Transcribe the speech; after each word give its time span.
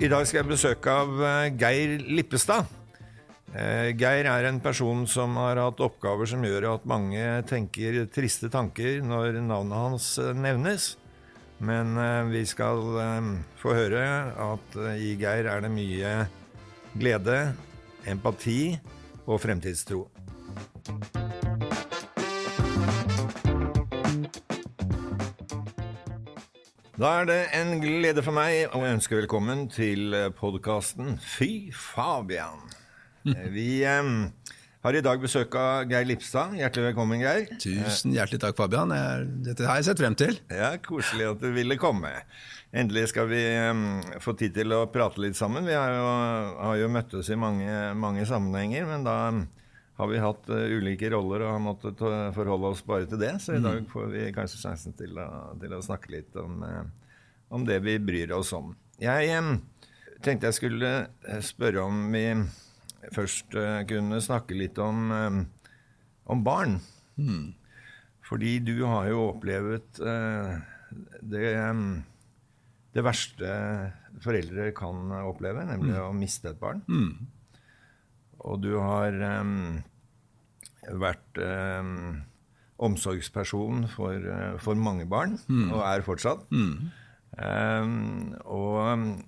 I 0.00 0.08
dag 0.08 0.22
skal 0.24 0.38
jeg 0.38 0.48
besøke 0.48 0.92
av 0.96 1.18
eh, 1.20 1.50
Geir 1.60 1.98
Lippestad. 2.08 2.64
Eh, 3.52 3.90
Geir 4.00 4.24
er 4.32 4.46
en 4.48 4.60
person 4.64 5.02
som 5.04 5.34
har 5.36 5.60
hatt 5.60 5.82
oppgaver 5.84 6.30
som 6.30 6.46
gjør 6.46 6.70
at 6.70 6.86
mange 6.88 7.20
tenker 7.50 7.98
triste 8.08 8.48
tanker 8.48 9.02
når 9.04 9.42
navnet 9.44 9.76
hans 9.76 10.06
eh, 10.22 10.32
nevnes. 10.32 10.94
Men 11.60 11.92
vi 12.32 12.40
skal 12.48 12.80
få 13.60 13.74
høre 13.76 14.00
at 14.32 14.78
i 14.96 15.10
Geir 15.20 15.50
er 15.52 15.60
det 15.60 15.68
mye 15.74 16.14
glede, 16.96 17.36
empati 18.08 18.78
og 19.26 19.42
fremtidstro. 19.44 20.06
Da 27.00 27.10
er 27.22 27.24
det 27.24 27.38
en 27.56 27.78
glede 27.80 28.20
for 28.20 28.36
meg 28.36 28.74
å 28.76 28.82
ønske 28.84 29.16
velkommen 29.16 29.62
til 29.72 30.12
podkasten 30.36 31.14
Fy 31.24 31.70
Fabian. 31.72 32.66
Vi 33.54 33.78
eh, 33.88 34.10
har 34.84 34.98
i 34.98 35.00
dag 35.06 35.22
besøk 35.22 35.56
av 35.56 35.88
Geir 35.88 36.04
Lipstad. 36.10 36.58
Hjertelig 36.58 36.90
velkommen, 36.90 37.22
Geir. 37.24 37.46
Tusen 37.62 38.12
hjertelig 38.12 38.42
takk, 38.42 38.58
Fabian. 38.58 38.92
Dette 39.46 39.64
har 39.64 39.80
jeg 39.80 39.88
sett 39.88 40.02
frem 40.02 40.18
til. 40.20 40.36
Ja, 40.52 40.74
Koselig 40.84 41.30
at 41.30 41.40
du 41.40 41.48
ville 41.56 41.78
komme. 41.80 42.12
Endelig 42.68 43.06
skal 43.14 43.32
vi 43.32 43.40
eh, 43.48 44.20
få 44.20 44.36
tid 44.36 44.58
til 44.60 44.76
å 44.76 44.82
prate 44.92 45.24
litt 45.24 45.40
sammen. 45.40 45.64
Vi 45.64 45.78
har 45.78 45.96
jo, 45.96 46.12
har 46.66 46.82
jo 46.82 46.92
møttes 46.92 47.32
i 47.32 47.40
mange, 47.40 47.80
mange, 47.96 48.28
sammenhenger, 48.28 48.84
men 48.92 49.08
da 49.08 49.16
har 50.00 50.08
vi 50.08 50.20
hatt 50.22 50.48
uh, 50.48 50.62
ulike 50.78 51.10
roller 51.12 51.44
og 51.44 51.52
har 51.54 51.62
måttet 51.62 52.00
uh, 52.00 52.30
forholde 52.36 52.72
oss 52.72 52.82
bare 52.86 53.08
til 53.10 53.20
det. 53.20 53.34
Så 53.44 53.56
i 53.56 53.62
dag 53.62 53.82
får 53.90 54.08
vi 54.14 54.24
kanskje 54.34 54.62
sjansen 54.62 54.96
til 54.96 55.18
å, 55.20 55.28
til 55.60 55.76
å 55.76 55.82
snakke 55.84 56.14
litt 56.14 56.36
om, 56.40 56.64
uh, 56.64 57.18
om, 57.52 57.66
det 57.68 57.80
vi 57.84 57.98
bryr 58.00 58.32
oss 58.36 58.54
om. 58.56 58.72
Jeg 59.00 59.36
tenkte 60.24 60.50
jeg 60.50 60.58
skulle 60.58 60.92
spørre 61.44 61.86
om 61.86 62.02
vi 62.12 62.24
først 63.14 63.56
kunne 63.88 64.18
snakke 64.20 64.58
litt 64.58 64.76
om, 64.82 65.08
om 66.28 66.42
barn. 66.44 66.76
Mm. 67.16 67.54
Fordi 68.28 68.58
du 68.60 68.74
har 68.84 69.08
jo 69.08 69.22
opplevd 69.30 70.02
det 71.32 71.46
det 72.90 73.04
verste 73.06 73.50
foreldre 74.20 74.72
kan 74.76 75.12
oppleve, 75.22 75.62
nemlig 75.68 75.94
mm. 75.94 76.02
å 76.08 76.16
miste 76.16 76.50
et 76.50 76.60
barn. 76.60 76.82
Mm. 76.90 77.30
Og 78.48 78.60
du 78.62 78.72
har 78.80 79.14
um, 79.42 79.80
vært 80.88 81.40
eh, 81.42 81.90
omsorgsperson 82.80 83.84
for, 83.92 84.16
uh, 84.16 84.54
for, 84.62 84.78
mange 84.78 85.06
barn, 85.08 85.36
mm. 85.48 85.68
og 85.74 85.82
er 85.84 86.04
fortsatt. 86.06 86.46
Um, 87.40 88.32
og 88.48 89.18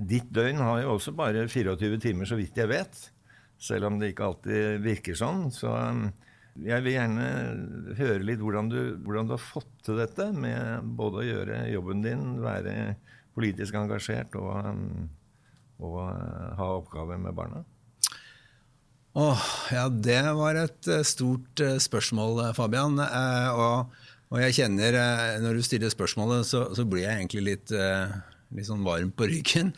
ditt 0.00 0.30
døgn 0.34 0.62
har 0.64 0.82
jo 0.82 0.94
også 0.96 1.12
bare 1.16 1.44
24 1.48 2.00
timer, 2.02 2.28
så 2.28 2.38
vidt 2.40 2.56
jeg 2.58 2.70
vet. 2.70 3.02
Selv 3.60 3.88
om 3.88 3.98
det 4.00 4.12
ikke 4.12 4.28
alltid 4.30 4.80
virker 4.84 5.16
sånn. 5.18 5.46
Så 5.54 5.70
jeg 6.64 6.84
vil 6.84 6.96
gjerne 6.96 7.28
høre 7.98 8.24
litt 8.24 8.42
hvordan 8.42 8.70
du, 8.72 8.78
hvordan 9.04 9.28
du, 9.28 9.36
har 9.36 9.42
fått 9.42 9.70
til 9.86 10.00
dette 10.00 10.30
med 10.32 10.88
både 10.98 11.20
å 11.20 11.28
gjøre 11.28 11.60
jobben 11.72 12.02
din, 12.04 12.24
være 12.44 12.96
politisk 13.34 13.76
engasjert 13.78 14.36
og, 14.38 14.78
og 15.82 16.00
ha 16.58 16.68
oppgaver 16.78 17.20
med 17.20 17.36
barna. 17.36 17.64
Åh, 19.16 19.42
ja, 19.70 19.88
det 19.88 20.22
var 20.34 20.56
et 20.58 20.88
eh, 20.90 21.04
stort 21.06 21.60
eh, 21.62 21.76
spørsmål, 21.78 22.40
eh, 22.48 22.54
Fabian. 22.56 22.98
Og, 22.98 23.92
og 24.26 24.40
jeg 24.42 24.56
kjenner, 24.56 24.96
når 25.38 25.54
du 25.54 25.62
stiller 25.62 25.92
spørsmålet, 25.92 26.42
så, 26.48 26.64
så 26.74 26.82
blir 26.82 27.04
jeg 27.04 27.20
egentlig 27.20 27.44
litt, 27.46 27.74
litt 28.50 28.66
sånn 28.66 28.82
varm 28.82 29.12
på 29.14 29.28
ryggen. 29.30 29.70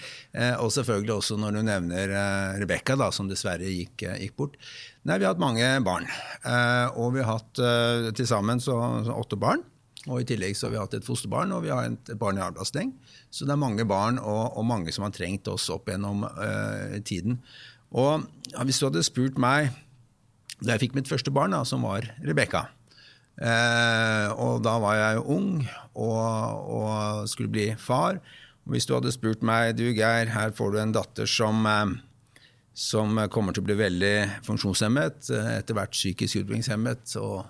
Og 0.62 0.70
selvfølgelig 0.72 1.12
også 1.19 1.36
når 1.42 1.58
du 1.58 1.60
nevner 1.69 2.14
Rebekka, 2.62 2.97
som 3.12 3.28
dessverre 3.28 3.69
gikk, 3.69 4.06
gikk, 4.22 4.32
bort. 4.38 4.56
Nei, 5.04 5.19
Vi 5.19 5.28
har 5.28 5.34
hatt 5.34 5.44
mange 5.44 5.68
barn. 5.84 6.08
Og 6.97 7.12
vi 7.18 7.20
har 7.20 7.36
hatt 7.36 7.60
til 8.16 8.30
sammen 8.30 8.62
så, 8.64 8.78
så 9.04 9.20
åtte 9.20 9.36
barn. 9.36 9.66
Og 10.06 10.22
I 10.22 10.28
tillegg 10.30 10.56
så 10.56 10.70
har 10.70 10.76
vi 10.78 10.80
hatt 10.80 10.97
et 10.97 11.04
fosterbarn 11.04 11.53
og 11.53 11.66
vi 11.66 11.74
har 11.74 11.91
et 11.91 12.16
barn 12.16 12.41
i 12.41 12.47
arbeidssteng. 12.47 12.94
Så 13.28 13.44
det 13.44 13.53
er 13.53 13.60
mange 13.60 13.84
barn 13.84 14.22
og, 14.22 14.56
og 14.56 14.64
mange 14.64 14.94
som 14.94 15.04
har 15.04 15.12
trengt 15.12 15.50
oss 15.53 15.68
opp 15.74 15.91
gjennom 15.92 16.24
tiden. 17.04 17.42
Og 17.92 18.26
Hvis 18.64 18.78
du 18.80 18.86
hadde 18.88 19.04
spurt 19.04 19.38
meg 19.38 19.74
da 20.62 20.72
jeg 20.72 20.86
fikk 20.86 20.94
mitt 20.97 21.10
første 21.10 21.32
barn, 21.34 21.52
da, 21.52 21.60
som 21.69 21.82
var 21.84 22.06
Rebekka 22.24 22.62
eh, 23.36 24.28
og 24.32 24.62
Da 24.64 24.78
var 24.80 24.97
jeg 24.97 25.19
jo 25.19 25.24
ung 25.36 25.50
og, 25.92 26.70
og, 26.78 27.28
skulle 27.28 27.52
bli 27.52 27.70
far. 27.80 28.20
Og 28.64 28.74
Hvis 28.74 28.88
du 28.88 28.94
hadde 28.97 29.12
spurt 29.14 29.44
meg 29.44 29.76
du 29.76 29.84
Geir, 29.91 30.32
her 30.32 30.54
får 30.56 30.72
du 30.72 30.80
en 30.80 30.97
datter 30.97 31.28
som, 31.28 31.60
eh, 31.69 32.41
som 32.72 33.20
kommer 33.32 33.56
til 33.56 33.64
å 33.64 33.69
bli 33.69 33.78
veldig 33.80 34.16
funksjonshemmet, 34.48 35.30
eh, 35.32 35.53
etter 35.60 35.76
hvert 35.76 35.97
psykisk 35.97 36.42
utviklingshemmet, 36.42 37.16
og 37.20 37.44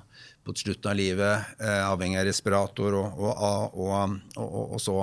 på 0.47 0.55
slutten 0.55 0.93
av 0.93 0.99
livet 0.99 1.59
eh, 1.59 1.83
avhengig 1.83 2.21
av 2.21 2.29
respirator, 2.29 2.95
og, 2.95 3.27
og, 3.75 4.15
og 4.39 4.79
så 4.83 5.01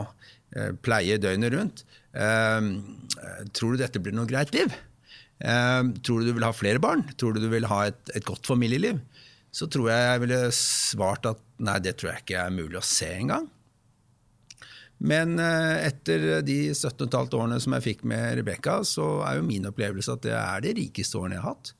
eh, 0.55 0.71
pleie 0.83 1.19
døgnet 1.19 1.55
rundt. 1.55 1.83
Eh, 2.15 2.71
tror 3.51 3.75
du 3.75 3.83
dette 3.83 3.99
blir 4.03 4.15
noe 4.15 4.29
greit 4.29 4.55
liv? 4.55 4.71
Eh, 5.43 5.81
tror 6.05 6.21
du 6.21 6.29
du 6.29 6.37
vil 6.37 6.47
ha 6.47 6.53
flere 6.55 6.81
barn? 6.83 7.03
Tror 7.19 7.35
du 7.35 7.43
du 7.43 7.49
vil 7.51 7.67
ha 7.69 7.85
et, 7.89 8.15
et 8.15 8.25
godt 8.25 8.47
familieliv? 8.47 9.01
Så 9.53 9.67
tror 9.69 9.91
jeg 9.91 10.05
jeg 10.07 10.23
ville 10.23 10.39
svart 10.57 11.27
at 11.29 11.43
nei, 11.61 11.77
det 11.83 11.97
tror 11.99 12.13
jeg 12.13 12.23
ikke 12.23 12.45
er 12.47 12.55
mulig 12.55 12.79
å 12.79 12.87
se 12.87 13.11
engang. 13.19 13.49
Men 15.03 15.35
eh, 15.41 15.89
etter 15.89 16.41
de 16.47 16.57
17,5 16.71 17.35
årene 17.35 17.59
som 17.61 17.75
jeg 17.75 17.87
fikk 17.89 18.05
med 18.07 18.39
Rebekka, 18.39 18.79
så 18.87 19.19
er 19.27 19.37
jo 19.39 19.47
min 19.47 19.67
opplevelse 19.69 20.15
at 20.15 20.23
det 20.25 20.35
er 20.37 20.63
de 20.63 20.75
rikeste 20.79 21.19
årene 21.19 21.37
jeg 21.37 21.43
har 21.43 21.57
hatt. 21.57 21.73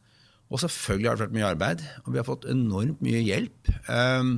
Og 0.54 0.62
selvfølgelig 0.62 1.10
har 1.10 1.18
det 1.18 1.26
vært 1.26 1.38
mye 1.38 1.50
arbeid, 1.50 1.82
og 2.04 2.14
vi 2.14 2.20
har 2.20 2.28
fått 2.28 2.46
enormt 2.52 3.00
mye 3.02 3.24
hjelp. 3.26 3.72
Um, 3.88 4.36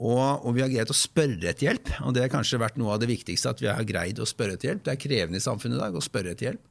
og, 0.00 0.42
og, 0.42 0.48
vi 0.56 0.64
har 0.64 0.72
greid 0.72 0.90
å 0.90 0.96
spørre 0.98 1.52
etter 1.52 1.68
hjelp, 1.68 1.92
og 2.02 2.16
det 2.16 2.24
har 2.24 2.32
kanskje 2.32 2.58
vært 2.58 2.80
noe 2.80 2.96
av 2.96 3.02
det 3.04 3.12
viktigste. 3.12 3.52
at 3.52 3.62
vi 3.62 3.70
har 3.70 3.86
greid 3.86 4.18
å 4.18 4.26
spørre 4.26 4.56
etter 4.56 4.72
hjelp. 4.72 4.82
Det 4.88 4.94
er 4.96 5.02
krevende 5.04 5.38
i 5.38 5.44
samfunnet 5.44 5.78
i 5.78 5.84
dag 5.84 5.94
å 5.94 6.02
spørre 6.02 6.34
etter 6.34 6.50
hjelp. 6.50 6.64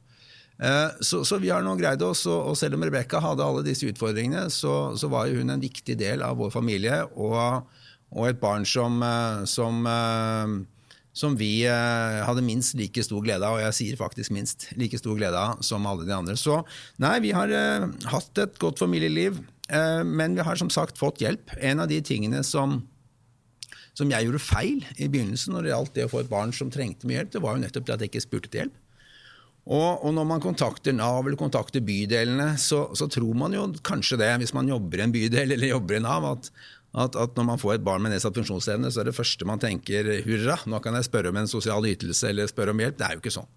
Eh, 0.62 0.90
så, 1.00 1.24
så, 1.24 1.38
vi 1.42 1.50
har 1.50 1.64
nå 1.64 1.74
greid 1.78 2.02
oss, 2.06 2.24
og 2.30 2.54
selv 2.58 2.78
om 2.78 2.84
Rebekka 2.86 3.20
hadde 3.22 3.44
alle 3.44 3.64
disse 3.66 3.88
utfordringene, 3.90 4.46
så, 4.54 4.94
så, 4.98 5.10
var 5.10 5.32
hun 5.32 5.50
en 5.50 5.62
viktig 5.62 5.96
del 5.98 6.22
av 6.22 6.38
vår 6.38 6.52
familie 6.54 7.00
og, 7.14 7.66
og 8.14 8.28
et 8.28 8.38
barn 8.42 8.66
som, 8.68 9.00
eh, 9.02 9.42
som, 9.50 9.82
eh, 9.90 10.54
som, 11.14 11.34
vi 11.38 11.66
hadde 11.66 12.46
minst 12.46 12.78
like 12.78 13.02
stor 13.06 13.22
glede 13.24 13.46
av, 13.46 13.58
og 13.58 13.66
jeg 13.66 13.78
sier 13.80 13.98
faktisk 13.98 14.34
minst 14.34 14.68
like 14.78 14.98
stor 14.98 15.18
glede 15.18 15.38
av 15.38 15.62
som 15.66 15.86
alle 15.90 16.06
de 16.06 16.14
andre. 16.14 16.38
Så 16.38 16.60
nei, 17.02 17.18
vi 17.22 17.34
har 17.34 17.50
hatt 18.10 18.42
et 18.42 18.58
godt 18.62 18.82
familieliv, 18.82 19.38
men 20.04 20.34
vi 20.34 20.42
har 20.44 20.58
som 20.58 20.68
sagt 20.74 20.98
fått 20.98 21.22
hjelp. 21.22 21.54
En 21.62 21.80
av 21.80 21.88
de 21.88 22.00
tingene 22.04 22.42
som 22.44 22.82
som 23.94 24.10
jeg 24.10 24.26
gjorde 24.26 24.42
feil 24.42 24.80
i 24.98 25.06
begynnelsen 25.06 25.54
når 25.54 25.62
det 25.62 25.70
gjaldt 25.70 25.92
det 25.94 26.06
å 26.08 26.10
få 26.10 26.24
et 26.24 26.30
barn 26.32 26.50
som 26.50 26.70
trengte 26.74 27.06
mye 27.06 27.20
hjelp, 27.20 27.30
det 27.30 27.42
var 27.44 27.54
jo 27.54 27.62
nettopp 27.62 27.92
at 27.94 28.02
jeg 28.02 28.10
ikke 28.10 28.24
spurte 28.24 28.50
til 28.50 28.64
hjelp. 28.64 28.80
Og, 29.64 30.04
og, 30.04 30.10
når 30.12 30.26
man 30.28 30.42
kontakter 30.44 30.92
Nav 30.92 31.22
eller 31.24 31.40
kontakter 31.40 31.80
bydelene, 31.84 32.50
så, 32.60 32.84
så, 32.92 33.08
tror 33.08 33.32
man 33.40 33.54
jo 33.56 33.64
kanskje 33.84 34.18
det, 34.20 34.28
hvis 34.42 34.52
man 34.52 34.68
jobber 34.68 35.00
i 35.00 35.06
en 35.06 35.14
bydel 35.14 35.56
eller 35.56 35.70
jobber 35.70 35.96
i 35.96 36.02
Nav, 36.04 36.26
at, 36.34 36.50
at, 36.92 37.16
at 37.16 37.38
når 37.38 37.48
man 37.48 37.60
får 37.62 37.78
et 37.78 37.86
barn 37.86 38.04
med 38.04 38.12
nedsatt 38.12 38.36
funksjonsevne, 38.36 38.92
så 38.92 39.00
er 39.00 39.08
det 39.08 39.16
første 39.16 39.48
man 39.48 39.62
tenker 39.62 40.10
hurra, 40.26 40.58
nå 40.68 40.82
kan 40.84 40.98
jeg 40.98 41.08
spørre 41.08 41.32
om 41.32 41.40
en 41.40 41.48
sosial 41.48 41.88
ytelse 41.88 42.28
eller 42.28 42.50
spørre 42.50 42.76
om 42.76 42.84
hjelp. 42.84 43.00
Det 43.00 43.08
er 43.08 43.16
jo 43.16 43.24
ikke 43.24 43.38
sånn. 43.40 43.52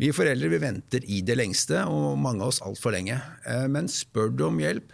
Vi 0.00 0.10
foreldre 0.10 0.50
vi 0.50 0.58
venter 0.58 1.04
i 1.06 1.20
det 1.22 1.36
lengste, 1.38 1.84
og 1.86 2.18
mange 2.18 2.42
av 2.42 2.50
oss 2.50 2.62
altfor 2.66 2.96
lenge. 2.96 3.20
Eh, 3.46 3.66
men 3.70 3.90
spør 3.90 4.32
du 4.34 4.48
om 4.48 4.58
hjelp 4.58 4.90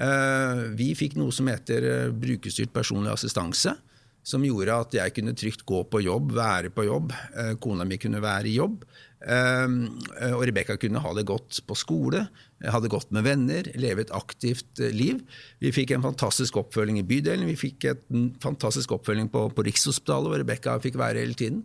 eh, 0.00 0.62
Vi 0.78 0.92
fikk 0.96 1.18
noe 1.20 1.34
som 1.34 1.50
heter 1.52 1.88
eh, 1.88 2.12
brukerstyrt 2.16 2.72
personlig 2.72 3.12
assistanse 3.12 3.76
som 4.24 4.44
gjorde 4.46 4.78
at 4.84 4.94
jeg 4.94 5.12
kunne 5.16 5.34
trygt 5.34 5.64
gå 5.66 5.80
på 5.90 5.98
jobb, 6.04 6.30
være 6.36 6.70
på 6.70 6.84
jobb. 6.86 7.10
Kona 7.58 7.82
mi 7.82 7.96
kunne 7.98 8.20
være 8.22 8.46
i 8.46 8.52
jobb. 8.54 8.84
Og 9.22 10.40
Rebekka 10.48 10.74
kunne 10.82 11.02
ha 11.04 11.12
det 11.14 11.26
godt 11.28 11.60
på 11.68 11.76
skole, 11.78 12.24
ha 12.66 12.80
det 12.82 12.90
godt 12.90 13.12
med 13.14 13.22
venner, 13.26 13.68
leve 13.78 14.02
et 14.02 14.10
aktivt 14.16 14.82
liv. 14.94 15.20
Vi 15.62 15.70
fikk 15.74 15.94
en 15.94 16.02
fantastisk 16.02 16.58
oppfølging 16.58 16.98
i 16.98 17.06
bydelen, 17.06 17.46
vi 17.46 17.54
fikk 17.58 17.86
en 17.92 18.32
fantastisk 18.42 18.96
oppfølging 18.98 19.30
på, 19.30 19.46
på 19.54 19.66
Rikshospitalet, 19.68 20.32
hvor 20.32 20.42
Rebekka 20.42 20.76
fikk 20.82 20.98
være 20.98 21.22
hele 21.22 21.38
tiden. 21.38 21.62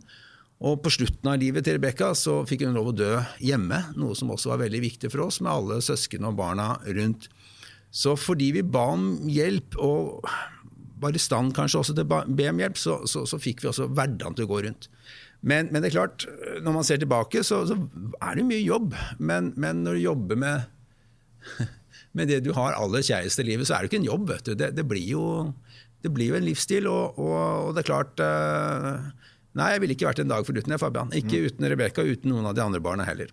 Og 0.57 0.79
på 0.81 0.89
slutten 0.89 1.29
av 1.29 1.37
livet 1.37 1.65
til 1.65 1.77
Rebekka 1.77 2.11
så 2.17 2.39
fikk 2.49 2.65
hun 2.65 2.77
lov 2.77 2.91
å 2.91 2.97
dø 2.97 3.11
hjemme, 3.45 3.77
noe 3.97 4.17
som 4.17 4.31
også 4.33 4.55
var 4.55 4.63
veldig 4.63 4.81
viktig 4.87 5.11
for 5.13 5.27
oss, 5.27 5.37
med 5.41 5.53
alle 5.53 5.81
søsknene 5.85 6.31
og 6.31 6.39
barna 6.39 6.71
rundt. 6.97 7.29
Så 7.93 8.15
fordi 8.19 8.51
vi 8.55 8.65
ba 8.65 8.87
om 8.95 9.11
hjelp, 9.29 9.77
og 9.77 10.25
var 11.01 11.13
i 11.13 11.21
stand 11.21 11.53
kanskje 11.53 11.83
også 11.83 11.93
til 11.97 12.07
å 12.07 12.23
be 12.25 12.49
om 12.49 12.61
hjelp, 12.63 12.79
så, 12.81 12.99
så, 13.09 13.23
så 13.29 13.37
fikk 13.41 13.61
vi 13.63 13.69
også 13.69 13.89
hverdagen 13.91 14.37
til 14.37 14.47
å 14.47 14.51
gå 14.51 14.63
rundt. 14.65 14.89
Men, 15.41 15.69
men, 15.71 15.83
det 15.83 15.91
er 15.91 15.99
klart, 15.99 16.25
når 16.65 16.75
man 16.79 16.87
ser 16.87 17.01
tilbake, 17.01 17.43
så, 17.45 17.61
så 17.69 17.77
er 18.21 18.39
det 18.39 18.47
mye 18.47 18.63
jobb. 18.63 18.95
Men, 19.19 19.51
men, 19.55 19.83
når 19.85 19.99
du 19.99 20.05
jobber 20.07 20.39
med, 20.41 20.65
med 22.17 22.31
det 22.31 22.41
du 22.47 22.53
har 22.57 22.77
aller 22.77 23.05
kjæreste 23.05 23.45
i 23.45 23.51
livet, 23.51 23.69
så 23.69 23.77
er 23.77 23.85
det 23.85 23.91
ikke 23.91 24.01
en 24.01 24.11
jobb. 24.11 24.27
vet 24.33 24.49
du. 24.49 24.55
Det, 24.57 24.73
det, 24.77 24.87
blir, 24.89 25.05
jo, 25.05 25.27
det 26.03 26.13
blir, 26.13 26.33
jo, 26.33 26.39
en 26.39 26.47
livsstil, 26.47 26.89
og, 26.89 27.19
og, 27.21 27.37
og 27.67 27.75
det 27.77 27.85
er 27.85 27.91
klart 27.93 28.23
uh, 28.25 29.07
Nei, 29.57 29.71
jeg 29.73 29.81
ville 29.81 29.95
ikke 29.95 30.05
vært 30.05 30.19
en 30.21 30.29
dag 30.29 30.43
foruten 30.45 30.69
det, 30.69 30.77
Fabian. 30.77 31.09
Ikke 31.17 31.39
mm. 31.39 31.45
uten 31.49 31.65
Rebekka, 31.71 32.03
uten 32.05 32.29
noen 32.29 32.45
av 32.45 32.53
de 32.53 32.61
andre 32.61 32.81
barna 32.83 33.07
heller. 33.07 33.31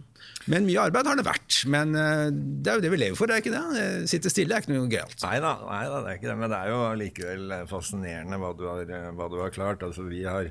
Men 0.48 0.64
mye 0.64 0.86
arbeid 0.86 1.10
har 1.10 1.18
det 1.20 1.26
vært. 1.26 1.58
Men 1.68 1.92
uh, 1.92 2.30
det 2.32 2.70
er 2.72 2.78
jo 2.78 2.84
det 2.86 2.92
vi 2.94 3.00
lever 3.02 3.18
for, 3.18 3.28
det 3.28 3.36
er 3.36 3.44
ikke 3.44 3.52
det? 3.52 3.88
Sitte 4.08 4.32
stille 4.32 4.56
er 4.56 4.64
ikke 4.64 4.72
noe 4.72 4.88
gøyalt. 4.88 5.18
Nei 5.20 5.36
da, 5.44 5.52
det 5.66 5.98
er 6.00 6.16
ikke 6.16 6.30
det. 6.30 6.38
Men 6.40 6.54
det 6.54 6.60
er 6.62 6.72
jo 6.72 6.80
likevel 7.02 7.54
fascinerende 7.68 8.40
hva 8.40 8.54
du 8.56 8.64
har, 8.70 8.94
hva 9.18 9.28
du 9.32 9.36
har 9.42 9.52
klart. 9.52 9.84
Altså, 9.84 10.06
vi 10.08 10.24
har 10.24 10.48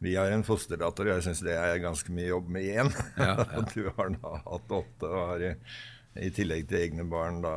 vi 0.00 0.16
har 0.16 0.32
en 0.32 0.44
fosterdatter, 0.44 1.08
og 1.08 1.18
jeg 1.18 1.26
syns 1.28 1.42
det 1.44 1.54
er 1.60 1.80
ganske 1.82 2.12
mye 2.16 2.30
jobb 2.30 2.50
med 2.52 2.68
én. 2.72 2.92
Ja, 3.20 3.34
ja. 3.44 3.64
du 3.74 3.90
har 3.98 4.12
da 4.16 4.38
hatt 4.46 4.76
åtte 4.80 5.08
og 5.08 5.26
har 5.34 5.44
i, 5.44 5.50
i, 6.16 6.30
tillegg 6.34 6.70
til 6.70 6.86
egne 6.86 7.04
barn 7.08 7.42
da, 7.44 7.54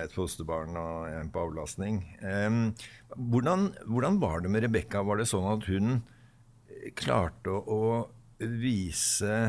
et 0.00 0.14
fosterbarn 0.16 0.78
og 0.80 1.10
en 1.12 1.32
på 1.32 1.44
avlastning. 1.44 2.00
Um, 2.24 2.62
hvordan, 3.12 3.74
hvordan, 3.84 4.16
var 4.22 4.40
det 4.40 4.54
med 4.54 4.64
Rebekka? 4.64 5.04
Var 5.04 5.20
det 5.20 5.28
sånn 5.28 5.50
at 5.52 5.68
hun 5.68 5.98
klarte 6.96 7.52
å, 7.52 7.60
å 7.76 7.82
vise 8.40 9.42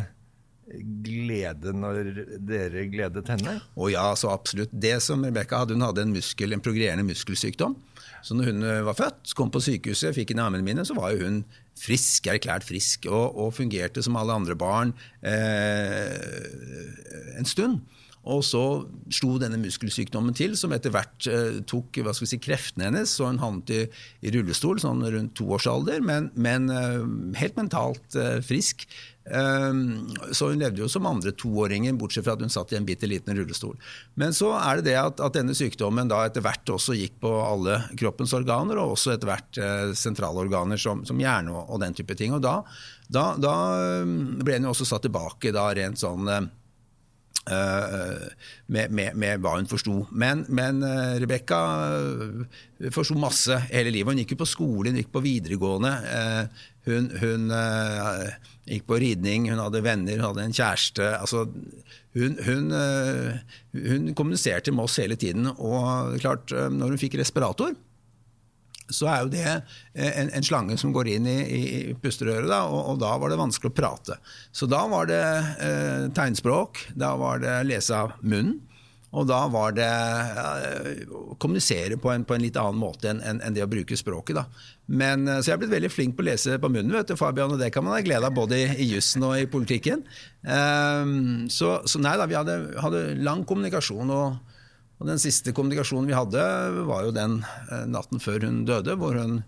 glede 0.72 1.72
når 1.76 2.12
dere 2.44 2.86
gledet 2.92 3.32
henne? 3.32 3.56
Å 3.76 3.88
ja, 3.92 4.10
så 4.20 4.34
absolutt. 4.36 4.76
Det 4.76 4.98
som 5.04 5.24
Rebekka 5.24 5.64
hadde, 5.64 5.80
hun 5.80 5.88
hadde 5.88 6.04
en, 6.04 6.14
muskel, 6.20 6.52
en 6.52 6.64
progrerende 6.64 7.08
muskelsykdom. 7.08 7.80
Så 8.22 8.36
når 8.36 8.52
hun 8.52 8.70
var 8.86 9.00
født, 9.00 9.32
kom 9.40 9.50
på 9.50 9.64
sykehuset, 9.64 10.14
fikk 10.20 10.36
inn 10.36 10.44
armene 10.44 10.66
mine, 10.66 10.84
så 10.86 10.94
var 11.00 11.16
jo 11.16 11.24
hun 11.24 11.44
frisk, 11.82 12.28
erklært 12.30 12.66
frisk, 12.68 13.08
og, 13.10 13.38
og 13.38 13.56
fungerte 13.58 14.04
som 14.06 14.18
alle 14.20 14.36
andre 14.38 14.58
barn 14.60 14.94
eh, 15.26 16.14
en 17.40 17.50
stund. 17.50 17.82
Og 18.30 18.44
så 18.46 18.64
slo 19.14 19.38
denne 19.42 19.58
muskelsykdommen 19.62 20.36
til, 20.38 20.54
som 20.60 20.74
etter 20.76 20.94
hvert 20.94 21.26
eh, 21.30 21.62
tok 21.66 21.98
si, 22.22 22.38
kreftene 22.42 22.90
hennes. 22.90 23.16
Så 23.18 23.26
hun 23.26 23.42
havnet 23.42 23.74
i, 23.74 23.80
i 24.22 24.34
rullestol 24.36 24.82
sånn 24.82 25.02
rundt 25.02 25.34
toårsalder, 25.40 26.04
men, 26.06 26.30
men 26.36 26.70
eh, 26.70 27.02
helt 27.42 27.58
mentalt 27.58 28.20
eh, 28.20 28.38
frisk. 28.46 28.86
Så 29.22 30.48
hun 30.50 30.58
levde 30.58 30.82
jo 30.82 30.88
som 30.90 31.06
andre 31.06 31.30
toåringer, 31.38 31.94
bortsett 31.94 32.26
fra 32.26 32.34
at 32.34 32.42
hun 32.42 32.50
satt 32.52 32.72
i 32.74 32.78
en 32.80 32.88
bitte 32.88 33.06
liten 33.06 33.38
rullestol. 33.38 33.76
Men 34.18 34.34
så 34.34 34.50
er 34.58 34.80
det 34.80 34.88
det 34.90 34.96
at, 34.98 35.22
at, 35.22 35.36
denne 35.38 35.54
sykdommen 35.56 36.10
da 36.10 36.24
etter 36.26 36.42
hvert 36.42 36.72
også 36.74 36.98
gikk 36.98 37.20
på 37.22 37.30
alle 37.46 37.78
kroppens 38.02 38.34
organer, 38.34 38.82
og 38.82 38.96
også 38.96 39.14
etter 39.14 39.30
hvert 39.30 39.60
eh, 39.62 39.94
sentrale 39.96 40.42
organer 40.42 40.82
som, 40.82 41.06
som 41.06 41.22
hjerne 41.22 41.54
og, 41.54 41.70
og, 41.70 41.78
den 41.86 41.94
type 41.98 42.18
ting. 42.18 42.34
Og 42.34 42.42
da, 42.44 42.58
da, 43.14 43.28
da 43.38 43.54
ble 44.42 44.58
hun 44.58 44.68
jo 44.68 44.74
også 44.74 44.90
satt 44.90 45.06
tilbake 45.06 45.54
da 45.54 45.70
rent 45.78 46.02
sånn 46.02 46.34
eh, 46.34 46.50
med, 47.46 48.92
med, 48.94 49.16
med, 49.18 49.40
hva 49.42 49.56
hun 49.58 49.70
forsto. 49.70 49.96
Men, 50.12 50.44
men 50.54 50.84
uh, 50.86 51.18
Rebekka 51.22 51.62
forsto 52.94 53.18
masse 53.18 53.58
hele 53.72 53.94
livet. 53.94 54.14
Hun 54.14 54.22
gikk 54.22 54.36
jo 54.36 54.42
på 54.44 54.50
skole, 54.50 54.92
hun 54.92 55.00
gikk 55.02 55.12
på 55.14 55.24
videregående. 55.26 55.94
Hun, 56.86 57.12
hun 57.22 57.52
gikk 58.66 58.88
på 58.90 58.98
ridning, 59.02 59.50
hun 59.52 59.62
hadde 59.62 59.84
venner, 59.86 60.18
hun 60.18 60.28
hadde 60.32 60.48
en 60.48 60.56
kjæreste. 60.58 61.12
Altså, 61.18 61.44
hun, 62.18 62.38
hun, 62.46 62.74
hun, 63.76 64.10
kommuniserte 64.18 64.74
med 64.74 64.88
oss 64.88 64.98
hele 65.02 65.18
tiden. 65.18 65.50
Og 65.52 66.18
klart, 66.24 66.54
når 66.54 66.96
hun 66.96 67.02
fikk 67.02 67.20
respirator, 67.22 67.76
så 68.96 69.10
er 69.12 69.24
jo 69.24 69.32
det 69.34 69.46
en, 69.52 70.32
en 70.32 70.46
slange 70.46 70.78
som 70.80 70.94
går 70.96 71.14
inn 71.16 71.30
i, 71.30 71.38
i 71.42 71.70
pusterøret, 72.02 72.50
da, 72.50 72.64
og, 72.70 72.82
og, 72.94 73.00
da 73.02 73.14
var 73.22 73.34
det 73.34 73.40
vanskelig 73.42 73.72
å 73.72 73.78
prate. 73.78 74.20
Så 74.56 74.70
da 74.70 74.84
var 74.92 75.10
det 75.12 75.24
eh, 75.24 76.10
tegnspråk, 76.16 76.86
da 77.00 77.16
var 77.20 77.42
det 77.44 77.62
lese 77.70 77.98
av 77.98 78.20
munnen. 78.22 78.60
Og 79.12 79.26
da 79.28 79.42
var 79.52 79.74
det 79.76 79.88
eh, 79.88 81.02
å 81.12 81.36
kommunisere 81.42 81.98
på 82.00 82.14
en, 82.14 82.24
på 82.24 82.36
en, 82.36 82.44
litt 82.46 82.56
annen 82.60 82.80
måte 82.80 83.10
enn 83.12 83.20
en, 83.28 83.42
en 83.44 83.56
det 83.56 83.66
å 83.66 83.72
bruke 83.72 83.98
språket. 84.00 84.38
Da. 84.40 84.46
Men, 84.88 85.26
eh, 85.28 85.42
så 85.42 85.52
jeg 85.52 85.58
er 85.58 85.64
blitt 85.66 85.74
veldig 85.74 85.92
flink 85.92 86.16
på 86.16 86.24
å 86.24 86.30
lese 86.30 86.56
på 86.62 86.72
munnen, 86.72 86.94
vet 86.96 87.12
du, 87.12 87.18
Fabian, 87.20 87.52
og 87.52 87.60
det 87.60 87.74
kan 87.76 87.84
man 87.84 87.98
ha 87.98 88.06
glede 88.06 88.30
av 88.30 88.38
både 88.38 88.62
i, 88.62 88.70
i 88.86 88.88
jussen 88.94 89.28
og 89.28 89.36
i 89.36 89.50
politikken. 89.52 90.06
Um, 90.48 91.50
så, 91.52 91.82
så, 91.84 92.00
nei 92.00 92.16
da, 92.20 92.30
vi 92.30 92.40
hadde, 92.40 92.56
hadde 92.80 93.04
lang 93.20 93.44
kommunikasjon. 93.48 94.16
og 94.16 94.51
og 95.02 95.08
Den 95.10 95.22
siste 95.22 95.50
kommunikasjonen 95.58 96.06
vi 96.06 96.14
hadde, 96.14 96.42
var 96.86 97.08
jo 97.08 97.16
den 97.16 97.40
eh, 97.42 97.88
natten 97.90 98.22
før 98.22 98.46
hun 98.46 98.62
døde, 98.70 98.94
hvor 99.02 99.18
hun 99.18 99.40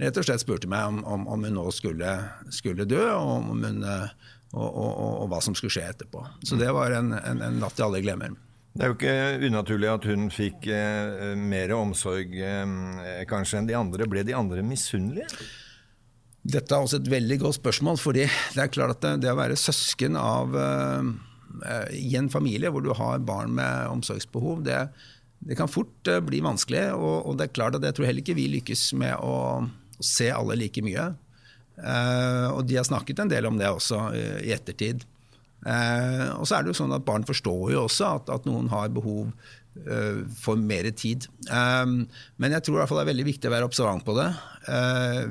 rett 0.00 0.18
og 0.18 0.26
slett 0.26 0.42
spurte 0.42 0.70
meg 0.70 0.90
om, 0.90 0.98
om, 1.06 1.28
om 1.30 1.46
hun 1.46 1.54
nå 1.54 1.68
skulle, 1.74 2.16
skulle 2.54 2.86
dø, 2.88 3.04
og, 3.14 3.46
hun, 3.46 3.78
eh, 3.86 4.10
og, 4.56 4.66
og, 4.66 4.90
og, 4.96 5.28
hva 5.30 5.38
som 5.44 5.54
skulle 5.54 5.76
skje 5.76 5.86
etterpå. 5.92 6.24
Så 6.42 6.58
det 6.58 6.72
var 6.74 6.96
en, 6.98 7.14
en, 7.14 7.44
en 7.46 7.62
natt 7.62 7.78
jeg 7.78 7.86
aldri 7.86 8.02
glemmer. 8.08 8.34
Det 8.74 8.84
er 8.84 8.90
jo 8.90 8.98
ikke 8.98 9.46
unaturlig 9.46 9.88
at 9.92 10.10
hun 10.10 10.26
fikk 10.34 10.66
eh, 10.74 11.38
mer 11.38 11.76
omsorg 11.78 12.34
eh, 12.34 13.22
kanskje 13.30 13.62
enn 13.62 13.70
de 13.70 13.78
andre. 13.78 14.10
Ble 14.10 14.26
de 14.26 14.34
andre 14.38 14.66
misunnelige? 14.66 15.30
Dette 16.48 16.74
er 16.74 16.82
også 16.82 16.98
et 16.98 17.10
veldig 17.10 17.38
godt 17.44 17.60
spørsmål. 17.60 18.02
fordi 18.02 18.26
det 18.26 18.66
er 18.66 18.74
klart 18.74 18.98
at 18.98 19.06
det, 19.06 19.16
det 19.22 19.30
å 19.30 19.38
være 19.38 19.58
søsken 19.58 20.18
av 20.18 20.58
eh, 20.58 21.10
Eh, 21.10 21.27
i 21.96 22.12
en 22.18 22.28
familie 22.30 22.70
hvor 22.70 22.84
du 22.84 22.90
har 22.94 23.22
barn 23.24 23.54
med 23.56 23.88
omsorgsbehov, 23.90 24.60
det, 24.66 24.82
det 25.38 25.56
kan 25.58 25.70
fort 25.70 26.08
eh, 26.10 26.22
bli 26.24 26.40
vanskelig. 26.44 26.88
Og, 26.96 27.26
og, 27.26 27.36
det 27.38 27.48
er 27.48 27.54
klart 27.56 27.78
at 27.78 27.86
jeg 27.86 27.96
tror 27.96 28.08
heller 28.08 28.24
ikke 28.24 28.38
vi 28.38 28.48
lykkes 28.58 28.90
med 29.00 29.14
å, 29.22 29.36
å 29.98 30.04
se 30.04 30.30
alle 30.34 30.58
like 30.58 30.82
mye. 30.84 31.12
Uh, 31.78 32.48
og 32.56 32.64
de 32.66 32.74
har 32.74 32.86
snakket 32.88 33.22
en 33.22 33.30
del 33.30 33.46
om 33.46 33.58
det 33.58 33.68
også 33.70 34.00
uh, 34.10 34.40
i 34.42 34.50
ettertid. 34.54 35.06
Uh, 35.62 36.34
og 36.38 36.46
så 36.46 36.56
er 36.56 36.64
det 36.64 36.72
jo 36.72 36.80
sånn 36.80 36.94
at 36.94 37.06
barn 37.06 37.26
forstår 37.26 37.72
jo 37.74 37.84
også 37.86 38.10
at, 38.18 38.32
at 38.34 38.50
noen 38.50 38.70
har 38.72 38.92
behov 38.94 39.30
for 40.42 40.58
mer 40.58 40.88
tid. 40.98 41.28
Men 41.46 42.54
jeg 42.56 42.64
tror 42.66 42.74
i 42.74 42.78
hvert 42.80 42.90
fall 42.90 42.98
det 42.98 43.04
er 43.04 43.10
veldig 43.12 43.26
viktig 43.28 43.46
å 43.46 43.52
være 43.52 43.66
observant 43.68 44.02
på 44.02 44.16
det. 44.16 44.24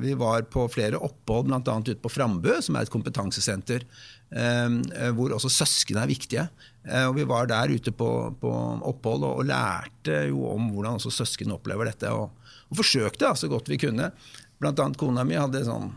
vi 0.00 0.14
var 0.16 0.46
på 0.48 0.62
flere 0.72 0.96
opphold, 1.04 1.50
bl.a. 1.50 1.74
ute 1.84 1.98
på 2.00 2.08
Frambø, 2.08 2.54
som 2.64 2.78
er 2.78 2.86
et 2.86 2.92
kompetansesenter 2.94 3.84
eh, 3.84 4.08
hvor 4.28 5.32
også 5.32 5.48
søsken 5.48 5.96
er 5.96 6.10
viktige. 6.10 6.42
Eh, 6.88 7.06
og 7.08 7.16
Vi 7.16 7.26
var 7.28 7.48
der 7.50 7.72
ute 7.74 7.92
på, 7.92 8.08
på 8.40 8.52
opphold 8.88 9.24
og, 9.26 9.40
og, 9.42 9.46
lærte 9.48 10.24
jo 10.30 10.46
om 10.52 10.70
hvordan 10.72 10.98
også 10.98 11.12
søsken 11.20 11.54
opplever 11.54 11.90
dette. 11.90 12.10
Og, 12.14 12.30
og 12.68 12.80
forsøkte 12.80 13.26
da, 13.26 13.34
så 13.36 13.50
godt 13.50 13.70
vi 13.70 13.80
kunne. 13.80 14.10
Blant 14.58 14.80
annet 14.82 15.00
kona 15.00 15.24
mi 15.26 15.38
hadde 15.38 15.64
sånn, 15.66 15.92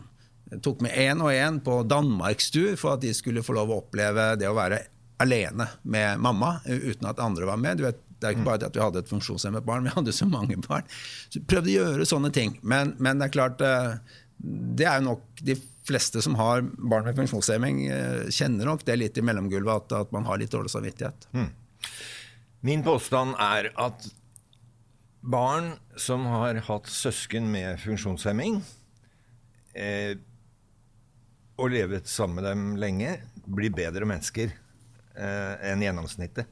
tok 0.62 0.84
med 0.84 0.94
én 1.00 1.22
og 1.24 1.32
én 1.32 1.58
på 1.64 1.80
danmarkstur 1.88 2.76
for 2.80 2.96
at 2.96 3.04
de 3.04 3.12
skulle 3.16 3.44
få 3.44 3.56
lov 3.56 3.72
å 3.72 3.80
oppleve 3.82 4.34
det 4.40 4.50
å 4.50 4.56
være 4.56 4.82
alene 5.22 5.68
med 5.82 6.20
mamma 6.20 6.56
uten 6.66 7.08
at 7.08 7.22
andre 7.22 7.48
var 7.48 7.60
med. 7.60 7.80
Vet, 7.82 8.00
det 8.20 8.28
er 8.28 8.36
ikke 8.36 8.46
bare 8.46 8.68
at 8.68 8.76
vi 8.76 8.82
hadde 8.82 9.00
et 9.02 9.10
funksjonshemmet 9.10 9.64
barn, 9.66 9.86
vi 9.86 9.94
hadde 9.94 10.14
så 10.14 10.28
mange 10.30 10.58
barn. 10.62 10.86
Så 11.26 11.40
vi 11.40 11.46
prøvde 11.48 11.72
å 11.72 11.78
gjøre 11.78 12.06
sånne 12.06 12.30
ting. 12.34 12.54
Men, 12.62 12.94
men 13.02 13.18
det 13.18 13.30
er 13.30 13.34
klart, 13.34 13.64
eh, 13.66 14.18
det 14.38 14.86
er 14.86 15.00
jo 15.00 15.08
nok 15.08 15.42
de 15.42 15.56
fleste 15.86 16.22
som 16.22 16.36
har 16.38 16.62
barn 16.62 17.06
med 17.08 17.18
funksjonshemming, 17.18 17.84
eh, 17.90 18.30
kjenner 18.30 18.68
nok 18.68 18.84
det 18.86 18.98
litt 18.98 19.18
i 19.18 19.24
mellomgulvet 19.24 19.82
at, 19.82 19.94
at 20.06 20.12
man 20.14 20.26
har 20.28 20.40
litt 20.40 20.52
dårlig 20.54 20.72
samvittighet. 20.72 21.26
Mm. 21.34 21.50
Min 22.62 22.84
påstand 22.86 23.34
er 23.42 23.72
at 23.80 24.06
barn 25.22 25.74
som 25.98 26.26
har 26.30 26.60
hatt 26.68 26.90
søsken 26.90 27.50
med 27.50 27.80
funksjonshemming, 27.82 28.60
eh, 29.74 30.14
og 31.58 31.70
levet 31.74 32.08
sammen 32.10 32.40
med 32.40 32.48
dem 32.48 32.64
lenge, 32.80 33.16
blir 33.42 33.74
bedre 33.74 34.06
mennesker 34.08 34.50
eh, 34.50 35.54
enn 35.70 35.82
gjennomsnittet. 35.82 36.48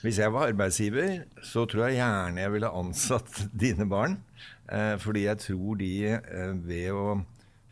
Hvis 0.00 0.16
jeg 0.22 0.32
var 0.32 0.48
arbeidsgiver, 0.48 1.26
så 1.44 1.66
tror 1.68 1.88
jeg 1.88 1.98
gjerne 1.98 2.40
jeg 2.40 2.54
ville 2.54 2.72
ansatt 2.80 3.42
dine 3.64 3.86
barn. 3.90 4.16
Eh, 4.70 4.94
fordi 5.02 5.26
jeg 5.26 5.42
tror 5.44 5.80
de 5.80 5.92
eh, 6.14 6.54
ved 6.64 6.94
å 6.94 7.04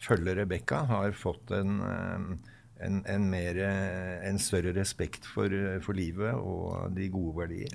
følge 0.03 0.37
Rebekka, 0.39 0.85
har 0.91 1.17
fått 1.17 1.53
en, 1.57 1.81
eh, 1.85 2.53
en, 2.87 3.01
en, 3.07 3.31
mer, 3.31 3.59
en 4.29 4.39
større 4.43 4.75
respekt 4.77 5.27
for, 5.27 5.53
for, 5.85 5.99
livet 5.99 6.35
og 6.39 6.95
de 6.97 7.11
gode 7.13 7.37
verdier? 7.43 7.75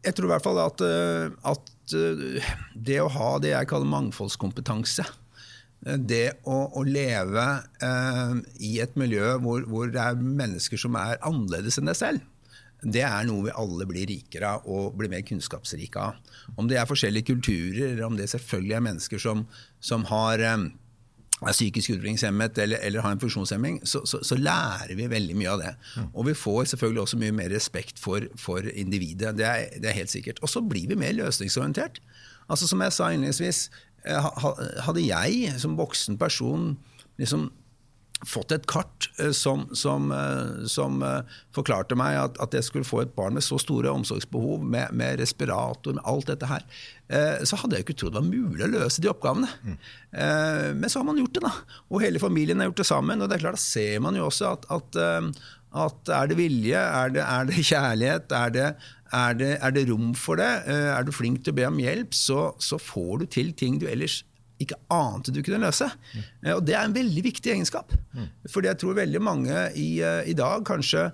Jeg 0.00 0.16
tror 0.16 0.30
i 0.30 0.32
hvert 0.32 0.46
fall 0.46 0.60
at, 0.62 0.80
eh, 0.80 1.32
at 1.50 1.96
eh, 1.96 2.52
det 2.72 3.02
å 3.02 3.10
ha 3.12 3.34
det 3.42 3.52
jeg 3.52 3.68
kaller 3.68 3.90
mangfoldskompetanse, 3.90 5.04
det 5.80 6.26
å, 6.44 6.56
å 6.76 6.82
leve 6.84 7.44
eh, 7.84 8.34
i 8.68 8.74
et 8.84 8.96
miljø 9.00 9.36
hvor, 9.40 9.64
hvor, 9.68 9.88
det 9.92 10.02
er 10.02 10.18
mennesker 10.20 10.80
som 10.80 10.96
er 11.00 11.20
annerledes 11.24 11.80
enn 11.80 11.88
deg 11.88 11.96
selv, 11.96 12.26
det 12.80 13.02
er 13.04 13.26
noe 13.28 13.44
vi 13.44 13.54
alle 13.60 13.86
blir 13.88 14.08
rikere 14.08 14.54
av 14.56 14.68
og 14.68 14.94
blir 14.96 15.10
mer 15.12 15.24
kunnskapsrike 15.28 16.00
av. 16.00 16.36
Om 16.56 16.68
det 16.68 16.78
er 16.80 16.88
forskjellige 16.88 17.34
kulturer, 17.34 17.90
eller 17.90 18.06
om 18.06 18.16
det 18.16 18.30
selvfølgelig 18.32 18.76
er 18.76 18.86
mennesker 18.86 19.20
som, 19.20 19.44
som 19.84 20.06
har 20.08 20.44
eh, 20.44 20.68
er 21.48 21.56
psykisk 21.56 21.94
utviklingshemmet 21.94 22.58
eller, 22.58 22.82
eller, 22.84 23.00
har 23.00 23.14
en 23.14 23.20
funksjonshemming, 23.20 23.80
så, 23.88 24.02
så, 24.04 24.20
så, 24.26 24.36
lærer 24.36 24.92
vi 24.96 25.08
veldig 25.08 25.36
mye 25.38 25.52
av 25.52 25.62
det. 25.62 25.74
Mm. 25.96 26.08
Og 26.12 26.26
vi 26.28 26.34
får 26.36 26.64
selvfølgelig 26.74 27.02
også 27.02 27.20
mye 27.22 27.36
mer 27.36 27.54
respekt 27.54 28.02
for, 28.02 28.26
for 28.36 28.66
individet. 28.74 29.36
Det 29.38 29.46
er, 29.46 29.78
det 29.80 29.88
er, 29.88 29.96
helt 29.96 30.12
sikkert. 30.12 30.42
Og 30.42 30.52
så 30.52 30.60
blir 30.60 30.90
vi 30.90 30.98
mer 31.00 31.16
løsningsorientert. 31.16 32.02
Altså 32.50 32.68
Som 32.68 32.82
jeg 32.84 32.92
sa 32.92 33.08
innledningsvis, 33.08 33.70
eh, 34.04 34.28
hadde 34.84 35.06
jeg 35.06 35.54
som 35.62 35.78
voksen 35.78 36.18
person 36.18 36.74
liksom 37.20 37.50
fått 38.26 38.52
et 38.52 38.66
kart 38.68 39.08
eh, 39.20 39.32
som, 39.36 39.64
som, 39.76 40.10
eh, 40.12 40.64
som 40.68 41.00
eh, 41.04 41.36
forklarte 41.56 41.96
meg 41.98 42.18
at, 42.20 42.40
at, 42.42 42.54
jeg 42.56 42.66
skulle 42.66 42.88
få 42.88 43.02
et 43.04 43.14
barn 43.16 43.36
med 43.36 43.44
så 43.44 43.58
store 43.60 43.92
omsorgsbehov, 43.92 44.64
med, 44.64 44.92
med, 44.96 45.20
respirator, 45.22 45.96
med 45.96 46.04
alt 46.08 46.28
dette 46.30 46.48
her, 46.50 46.66
så 47.10 47.56
hadde 47.58 47.74
jeg 47.74 47.82
ikke 47.82 47.94
trodd 47.98 48.12
det 48.14 48.20
var 48.20 48.26
mulig 48.28 48.62
å 48.62 48.68
løse 48.70 49.02
de 49.02 49.08
oppgavene. 49.10 49.48
Mm. 49.66 49.78
Men 50.78 50.92
så 50.92 51.00
har 51.00 51.08
man 51.08 51.18
gjort 51.18 51.32
det, 51.34 51.40
da. 51.42 51.50
Og 51.90 52.04
hele 52.04 52.22
familien 52.22 52.62
har 52.62 52.68
gjort 52.68 52.82
det 52.84 52.86
sammen. 52.86 53.18
Og 53.18 53.26
det 53.26 53.34
er 53.34 53.42
klart, 53.42 53.58
da 53.58 53.62
ser 53.64 53.96
man 54.04 54.14
jo 54.14 54.28
også 54.28 54.52
at, 54.52 54.68
at, 54.76 55.00
at 55.82 56.12
er 56.14 56.30
det 56.30 56.36
vilje, 56.38 56.78
er 56.78 57.10
det, 57.16 57.24
er 57.24 57.50
det 57.50 57.64
kjærlighet, 57.66 58.36
er 58.38 58.54
det, 58.54 58.68
er 59.10 59.40
det, 59.40 59.50
er 59.58 59.74
det, 59.74 59.84
rom 59.90 60.12
for 60.14 60.38
det? 60.38 60.52
Er 60.70 61.08
du 61.08 61.10
flink 61.16 61.42
til 61.42 61.56
å 61.56 61.58
be 61.58 61.66
om 61.66 61.82
hjelp, 61.82 62.14
så, 62.14 62.52
så 62.62 62.78
får 62.78 63.24
du 63.24 63.26
til 63.40 63.50
ting 63.58 63.82
du 63.82 63.88
ellers 63.90 64.20
ikke 64.60 64.78
ante 64.92 65.32
du 65.34 65.40
kunne 65.44 65.62
løse. 65.62 65.88
Mm. 66.12 66.24
Og 66.56 66.62
det 66.68 66.76
er 66.76 66.84
en 66.84 66.96
veldig 66.96 67.24
viktig 67.24 67.54
egenskap. 67.54 67.94
Mm. 68.16 68.28
Fordi 68.52 68.70
jeg 68.70 68.80
tror 68.82 68.98
veldig 68.98 69.22
mange 69.24 69.66
i, 69.78 69.88
eh, 70.04 70.28
i 70.30 70.36
dag, 70.36 70.64
kanskje 70.68 71.08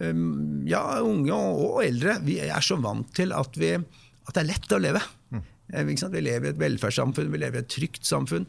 um, 0.00 0.66
ja, 0.68 0.82
unge 1.04 1.32
og, 1.32 1.62
og, 1.70 1.80
eldre, 1.86 2.18
vi 2.26 2.38
er 2.44 2.64
så 2.64 2.78
vant 2.80 3.08
til 3.16 3.32
at, 3.36 3.56
vi, 3.60 3.72
at 3.76 4.34
det 4.36 4.42
er 4.42 4.50
lett 4.52 4.76
å 4.76 4.82
leve. 4.82 5.02
Mm. 5.32 5.46
Vi 5.70 6.20
lever 6.20 6.50
i 6.50 6.52
et 6.52 6.60
velferdssamfunn, 6.60 7.32
vi 7.32 7.40
lever 7.40 7.60
i 7.60 7.64
et 7.64 7.72
trygt 7.72 8.04
samfunn. 8.08 8.46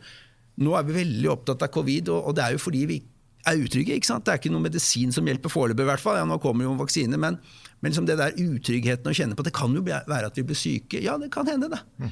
Nå 0.61 0.75
er 0.75 0.85
vi 0.87 0.99
veldig 0.99 1.31
opptatt 1.31 1.63
av 1.65 1.71
covid, 1.73 2.11
og, 2.11 2.29
og 2.29 2.37
det 2.37 2.45
er 2.45 2.57
jo 2.57 2.61
fordi 2.61 2.85
vi 2.89 3.01
er 3.47 3.61
utrygge. 3.61 3.95
ikke 3.95 4.09
sant? 4.09 4.25
Det 4.25 4.33
er 4.33 4.41
ikke 4.41 4.53
noe 4.53 4.67
medisin 4.67 5.13
som 5.15 5.27
hjelper 5.29 5.53
foreløpig, 5.53 5.85
i 5.85 5.89
hvert 5.89 6.03
fall. 6.03 6.19
Ja, 6.19 6.27
nå 6.27 6.37
kommer 6.43 6.67
jo 6.67 6.75
vaksine, 6.81 7.17
men, 7.21 7.39
men 7.81 7.89
liksom 7.89 8.05
det 8.05 8.17
der 8.19 8.37
utryggheten 8.37 9.09
å 9.09 9.13
kjenne 9.15 9.37
på 9.37 9.45
Det 9.45 9.53
kan 9.57 9.73
jo 9.73 9.81
være 9.81 10.27
at 10.29 10.35
vi 10.37 10.45
blir 10.45 10.57
syke. 10.57 10.99
Ja, 11.01 11.15
det 11.17 11.31
kan 11.33 11.49
hende, 11.49 11.69
det. 11.71 11.79
Mm. 11.97 12.11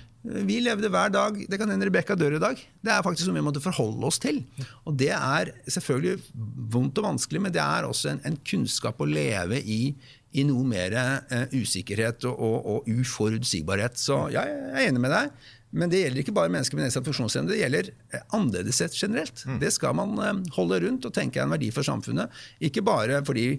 Vi 0.50 0.58
levde 0.66 0.90
hver 0.90 1.12
dag. 1.14 1.38
Det 1.46 1.60
kan 1.62 1.70
hende 1.70 1.86
Rebekka 1.86 2.18
dør 2.18 2.40
i 2.40 2.42
dag. 2.42 2.58
Det 2.58 2.92
er 2.92 3.04
faktisk 3.06 3.30
noe 3.30 3.38
vi 3.38 3.44
måtte 3.46 3.62
forholde 3.62 4.10
oss 4.10 4.18
til. 4.22 4.42
Og 4.90 4.98
det 4.98 5.12
er 5.14 5.54
selvfølgelig 5.70 6.18
vondt 6.74 6.98
og 7.00 7.06
vanskelig, 7.12 7.44
men 7.46 7.54
det 7.54 7.62
er 7.62 7.86
også 7.86 8.16
en, 8.16 8.24
en 8.26 8.40
kunnskap 8.50 8.98
å 9.00 9.08
leve 9.08 9.62
i, 9.62 9.94
i 10.34 10.46
noe 10.48 10.66
mer 10.68 10.96
uh, 10.98 11.46
usikkerhet 11.54 12.26
og, 12.32 12.34
og, 12.34 12.58
og, 12.74 12.90
uforutsigbarhet. 12.90 14.02
Så 14.02 14.24
ja, 14.34 14.48
jeg 14.50 14.74
er 14.74 14.90
enig 14.90 15.04
med 15.06 15.14
deg. 15.14 15.50
Men 15.70 15.92
det 15.92 16.00
gjelder 16.02 16.24
ikke 16.24 16.34
bare 16.34 16.50
mennesker 16.50 16.80
med 16.80 16.88
nedsatt 16.88 17.06
funksjonsevne, 17.06 17.52
det 17.52 17.60
gjelder 17.60 17.92
eh, 17.94 18.24
annerledeshet 18.34 18.96
generelt. 18.98 19.44
Mm. 19.46 19.60
Det 19.62 19.70
skal 19.76 19.94
man 20.02 20.18
uh, 20.18 20.32
holde 20.58 20.82
rundt 20.82 21.06
og 21.06 21.14
tenke 21.14 21.38
er 21.38 21.46
en 21.46 21.54
verdi 21.54 21.70
for 21.76 21.86
samfunnet. 21.86 22.34
Ikke 22.58 22.82
bare 22.82 23.22
fordi 23.28 23.52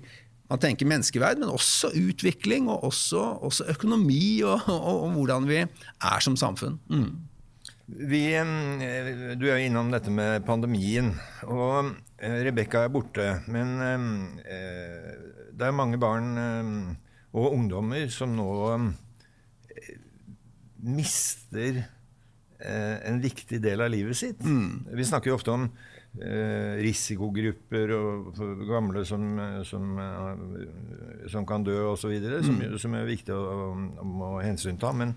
man 0.50 0.58
tenker 0.58 0.88
menneskeverd, 0.90 1.38
men 1.40 1.52
også 1.52 1.92
utvikling, 1.94 2.68
og 2.70 2.84
også, 2.90 3.22
også 3.46 3.68
økonomi, 3.70 4.42
og, 4.42 4.66
og, 4.66 5.04
og, 5.04 5.10
hvordan 5.14 5.46
vi 5.48 5.60
er 5.62 6.24
som 6.24 6.36
samfunn. 6.38 6.80
Mm. 6.90 7.12
Vi, 7.90 8.22
eh, 8.38 9.10
du 9.38 9.46
er 9.48 9.58
jo 9.58 9.66
innom 9.66 9.90
dette 9.90 10.12
med 10.14 10.44
pandemien, 10.46 11.12
og 11.46 11.92
eh, 12.18 12.40
Rebekka 12.46 12.84
er 12.86 12.92
borte. 12.94 13.28
Men 13.50 13.78
eh, 13.82 14.98
det 15.54 15.66
er 15.66 15.76
mange 15.76 15.98
barn 16.00 16.34
og 17.30 17.54
ungdommer 17.54 18.10
som 18.10 18.32
nå 18.34 18.50
mister 20.80 21.82
en 22.60 23.20
viktig 23.22 23.58
del 23.62 23.82
av 23.84 23.90
livet 23.92 24.18
sitt. 24.18 24.40
Mm. 24.44 24.92
Vi 24.96 25.06
snakker 25.08 25.30
jo 25.30 25.36
ofte 25.38 25.52
om 25.54 25.68
risikogrupper 26.18 27.92
og 27.94 28.38
gamle 28.66 29.04
som, 29.06 29.26
som, 29.64 29.98
eh, 30.02 31.28
som 31.30 31.46
kan 31.46 31.62
dø 31.64 31.76
osv., 31.92 32.16
som, 32.42 32.56
mm. 32.58 32.78
som 32.82 32.96
er 32.98 33.06
viktig 33.06 33.34
å, 33.34 33.44
å, 33.70 34.08
å 34.26 34.40
hensynta. 34.42 34.90
Men 34.96 35.14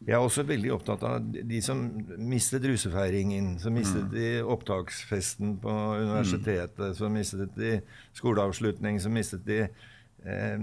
jeg 0.00 0.16
er 0.16 0.24
også 0.24 0.44
veldig 0.48 0.72
opptatt 0.76 1.02
av 1.08 1.24
de 1.24 1.60
som 1.64 1.80
mistet 2.20 2.64
rusefeiringen, 2.68 3.54
som 3.60 3.74
mistet 3.76 4.12
mm. 4.12 4.18
i 4.20 4.28
opptaksfesten 4.44 5.56
på 5.60 5.76
universitetet, 6.00 6.92
mm. 6.92 6.98
som 7.00 7.16
mistet 7.16 7.56
de 7.56 7.78
skoleavslutning, 8.16 9.00
som 9.00 9.16
mistet 9.16 9.44
de 9.48 9.62
eh, 9.64 10.58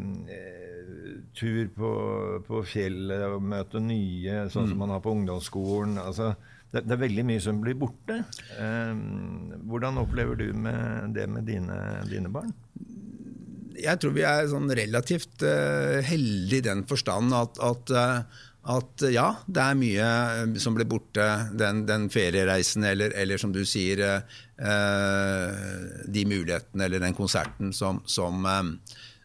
tur 1.38 1.74
på, 1.74 1.92
på, 2.46 2.62
fjellet 2.66 3.26
og 3.30 3.42
møte 3.42 3.82
nye, 3.82 4.46
sånn 4.54 4.70
som 4.70 4.86
man 4.86 4.94
har 4.94 5.02
på 5.06 5.18
ungdomsskolen. 5.18 5.98
altså 6.02 6.36
det, 6.74 6.84
det, 6.84 6.96
er 6.96 7.04
veldig 7.06 7.24
mye 7.30 7.44
som 7.44 7.62
blir 7.64 7.78
borte. 7.80 8.20
Eh, 8.60 8.96
hvordan 9.70 10.02
opplever 10.04 10.40
du 10.40 10.50
med 10.54 11.16
det 11.16 11.28
med 11.32 11.48
dine, 11.48 11.78
dine 12.10 12.32
barn? 12.34 12.52
Jeg 13.78 14.02
tror 14.02 14.14
vi 14.16 14.26
er 14.26 14.48
sånn 14.50 14.72
relativt 14.74 15.44
uh, 15.46 16.02
heldige 16.06 16.64
i 16.64 16.66
den 16.66 16.84
forstand 16.90 17.34
at, 17.38 17.60
at, 17.62 17.92
uh, 17.94 18.46
at, 18.74 19.04
ja, 19.14 19.28
det 19.46 19.64
er 19.64 19.78
mye 19.78 20.08
som 20.62 20.76
blir 20.78 20.88
borte. 20.90 21.26
Den, 21.58 21.84
den 21.88 22.08
feriereisen 22.14 22.88
eller, 22.90 23.14
eller, 23.16 23.40
som 23.40 23.54
du 23.56 23.62
sier, 23.70 24.02
eh, 24.04 25.68
de 26.04 26.24
mulighetene 26.28 26.90
eller 26.90 27.00
den 27.00 27.16
konserten 27.16 27.72
som, 27.72 28.02
som, 28.04 28.44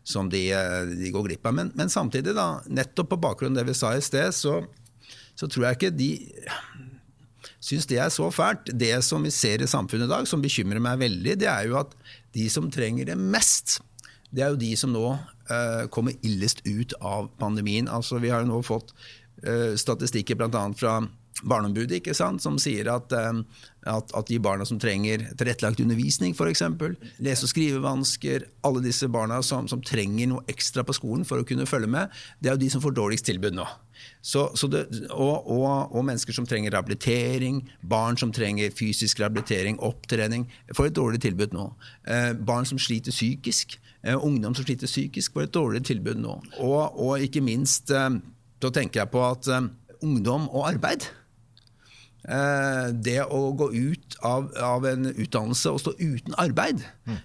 som 0.06 0.30
de, 0.30 0.44
de, 0.92 1.11
går 1.11 1.26
glipp 1.26 1.50
av. 1.50 1.56
Men, 1.58 1.72
men, 1.75 1.90
samtidig, 1.90 2.37
da, 2.38 2.61
nettopp 2.70 3.11
på 3.16 3.18
bakgrunn 3.25 3.56
av 3.56 3.64
det 3.64 3.72
vi 3.72 3.78
sa 3.80 3.96
i 3.96 4.04
sted, 4.04 4.30
så, 4.37 4.61
så 5.34 5.50
tror 5.50 5.66
jeg 5.66 5.80
ikke 5.80 5.94
de 5.99 6.12
syns 7.62 7.87
det 7.90 8.00
er 8.02 8.11
så 8.12 8.28
fælt. 8.35 8.73
Det 8.75 8.95
som 9.07 9.25
vi 9.25 9.33
ser 9.35 9.62
i 9.62 9.71
samfunnet 9.71 10.09
i 10.09 10.12
dag, 10.12 10.28
som 10.28 10.42
bekymrer 10.42 10.83
meg 10.83 11.00
veldig, 11.02 11.38
det 11.40 11.49
er 11.50 11.69
jo 11.71 11.78
at 11.81 11.95
de 12.35 12.49
som 12.50 12.71
trenger 12.73 13.09
det 13.09 13.19
mest, 13.19 13.78
det 14.33 14.45
er 14.45 14.54
jo 14.54 14.61
de 14.61 14.73
som 14.78 14.92
nå 14.95 15.07
uh, 15.12 15.85
kommer 15.92 16.16
illest 16.26 16.64
ut 16.66 16.95
av 16.99 17.31
pandemien. 17.40 17.90
Altså, 17.90 18.19
vi 18.23 18.33
har 18.33 18.42
jo 18.42 18.50
nå 18.50 18.62
fått 18.66 18.95
uh, 19.47 19.75
statistikker 19.78 20.38
bl.a. 20.40 20.64
fra 20.78 21.00
Barneombudet 21.42 21.99
ikke 21.99 22.14
sant, 22.16 22.42
som 22.44 22.58
sier 22.62 22.88
at, 22.92 23.12
uh, 23.12 23.42
at, 23.88 24.12
at, 24.14 24.26
de 24.28 24.38
barna 24.42 24.66
som 24.68 24.78
trenger 24.82 25.25
tilrettelagt 25.38 25.80
undervisning, 25.82 26.37
f.eks., 26.37 26.62
lese- 27.22 27.46
og 27.46 27.50
skrivevansker, 27.50 28.46
alle 28.66 28.82
disse 28.84 29.08
barna 29.11 29.40
som, 29.42 29.68
som 29.70 29.82
trenger 29.82 30.30
noe 30.30 30.44
ekstra 30.50 30.84
på 30.87 30.94
skolen 30.96 31.26
for 31.28 31.42
å 31.42 31.46
kunne 31.46 31.66
følge 31.68 31.90
med, 31.90 32.12
det 32.40 32.50
er 32.50 32.56
jo 32.56 32.62
de 32.62 32.70
som 32.75 32.84
får 32.84 32.94
dårligst 32.99 33.26
tilbud 33.30 33.58
nå. 33.58 33.66
Så, 34.22 34.49
så 34.58 34.68
det, 34.70 34.84
og, 35.11 35.46
og, 35.50 35.66
og, 35.92 36.04
mennesker 36.06 36.34
som 36.34 36.46
trenger 36.49 36.75
rehabilitering, 36.75 37.62
barn 37.82 38.18
som 38.18 38.32
trenger 38.34 38.75
fysisk 38.75 39.20
rehabilitering, 39.22 39.78
opptrening, 39.82 40.46
får 40.75 40.90
et 40.90 40.99
dårlig 40.99 41.22
tilbud 41.22 41.54
nå. 41.56 41.68
Eh, 42.06 42.32
barn 42.38 42.68
som 42.68 42.80
sliter 42.82 43.14
psykisk, 43.14 43.78
eh, 44.02 44.16
ungdom 44.16 44.54
som 44.54 44.66
sliter 44.66 44.90
psykisk, 44.90 45.34
får 45.34 45.49
et 45.49 45.54
dårlig 45.54 45.84
tilbud 45.90 46.22
nå. 46.22 46.38
Og, 46.62 46.82
og 47.02 47.26
ikke 47.26 47.44
minst, 47.44 47.90
eh, 47.90 48.20
da 48.62 48.70
tenker 48.75 49.02
jeg 49.02 49.12
på 49.14 49.26
at 49.26 49.50
eh, 49.50 49.70
ungdom 50.02 50.49
og 50.50 50.70
arbeid 50.70 51.11
Eh, 51.11 51.21
det 52.22 53.18
å 53.34 53.38
gå 53.58 53.66
ut 53.72 54.16
av, 54.22 54.44
av, 54.62 54.84
en 54.86 55.08
utdannelse 55.10 55.72
og 55.74 55.80
stå 55.82 55.94
uten 55.98 56.36
arbeid, 56.38 56.84
mm. 57.08 57.16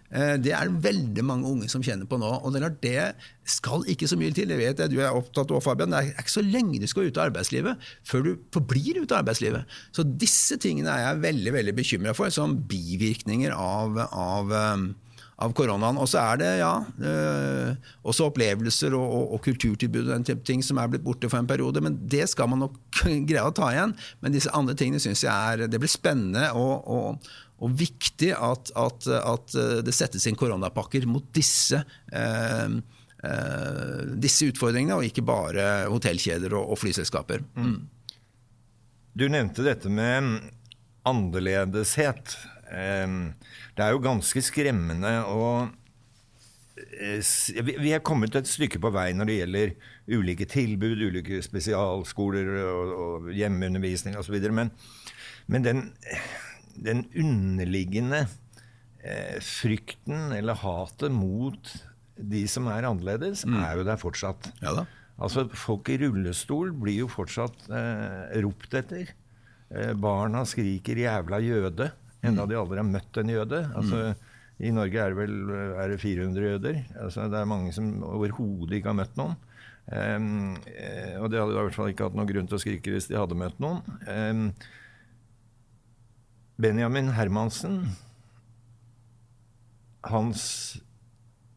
det 0.42 0.54
er 0.58 0.72
det 0.72 0.84
veldig 0.88 1.26
mange 1.26 1.52
unge 1.52 1.70
som 1.70 1.84
kjenner 1.86 2.10
på 2.10 2.18
nå. 2.18 2.32
Og 2.42 2.56
det, 2.56 2.64
er 2.66 2.78
det 2.82 3.04
skal 3.48 3.86
ikke 3.90 4.10
så 4.10 4.18
mye 4.20 4.34
til. 4.36 4.50
Det 4.52 4.60
vet 4.60 4.82
jeg 4.82 4.92
du 4.92 4.98
er 5.00 5.16
opptatt 5.16 5.52
av, 5.54 5.62
Fabian. 5.64 5.94
Det 5.94 6.02
er 6.02 6.22
ikke 6.24 6.36
så 6.38 6.46
lenge 6.46 6.82
du 6.82 6.88
skal 6.90 7.08
ut 7.08 7.20
av 7.20 7.30
arbeidslivet 7.30 7.90
før 8.08 8.26
du 8.26 8.32
forblir 8.56 9.02
ute 9.02 9.14
av 9.14 9.22
arbeidslivet. 9.22 9.78
Så 9.96 10.06
disse 10.08 10.60
tingene 10.62 10.94
er 10.94 11.06
jeg 11.06 11.26
veldig 11.28 11.54
veldig 11.60 11.76
bekymra 11.78 12.16
for 12.18 12.34
som 12.34 12.58
bivirkninger 12.70 13.54
av, 13.54 14.02
av 14.08 14.52
um, 14.52 14.90
av 15.38 15.54
koronaen. 15.58 16.00
Og 16.02 16.10
så 16.10 16.22
er 16.24 16.40
det 16.42 16.52
ja, 16.62 16.72
øh, 16.82 17.90
også 18.08 18.30
opplevelser 18.32 18.96
og, 18.98 19.06
og, 19.06 19.26
og, 19.36 19.42
kulturtilbud 19.46 20.08
og 20.08 20.14
den 20.16 20.28
type 20.28 20.46
ting 20.48 20.64
som 20.66 20.80
er 20.82 20.90
blitt 20.92 21.06
borte 21.06 21.30
for 21.30 21.42
en 21.42 21.50
periode. 21.50 21.84
Men 21.84 22.00
det 22.10 22.26
skal 22.32 22.50
man 22.52 22.66
nok 22.66 22.78
greie 23.30 23.46
å 23.46 23.54
ta 23.56 23.70
igjen. 23.74 23.94
Men 24.24 24.36
disse 24.36 24.54
andre 24.58 24.78
tingene 24.78 25.02
syns 25.04 25.26
jeg 25.26 25.34
er 25.34 25.68
Det 25.70 25.82
blir 25.82 25.92
spennende 25.92 26.50
og, 26.58 26.88
og, 26.90 27.30
og 27.62 27.78
viktig 27.78 28.34
at, 28.34 28.74
at, 28.78 29.10
at, 29.22 29.58
eh, 29.58 29.80
det 29.86 29.96
settes 29.96 30.26
inn 30.30 30.38
koronapakker 30.40 31.06
mot 31.10 31.30
disse, 31.38 31.84
øh, 32.14 32.80
øh, 33.30 34.02
disse 34.18 34.50
utfordringene, 34.50 34.98
og 34.98 35.06
ikke 35.06 35.26
bare 35.26 35.88
hotellkjeder 35.92 36.58
og, 36.58 36.78
flyselskaper. 36.82 37.46
Mm. 37.58 37.80
Du 39.18 39.26
nevnte 39.34 39.66
dette 39.66 39.90
med 39.90 40.38
annerledeshet. 41.08 42.38
Det 42.70 43.84
er 43.84 43.94
jo 43.94 44.02
ganske 44.04 44.42
skremmende 44.44 45.12
å 45.32 45.44
eh, 46.76 47.22
vi 47.64 47.94
er 47.96 48.04
kommet 48.04 48.36
et 48.36 48.50
stykke 48.50 48.82
på 48.84 48.92
vei 48.92 49.14
når 49.16 49.30
det 49.30 49.38
gjelder 49.38 49.72
ulike 50.18 50.48
tilbud, 50.52 51.00
ulike 51.08 51.40
spesialskoler 51.46 52.52
og, 52.66 52.92
og 52.98 53.32
hjemmeundervisning 53.36 54.20
osv. 54.20 54.36
Men, 54.52 54.74
men 55.48 55.64
den 55.64 55.86
den 56.78 57.06
underliggende 57.18 58.26
eh, 59.04 59.38
frykten 59.44 60.34
eller 60.36 60.60
hatet 60.62 61.14
mot 61.14 61.74
de 62.18 62.44
som 62.50 62.68
er 62.72 62.88
annerledes, 62.88 63.44
er 63.46 63.78
jo 63.78 63.86
der 63.86 64.00
fortsatt. 64.02 64.50
Ja 64.64 64.74
da. 64.80 64.88
Altså, 65.22 65.46
Folk 65.58 65.90
i 65.90 65.98
rullestol 66.02 66.72
blir 66.78 67.04
jo 67.04 67.10
fortsatt 67.10 67.68
eh, 67.74 68.38
ropt 68.46 68.74
etter. 68.78 69.14
Eh, 69.70 69.94
barna 69.98 70.44
skriker 70.46 70.98
'jævla 70.98 71.42
jøde', 71.42 71.92
enda 72.26 72.48
de 72.50 72.58
aldri 72.58 72.82
har 72.82 72.88
møtt 72.88 73.20
en 73.22 73.30
jøde. 73.32 73.62
Altså, 73.78 74.16
I 74.58 74.72
Norge 74.74 75.02
er 75.04 75.14
det 75.14 75.20
vel 75.20 75.36
er 75.78 75.92
det 75.94 76.00
400 76.02 76.48
jøder. 76.52 76.80
Altså, 77.04 77.28
det 77.30 77.42
er 77.42 77.50
mange 77.50 77.76
som 77.76 77.92
overhodet 78.08 78.80
ikke 78.80 78.92
har 78.94 79.00
møtt 79.04 79.20
noen. 79.20 79.38
Um, 79.88 80.58
og 81.22 81.30
de 81.32 81.40
hadde 81.40 81.54
i 81.54 81.60
hvert 81.62 81.78
fall 81.78 81.94
ikke 81.94 82.10
hatt 82.10 82.18
noen 82.18 82.28
grunn 82.28 82.50
til 82.50 82.58
å 82.58 82.60
skrike 82.60 82.92
hvis 82.92 83.08
de 83.08 83.16
hadde 83.16 83.38
møtt 83.40 83.62
noen. 83.64 83.80
Um, 84.04 84.50
Benjamin 86.60 87.14
Hermansen 87.14 87.84
Hans 90.08 90.42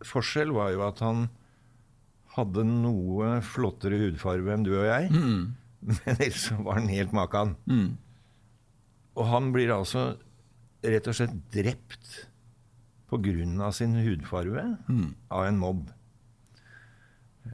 forskjell 0.05 0.53
var 0.55 0.71
jo 0.75 0.85
at 0.87 1.01
han 1.05 1.27
hadde 2.37 2.63
noe 2.69 3.39
flottere 3.45 3.99
hudfarge 4.01 4.55
enn 4.55 4.65
du 4.67 4.73
og 4.77 4.87
jeg. 4.87 5.11
Men 5.91 6.15
ellers 6.15 6.47
var 6.61 6.79
han 6.79 6.91
helt 6.93 7.15
makan. 7.17 7.57
Og 9.19 9.27
han 9.31 9.51
blir 9.55 9.73
altså 9.75 10.13
rett 10.83 11.09
og 11.11 11.17
slett 11.17 11.37
drept 11.53 12.27
pga. 13.11 13.73
sin 13.73 13.97
hudfarge 13.97 14.77
av 15.31 15.47
en 15.47 15.59
mobb. 15.59 15.89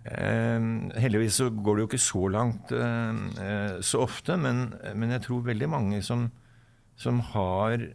Eh, 0.05 0.61
heldigvis 1.01 1.39
så 1.41 1.51
går 1.51 1.77
det 1.77 1.83
jo 1.83 1.89
ikke 1.89 2.03
så 2.03 2.29
langt 2.29 2.73
eh, 2.73 3.21
eh, 3.41 3.77
så 3.81 4.03
ofte, 4.03 4.37
men, 4.37 4.75
men 4.95 5.11
jeg 5.15 5.23
tror 5.23 5.47
veldig 5.47 5.69
mange 5.69 6.03
som, 6.03 6.31
som 6.97 7.21
har 7.33 7.87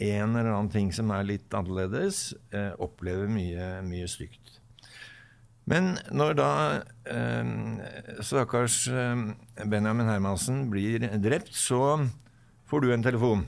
en 0.00 0.36
eller 0.36 0.48
annen 0.54 0.70
ting 0.72 0.92
som 0.92 1.10
er 1.12 1.26
litt 1.28 1.52
annerledes, 1.52 2.32
eh, 2.54 2.72
opplever 2.80 3.28
mye, 3.28 3.82
mye 3.84 4.08
stygt. 4.08 4.56
Men 5.70 5.98
når 6.10 6.38
da 6.38 6.52
eh, 7.04 7.50
stakkars 8.24 8.86
eh, 8.88 9.26
Benjamin 9.68 10.08
Hermansen 10.08 10.70
blir 10.72 11.04
drept, 11.20 11.52
så 11.54 12.08
får 12.70 12.80
du 12.80 12.92
en 12.94 13.04
telefon. 13.04 13.44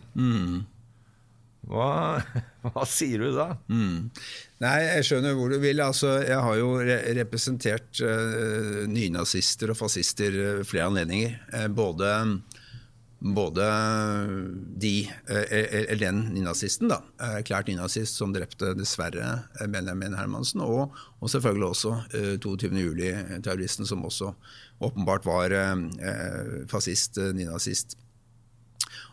Hva, 1.70 2.18
hva 2.66 2.86
sier 2.88 3.22
du 3.22 3.34
da? 3.36 3.52
Nei, 4.62 4.78
jeg 4.86 5.06
skjønner 5.08 5.36
hvor 5.38 5.52
du 5.52 5.60
vil. 5.62 5.82
Altså, 5.82 6.16
jeg 6.24 6.38
har 6.46 6.58
jo 6.58 6.72
re 6.82 6.98
representert 7.22 8.02
uh, 8.04 8.82
nynazister 8.90 9.72
og 9.72 9.78
fascister 9.78 10.38
uh, 10.38 10.64
flere 10.66 10.90
anledninger. 10.90 11.36
Uh, 11.54 11.68
både, 11.72 12.10
både 13.22 13.68
de, 14.82 14.94
eller 15.30 16.02
den 16.02 16.24
nynazisten, 16.34 16.90
da, 16.90 17.00
erklært 17.38 17.70
nynazist 17.70 18.18
som 18.18 18.34
drepte 18.34 18.74
dessverre 18.78 19.36
Benjamin 19.70 20.18
Hermansen, 20.18 20.64
og, 20.66 20.94
og 21.22 21.30
selvfølgelig 21.30 21.68
også 21.70 21.96
uh, 22.02 22.34
22. 22.42 22.74
juli-terroristen, 22.82 23.86
som 23.88 24.02
også 24.06 24.34
åpenbart 24.82 25.26
var 25.28 25.52
fascist, 26.66 27.20
nynazist. 27.36 27.94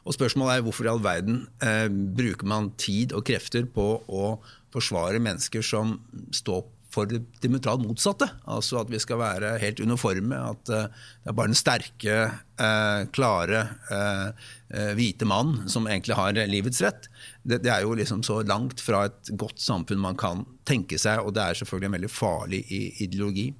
Og 0.10 0.18
spørsmålet 0.18 0.58
er 0.58 0.66
hvorfor 0.66 0.88
i 0.88 0.89
all 0.89 1.04
verden 1.06 1.44
eh, 1.62 1.86
bruker 1.89 2.50
man 2.50 2.72
tid 2.82 3.13
og 3.13 3.28
krefter 3.30 3.70
på 3.70 3.92
å 4.10 4.34
forsvare 4.74 5.22
mennesker 5.22 5.62
som 5.66 6.00
står 6.34 6.66
for 6.89 7.06
det 7.06 7.20
diametralt 7.44 7.84
motsatte. 7.86 8.25
Altså 8.50 8.80
at 8.82 8.89
vi 8.89 8.98
skal 9.01 9.20
være 9.22 9.51
helt 9.62 9.82
uniforme, 9.86 10.34
at 10.34 10.72
eh, 10.74 10.88
det 11.22 11.30
er 11.30 11.38
bare 11.38 11.51
den 11.51 11.60
sterke, 11.60 12.16
eh, 12.58 13.01
klare, 13.13 13.62
eh, 13.94 14.48
eh, 14.74 14.92
hvite 14.98 15.30
mann 15.30 15.70
som 15.70 15.86
egentlig 15.86 16.18
har 16.18 16.42
livets 16.50 16.82
rett. 16.86 17.06
Det, 17.44 17.62
det, 17.62 17.70
er 17.75 17.86
jo 17.86 17.94
liksom 18.00 18.25
så 18.25 18.42
langt 18.42 18.82
fra 18.82 19.06
et 19.12 19.34
godt 19.38 19.62
samfunn 19.62 20.01
man 20.01 20.18
kan 20.18 20.42
tenke 20.66 20.98
seg, 20.98 21.22
og 21.22 21.36
det 21.38 21.46
er 21.46 21.62
selvfølgelig 21.62 21.92
en 21.92 21.98
veldig 22.00 22.13
farlig 22.13 22.63
ideologi. 23.06 23.51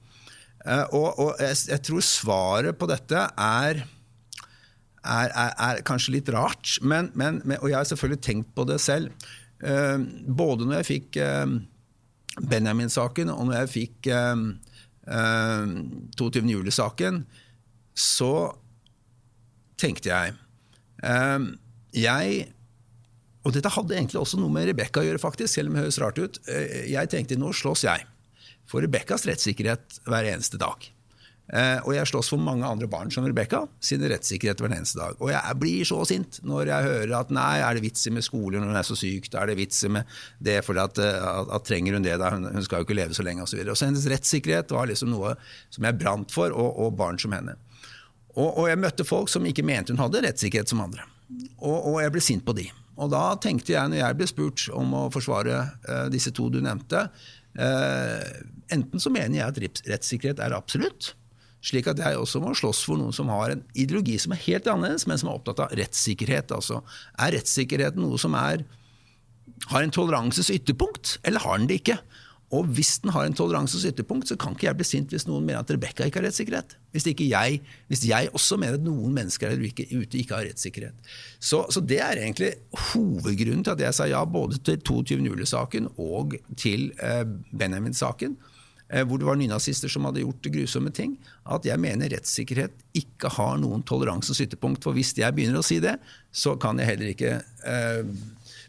Eh, 0.66 0.86
og, 0.98 1.14
og 1.22 1.46
jeg, 1.46 1.62
jeg 1.76 1.86
tror 1.86 2.10
svaret 2.10 2.82
på 2.82 2.90
dette 2.90 3.30
er 3.38 3.86
er, 5.04 5.32
er, 5.32 5.54
er, 5.56 5.82
kanskje 5.88 6.18
litt 6.18 6.32
rart. 6.34 6.78
Men, 6.82 7.12
men, 7.18 7.42
og 7.60 7.70
jeg 7.70 7.78
har 7.78 7.88
selvfølgelig 7.90 8.24
tenkt 8.26 8.54
på 8.58 8.66
det 8.70 8.80
selv. 8.84 9.30
Uh, 9.60 10.00
både 10.24 10.68
når 10.68 10.80
jeg 10.80 10.90
fikk 10.90 11.20
uh, 11.24 11.58
Benjamin-saken, 12.40 13.32
og 13.34 13.50
når 13.50 13.64
jeg 13.64 13.74
fikk 13.76 14.12
uh, 14.16 14.46
uh 15.10 15.66
22. 16.20 16.46
juli-saken, 16.54 17.24
så 17.98 18.34
tenkte 19.80 20.12
jeg 20.12 20.36
Jeg 21.96 22.54
Og 23.44 23.54
dette 23.56 23.72
hadde 23.72 23.96
egentlig 23.96 24.20
også 24.20 24.38
noe 24.38 24.52
med 24.52 24.68
Rebekka 24.68 25.02
å 25.02 25.08
gjøre, 25.08 25.22
faktisk, 25.24 25.54
selv 25.54 25.72
om 25.72 25.76
det 25.76 25.86
høres 25.86 26.00
rart 26.04 26.20
ut. 26.20 26.40
jeg 26.46 27.10
tenkte 27.10 27.40
nå 27.40 27.54
slåss 27.56 27.86
jeg 27.88 28.06
for 28.70 28.84
Rebekkas 28.84 29.26
rettssikkerhet 29.26 30.02
hver 30.06 30.28
eneste 30.30 30.60
dag. 30.62 30.86
Eh, 31.50 31.80
og 31.82 31.96
jeg 31.96 32.06
slåss 32.12 32.28
for 32.30 32.42
mange 32.42 32.68
andre 32.68 32.86
barn 32.90 33.10
som 33.10 33.26
Rebekka 33.26 33.64
sin 33.82 34.04
rettssikkerhet 34.06 34.60
hver 34.62 34.74
eneste 34.76 35.00
dag. 35.00 35.16
Og 35.18 35.32
jeg 35.34 35.58
blir 35.58 35.88
så 35.88 35.98
sint 36.06 36.38
når 36.46 36.70
jeg 36.70 36.90
hører 36.90 37.14
at 37.18 37.32
nei, 37.34 37.56
er 37.66 37.78
det 37.78 37.86
vitser 37.88 38.14
med 38.14 38.26
skole 38.26 38.62
når 38.62 38.70
hun 38.70 38.78
er 38.78 38.86
så 38.86 38.98
syk? 39.00 39.32
Er 39.34 39.50
det 39.50 39.58
vitser 39.58 39.94
med 39.96 40.20
det 40.46 40.60
fordi 40.68 40.84
at, 40.84 41.02
eh, 41.02 41.30
at, 41.32 41.50
at, 41.58 41.66
trenger 41.66 41.98
hun 41.98 42.06
det 42.06 42.20
da? 42.22 42.30
Hun, 42.36 42.46
hun 42.54 42.66
skal 42.66 42.84
jo 42.84 42.88
ikke 42.88 43.00
leve 43.00 43.18
så 43.18 43.26
lenge 43.26 43.48
osv. 43.48 43.64
Og, 43.64 43.66
så 43.66 43.74
og 43.74 43.82
så 43.82 43.90
hennes 43.90 44.06
rettssikkerhet 44.14 44.76
var 44.78 44.92
liksom 44.92 45.10
noe 45.16 45.34
som 45.74 45.90
jeg 45.90 45.98
brant 45.98 46.36
for, 46.36 46.54
og, 46.54 46.84
og 46.86 46.94
barn 47.00 47.18
som 47.22 47.34
henne. 47.34 47.58
Og, 48.36 48.50
og, 48.52 48.66
jeg 48.70 48.82
møtte 48.84 49.08
folk 49.08 49.32
som 49.34 49.48
ikke 49.50 49.66
mente 49.66 49.96
hun 49.96 50.04
hadde 50.04 50.22
rettssikkerhet 50.28 50.70
som 50.70 50.84
andre. 50.86 51.08
Og 51.66 51.98
jeg 52.02 52.14
ble 52.14 52.22
sint 52.24 52.46
på 52.46 52.54
de. 52.58 52.70
Og 53.00 53.10
da 53.14 53.24
tenkte 53.42 53.74
jeg, 53.74 53.90
når 53.90 54.02
jeg 54.02 54.18
ble 54.20 54.28
spurt 54.30 54.66
om 54.76 54.96
å 54.98 55.04
forsvare 55.14 55.60
uh, 55.88 56.08
disse 56.12 56.34
to 56.36 56.50
du 56.52 56.60
nevnte, 56.64 57.06
uh, 57.60 58.24
enten 58.76 59.02
så 59.02 59.12
mener 59.14 59.40
jeg 59.40 59.46
at 59.48 59.86
rettssikkerhet 59.94 60.42
er 60.44 60.56
absolutt, 60.58 61.14
slik 61.66 61.90
at 61.92 62.00
jeg 62.00 62.18
også 62.20 62.42
må 62.44 62.54
slåss 62.56 62.86
for 62.88 63.00
noen 63.00 63.16
som 63.16 63.32
har 63.34 63.54
en 63.54 63.64
ideologi 63.74 64.16
som 64.22 64.34
er 64.36 64.44
helt 64.46 64.68
annerledes, 64.72 65.08
men 65.10 65.20
som 65.20 65.32
er 65.32 65.40
opptatt 65.40 65.64
av 65.66 65.76
rettssikkerhet. 65.80 66.54
Altså, 66.56 66.82
er 67.20 67.36
rettssikkerheten 67.36 68.04
noe 68.04 68.20
som 68.22 68.38
er, 68.40 68.64
har 69.70 69.84
en 69.84 69.94
toleranses 69.94 70.52
ytterpunkt, 70.56 71.18
eller 71.28 71.44
har 71.44 71.60
den 71.60 71.70
det 71.72 71.82
ikke? 71.82 72.00
Og 72.50 72.66
hvis 72.74 72.96
den 73.04 73.12
har 73.14 73.28
en 73.28 73.36
toleranses 73.38 73.84
ytterpunkt, 73.86 74.32
så 74.32 74.36
kan 74.40 74.56
ikke 74.56 74.66
jeg 74.66 74.78
bli 74.80 74.86
sint 74.88 75.12
hvis 75.14 75.28
noen 75.30 75.46
mener 75.46 75.62
at 75.62 75.70
Rebekka 75.70 76.08
ikke 76.08 76.18
har 76.18 76.26
rettssikkerhet. 76.26 76.74
Hvis, 76.96 77.06
jeg, 77.06 77.60
hvis 77.92 78.06
jeg 78.10 78.32
også 78.34 78.58
mener 78.58 78.80
at 78.80 78.86
noen 78.86 79.14
mennesker 79.14 79.54
der 79.54 79.62
ute 79.62 80.18
ikke 80.18 80.34
har 80.34 80.48
rettssikkerhet. 80.48 81.12
Så, 81.38 81.62
så, 81.70 81.84
det 81.86 82.00
er 82.02 82.18
egentlig 82.24 82.56
hovedgrunnen 82.90 83.62
til 83.68 83.76
at 83.76 83.84
jeg 83.86 83.98
sa 84.00 84.10
ja 84.10 84.24
både 84.26 84.58
til 84.66 84.82
22. 84.82 85.20
juli-saken 85.30 85.92
og 86.02 86.40
til 86.58 86.90
eh, 86.98 87.22
Benjamin-saken. 87.54 88.40
Eh, 88.90 89.06
hvor 89.06 89.22
det 89.22 89.28
var 89.28 89.38
nynazister 89.38 89.92
som 89.92 90.08
hadde 90.10 90.24
gjort 90.24 90.50
grusomme 90.50 90.92
ting, 90.96 91.16
at 91.46 91.66
jeg 91.68 91.82
mener 91.82 92.10
rettssikkerhet 92.10 92.74
ikke 92.98 93.30
har 93.36 93.60
noen 93.62 93.84
toleransens 93.86 94.42
ytterpunkt. 94.42 94.84
For 94.86 94.98
hvis 94.98 95.14
jeg 95.18 95.36
begynner 95.38 95.62
å 95.62 95.66
si 95.66 95.78
det, 95.84 96.00
så 96.32 96.56
kan 96.62 96.82
jeg 96.82 96.90
heller 96.90 97.14
ikke 97.14 97.36
eh, 97.70 98.14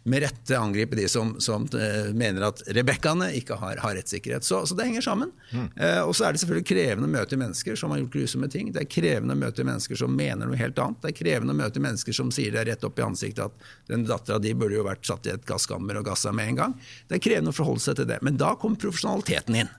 med 0.02 0.22
rette 0.22 0.58
angripe 0.58 0.96
de 0.96 1.08
som, 1.08 1.40
som 1.40 1.66
eh, 1.76 2.12
mener 2.16 2.46
at 2.46 2.62
rebekkaene 2.72 3.30
ikke 3.36 3.58
har, 3.60 3.80
har 3.82 3.96
rettssikkerhet. 3.96 4.44
Så, 4.44 4.62
så, 4.66 4.76
det 4.76 4.86
henger 4.88 5.04
sammen. 5.04 5.32
Mm. 5.52 5.66
Eh, 5.76 6.00
og 6.04 6.14
så 6.16 6.26
er 6.26 6.32
det 6.32 6.40
selvfølgelig 6.42 6.68
krevende 6.70 7.08
å 7.08 7.12
møte 7.12 7.38
mennesker 7.40 7.76
som 7.76 7.92
har 7.92 8.00
gjort 8.00 8.16
grusomme 8.16 8.48
ting. 8.52 8.70
Det 8.72 8.84
er 8.84 8.88
krevende 8.92 9.36
å 9.36 9.40
møte 9.42 9.66
mennesker 9.66 10.00
som 10.00 10.16
mener 10.16 10.48
noe 10.48 10.60
helt 10.60 10.80
annet. 10.80 11.02
Det 11.02 11.12
er 11.12 11.18
krevende 11.20 11.56
å 11.56 11.60
møte 11.60 11.84
mennesker 11.84 12.16
som 12.16 12.32
sier 12.34 12.56
det 12.56 12.64
rett 12.70 12.86
opp 12.88 13.00
i 13.00 13.04
ansiktet 13.04 13.44
at 13.48 13.68
den 13.92 14.06
dattera 14.08 14.40
di 14.40 14.54
burde 14.56 14.80
jo 14.80 14.86
vært 14.88 15.04
satt 15.08 15.28
i 15.28 15.34
et 15.34 15.44
gasskammer 15.48 16.00
og 16.00 16.08
gassa 16.08 16.32
med 16.32 16.54
en 16.54 16.62
gang. 16.64 16.78
Det 17.08 17.20
er 17.20 17.26
krevende 17.28 17.52
å 17.52 17.60
forholde 17.60 17.84
seg 17.84 18.00
til 18.00 18.08
det. 18.08 18.22
Men 18.24 18.40
da 18.40 18.54
kommer 18.60 18.80
profesjonaliteten 18.80 19.62
inn. 19.64 19.72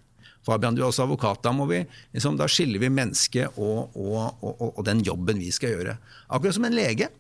Fabian, 0.46 0.76
du 0.76 0.82
er 0.82 0.90
også 0.90 1.06
advokat. 1.06 1.42
Da, 1.46 1.54
må 1.54 1.68
vi, 1.70 1.82
liksom, 2.16 2.38
da 2.40 2.48
skiller 2.50 2.82
vi 2.82 2.90
mennesket 2.94 3.58
og, 3.62 3.96
og, 3.96 4.42
og, 4.42 4.62
og, 4.72 4.84
den 4.88 5.04
jobben 5.06 5.42
vi 5.42 5.52
skal 5.54 5.76
gjøre. 5.76 5.98
Akkurat 6.30 6.58
som 6.58 6.66
en 6.66 6.78
lege. 6.78 7.12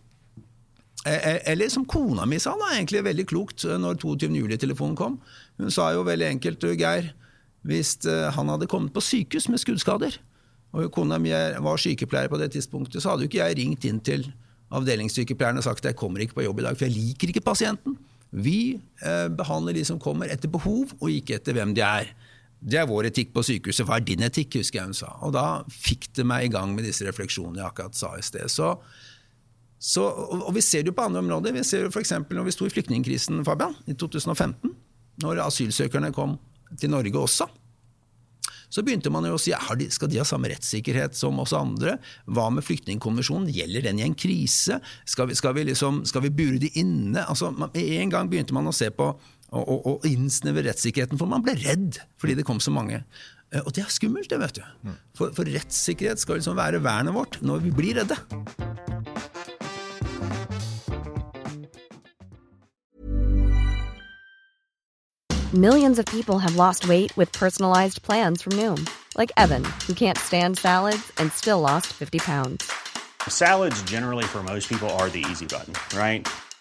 Eh, 1.06 1.18
eh, 1.18 1.40
eller 1.54 1.70
som 1.74 1.86
kona 1.90 2.28
mi 2.30 2.40
sa, 2.42 2.56
da, 2.58 2.74
egentlig 2.76 3.04
veldig 3.06 3.28
klokt, 3.30 3.66
eh, 3.66 3.78
når 3.82 4.02
22. 4.02 4.34
juli-telefonen 4.42 4.98
kom. 4.98 5.20
Hun 5.62 5.74
sa 5.74 5.92
jo 5.96 6.06
veldig 6.08 6.30
enkelt, 6.36 6.66
Geir, 6.78 7.14
hvis 7.66 8.00
han 8.34 8.50
hadde 8.50 8.66
kommet 8.70 8.94
på 8.94 9.04
sykehus 9.06 9.46
med 9.54 9.62
skuddskader, 9.62 10.16
og 10.74 10.88
kona 10.96 11.20
mi 11.22 11.30
var 11.30 11.82
sykepleier 11.82 12.32
på 12.32 12.40
det 12.42 12.54
tidspunktet, 12.56 13.04
så 13.04 13.12
hadde 13.12 13.28
jo 13.28 13.30
ikke 13.30 13.44
jeg 13.44 13.58
ringt 13.60 13.86
inn 13.86 14.00
til 14.02 14.24
avdelingssykepleieren 14.72 15.60
og 15.60 15.66
sagt 15.66 15.84
at 15.84 15.92
jeg 15.92 16.00
kommer 16.00 16.24
ikke 16.24 16.40
på 16.40 16.46
jobb 16.46 16.62
i 16.62 16.66
dag, 16.66 16.78
for 16.80 16.88
jeg 16.88 16.96
liker 16.96 17.34
ikke 17.34 17.44
pasienten. 17.46 17.98
Vi 18.32 18.80
eh, 19.04 19.28
behandler 19.36 19.76
de 19.76 19.84
som 19.88 20.00
kommer 20.00 20.32
etter 20.32 20.52
behov, 20.52 20.94
og 21.00 21.12
ikke 21.12 21.36
etter 21.38 21.58
hvem 21.58 21.76
de 21.76 21.84
er. 21.84 22.14
Det 22.62 22.78
er 22.78 22.89
vår 22.89 23.10
etikk 23.10 23.32
på 23.34 23.41
sykehuset. 23.45 23.88
Hva 23.89 23.97
er 23.97 24.06
din 24.06 24.21
etikk? 24.26 24.60
husker 24.60 24.80
jeg 24.80 24.91
hun 24.91 24.97
sa. 24.97 25.15
Og 25.26 25.34
da 25.34 25.45
fikk 25.74 26.12
det 26.17 26.26
meg 26.30 26.45
i 26.45 26.52
gang 26.54 26.76
med 26.76 26.86
disse 26.86 27.06
refleksjonene 27.08 27.63
jeg 27.63 27.71
akkurat 27.71 27.97
sa 27.97 28.12
i 28.17 28.26
sted. 28.26 28.45
Så, 28.54 28.76
så, 29.82 30.06
og, 30.06 30.52
vi 30.54 30.62
ser 30.62 30.86
det 30.86 30.93
jo 30.93 30.97
på 31.00 31.08
andre 31.10 31.24
områder. 31.26 31.56
Vi 31.58 31.65
ser 31.65 31.88
det 31.88 31.95
f.eks. 31.95 32.13
når 32.30 32.45
vi 32.45 32.54
sto 32.54 32.69
i 32.69 32.74
flyktningkrisen 32.74 33.41
Fabian, 33.47 33.74
i 33.89 33.97
2015. 33.97 34.76
Når 35.26 35.41
asylsøkerne 35.47 36.13
kom 36.13 36.38
til 36.78 36.93
Norge 36.93 37.17
også. 37.17 37.50
Så 38.71 38.86
begynte 38.88 39.12
man 39.12 39.26
jo 39.28 39.36
å 39.36 39.41
si 39.41 39.52
skal 39.91 40.10
de 40.12 40.21
ha 40.21 40.26
samme 40.28 40.47
rettssikkerhet 40.54 41.17
som 41.17 41.41
oss 41.43 41.52
andre? 41.56 41.97
Hva 42.32 42.47
med 42.54 42.63
flyktningkonvensjonen? 42.63 43.50
Gjelder 43.52 43.89
den 43.89 44.00
i 44.00 44.06
en 44.06 44.15
krise? 44.15 44.80
Skal 45.04 45.28
vi, 45.28 45.36
skal 45.36 45.58
vi, 45.58 45.65
liksom, 45.67 46.06
skal 46.08 46.24
vi 46.24 46.32
bure 46.32 46.62
de 46.62 46.71
inne? 46.80 47.26
Altså, 47.26 47.52
Med 47.52 47.76
en 47.76 48.13
gang 48.13 48.32
begynte 48.32 48.56
man 48.56 48.69
å 48.69 48.76
se 48.76 48.88
på 48.95 49.12
og, 49.52 50.06
innsnevre 50.08 50.64
rettssikkerheten, 50.70 51.20
for 51.20 51.30
man 51.30 51.44
ble 51.44 51.58
redd 51.60 52.00
fordi 52.22 52.38
det 52.40 52.48
kom 52.48 52.62
så 52.64 52.72
mange. 52.72 53.04
Eh, 53.52 53.62
og 53.66 53.74
det 53.76 53.84
er 53.84 53.92
skummelt, 53.92 54.30
det, 54.32 54.40
vet 54.40 54.62
du. 54.62 54.94
For, 55.18 55.34
for 55.36 55.48
rettssikkerhet 55.48 56.22
skal 56.22 56.40
liksom 56.40 56.58
være 56.60 56.84
vernet 56.84 57.16
vårt 57.16 57.40
når 57.44 57.66
vi 57.66 57.76
blir 57.76 58.00
redde. 58.00 58.18
Millions 65.54 66.00
of 66.00 66.06
people 66.06 66.40
have 66.40 66.56
lost 66.56 66.88
weight 66.88 67.12
with 67.18 67.30
personalized 67.34 68.02
plans 68.04 68.42
from 68.42 68.54
Noom. 68.54 68.88
Like 69.18 69.34
Evan, 69.36 69.66
who 69.86 69.94
can't 69.94 70.18
stand 70.18 70.58
salads 70.58 71.12
and 71.18 71.30
still 71.34 71.60
lost 71.60 71.88
50 71.88 72.20
pounds. 72.20 72.72
Salads 73.28 73.84
generally 73.84 74.24
for 74.24 74.42
most 74.44 74.70
people 74.70 74.90
are 74.92 75.10
the 75.10 75.26
easy 75.30 75.46
button, 75.46 75.74
right? 75.94 76.26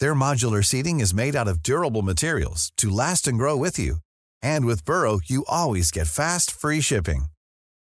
Their 0.00 0.14
modular 0.14 0.64
seating 0.64 1.00
is 1.00 1.12
made 1.12 1.36
out 1.36 1.46
of 1.46 1.62
durable 1.62 2.00
materials 2.00 2.72
to 2.78 2.88
last 2.90 3.28
and 3.28 3.36
grow 3.38 3.54
with 3.56 3.78
you. 3.78 3.96
And 4.42 4.64
with 4.64 4.84
Burrow, 4.86 5.20
you 5.24 5.44
always 5.46 5.90
get 5.90 6.06
fast, 6.06 6.50
free 6.50 6.80
shipping. 6.80 7.24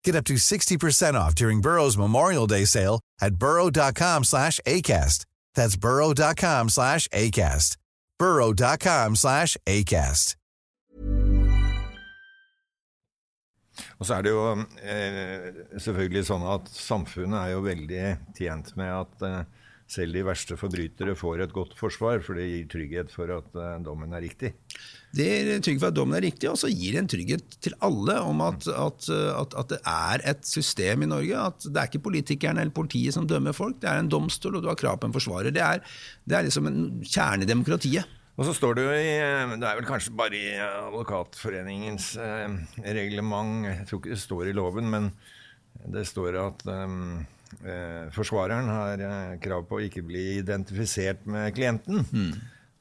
Get 0.05 0.17
up 0.17 0.25
to 0.25 0.35
60% 0.37 1.15
off 1.15 1.35
during 1.35 1.61
Burrow's 1.61 1.99
Memorial 1.99 2.47
Day 2.47 2.65
sale 2.65 3.01
at 3.21 3.35
burrow.com 3.35 4.25
slash 4.25 4.59
ACAST. 4.67 5.27
That's 5.55 5.77
burrow.com 5.77 6.71
slash 6.71 7.09
ACAST. 7.09 7.77
burrow.com 8.19 9.17
slash 9.17 9.57
ACAST. 9.67 10.35
Og 13.99 14.07
så 14.07 14.15
er 14.15 14.23
det 14.23 14.31
jo 14.33 14.43
eh, 14.83 15.45
selvfølgelig 15.79 16.25
sånn 16.27 16.45
at 16.51 16.67
samfunnet 16.75 17.39
er 17.39 17.53
jo 17.53 17.61
veldig 17.63 18.05
tjent 18.35 18.73
med 18.79 18.91
at 18.91 19.25
eh, 19.29 19.58
selv 19.89 20.13
de 20.17 20.23
verste 20.27 20.57
forbrytere 20.61 21.15
får 21.17 21.43
et 21.47 21.55
godt 21.55 21.73
forsvar, 21.79 22.21
for 22.25 22.37
det 22.37 22.47
gir 22.49 22.67
trygghet 22.69 23.13
for 23.15 23.31
at 23.33 23.55
uh, 23.57 23.79
dommen 23.81 24.13
er 24.13 24.25
riktig. 24.27 24.53
Det 25.17 25.25
gir 25.25 25.63
trygghet 25.65 25.81
for 25.81 25.89
at 25.89 25.97
dommen 25.97 26.19
er 26.19 26.27
riktig, 26.27 26.51
og 26.51 26.59
så 26.61 26.69
gir 26.69 26.95
det 26.95 27.03
en 27.03 27.11
trygghet 27.15 27.57
til 27.65 27.77
alle 27.85 28.19
om 28.21 28.43
at, 28.45 28.69
at, 28.69 29.09
at, 29.09 29.57
at, 29.63 29.73
det 29.73 29.81
er 29.95 30.27
et 30.35 30.45
system 30.45 31.07
i 31.07 31.11
Norge. 31.11 31.47
At 31.49 31.65
det 31.65 31.81
er 31.81 31.89
ikke 31.89 32.05
politikerne 32.11 32.61
eller 32.61 32.77
politiet 32.77 33.17
som 33.17 33.27
dømmer 33.29 33.57
folk, 33.57 33.81
det 33.81 33.89
er 33.89 34.03
en 34.03 34.13
domstol, 34.13 34.59
og 34.59 34.67
du 34.67 34.71
har 34.71 34.79
krav 34.81 35.01
på 35.01 35.09
en 35.09 35.17
forsvarer. 35.17 35.55
Det 35.57 35.65
er, 35.65 35.81
det 36.29 36.37
er 36.37 36.47
liksom 36.47 36.69
en 36.69 36.87
kjerne 37.09 37.49
i 37.49 37.51
demokratiet. 37.51 38.15
Og 38.39 38.47
så 38.47 38.53
står 38.55 38.77
det 38.79 38.85
jo 38.85 38.93
i 38.95 39.17
Det 39.59 39.67
er 39.67 39.81
vel 39.81 39.89
kanskje 39.89 40.15
bare 40.15 40.39
i 40.39 40.53
Advokatforeningens 40.63 42.13
eh, 42.23 42.55
reglement, 42.87 43.67
jeg 43.67 43.89
tror 43.89 43.99
ikke 43.99 44.15
det 44.15 44.23
står 44.23 44.51
i 44.51 44.55
loven, 44.55 44.93
men 44.93 45.11
det 45.91 46.05
står 46.07 46.39
at 46.39 46.63
um, 46.71 47.19
eh, 47.19 47.38
forsvareren 48.15 48.69
har 48.71 49.03
eh, 49.03 49.35
krav 49.43 49.67
på 49.69 49.79
å 49.79 49.85
ikke 49.87 50.05
bli 50.07 50.39
identifisert 50.39 51.27
med 51.31 51.55
klienten. 51.57 52.05
Mm. 52.13 52.33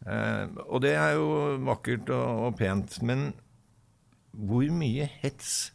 Eh, 0.08 0.44
og 0.68 0.84
det 0.86 0.94
er 1.00 1.16
jo 1.18 1.58
vakkert 1.68 2.12
og, 2.14 2.44
og, 2.48 2.56
pent. 2.60 3.00
Men 3.08 3.32
hvor 4.32 4.68
mye 4.76 5.10
hets 5.24 5.72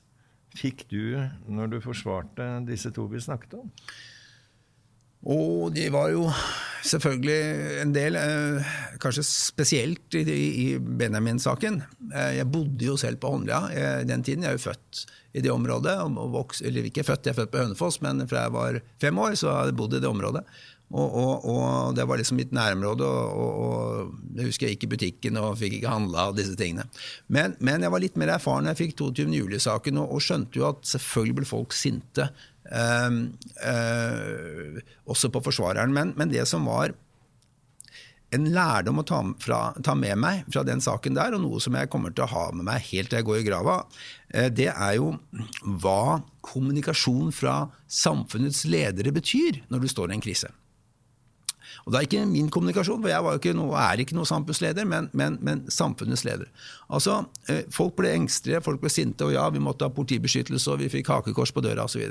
fikk 0.57 0.87
du 0.93 1.17
når 1.49 1.75
du 1.75 1.79
forsvarte 1.85 2.49
disse 2.69 2.93
to 2.95 3.09
vi 3.11 3.23
snakket 3.25 3.59
om? 3.63 3.71
Og 5.23 5.71
de 5.75 5.87
var 5.95 6.11
jo 6.11 6.27
selvfølgelig 6.83 7.83
en 7.83 7.93
del, 7.95 8.17
eh, 8.19 8.71
kanskje 9.03 9.23
spesielt 9.27 10.15
i, 10.19 10.79
Benjamin-saken. 10.79 11.83
Eh, 12.11 12.33
jeg 12.41 12.51
bodde 12.51 12.85
jo 12.85 12.97
selv 12.97 13.21
på 13.23 13.31
Holmlia 13.31 13.61
i 13.71 14.05
den 14.09 14.23
tiden. 14.23 14.43
Jeg 14.43 14.55
er 14.55 14.59
jo 14.59 14.71
født 14.71 15.07
i 15.35 15.41
det 15.41 15.53
området. 15.53 15.95
Vokst, 16.35 16.63
eller 16.63 16.85
ikke 16.85 17.07
født, 17.07 17.27
jeg 17.27 17.33
er 17.33 17.41
født 17.41 17.53
på 17.53 17.63
Hønefoss, 17.63 18.03
men 18.03 18.27
fra 18.29 18.47
jeg 18.47 18.53
var 18.53 18.81
fem 19.01 19.19
år, 19.19 19.35
så 19.39 19.55
hadde 19.55 19.73
jeg 19.73 19.79
bodd 19.79 19.95
i 19.95 20.03
det 20.03 20.11
området. 20.11 20.45
Og, 20.93 21.15
og, 21.17 21.45
og, 21.49 21.95
det 21.97 22.05
var 22.05 22.21
liksom 22.21 22.37
mitt 22.37 22.51
nærområde, 22.53 23.07
og, 23.07 23.53
og 23.65 24.37
jeg 24.37 24.51
husker 24.51 24.69
jeg 24.69 24.77
gikk 24.77 24.85
i 24.85 24.91
butikken 24.93 25.39
og 25.41 25.55
fikk 25.57 25.79
ikke 25.79 25.93
handla 25.95 26.27
av 26.29 26.37
disse 26.37 26.53
tingene. 26.59 26.85
Men, 27.33 27.57
men, 27.65 27.81
jeg 27.81 27.95
var 27.95 28.03
litt 28.05 28.19
mer 28.21 28.35
erfaren 28.35 28.69
da 28.69 28.75
jeg 28.75 28.83
fikk 28.83 28.99
22. 29.01 29.31
juli-saken, 29.39 30.03
og, 30.03 30.21
skjønte 30.21 30.61
jo 30.61 30.69
at 30.69 30.85
selvfølgelig 30.91 31.39
ble 31.41 31.49
folk 31.49 31.77
sinte 31.77 32.29
også 35.13 35.29
på 35.33 35.43
forsvareren. 35.45 35.93
Men, 35.93 36.15
men, 36.17 36.33
det 36.33 36.47
som 36.49 36.65
var 36.71 36.95
en 38.33 38.49
lærdom 38.55 39.03
å 39.03 39.05
ta, 39.05 39.21
fra, 39.45 39.61
ta, 39.85 39.95
med 39.99 40.17
meg 40.23 40.47
fra 40.49 40.63
den 40.65 40.81
saken 40.81 41.19
der, 41.19 41.37
og 41.37 41.43
noe 41.45 41.61
som 41.61 41.77
jeg 41.77 41.91
kommer 41.93 42.15
til 42.15 42.25
å 42.25 42.33
ha 42.33 42.47
med 42.57 42.65
meg 42.71 42.87
helt 42.89 43.13
til 43.13 43.21
jeg 43.21 43.29
går 43.29 43.43
i 43.43 43.47
grava, 43.51 43.77
uh, 43.85 44.49
det 44.49 44.71
er 44.73 44.97
jo 44.97 45.13
hva 45.85 46.23
kommunikasjon 46.41 47.29
fra 47.37 47.67
samfunnets 47.93 48.65
ledere 48.65 49.13
betyr 49.15 49.61
når 49.69 49.85
du 49.85 49.93
står 49.93 50.11
i 50.11 50.17
en 50.17 50.25
krise. 50.25 50.49
Og 51.85 51.93
det 51.93 51.99
er 51.99 52.07
ikke 52.07 52.27
min 52.31 52.51
kommunikasjon, 52.53 53.01
for 53.03 53.11
jeg 53.11 53.39
ikke 53.41 53.55
noe, 53.59 53.75
er 53.81 54.03
ikke 54.03 54.17
noe 54.17 54.29
samfunnsleder, 54.29 54.87
men, 54.89 55.09
men, 55.19 55.39
men, 55.43 55.65
samfunnets 55.73 56.25
leder. 56.27 56.51
Altså, 56.93 57.23
eh, 57.51 57.65
Folk 57.73 57.97
ble 57.99 58.13
engstelige, 58.15 58.63
folk 58.65 58.83
ble 58.83 58.93
sinte, 58.93 59.27
og 59.27 59.35
ja, 59.35 59.49
vi 59.53 59.63
måtte 59.63 59.89
ha 59.89 59.95
politibeskyttelse, 59.95 60.71
og 60.71 60.83
vi 60.83 60.91
fikk 60.93 61.11
hakekors 61.13 61.55
på 61.55 61.65
døra 61.65 61.87
osv. 61.89 62.05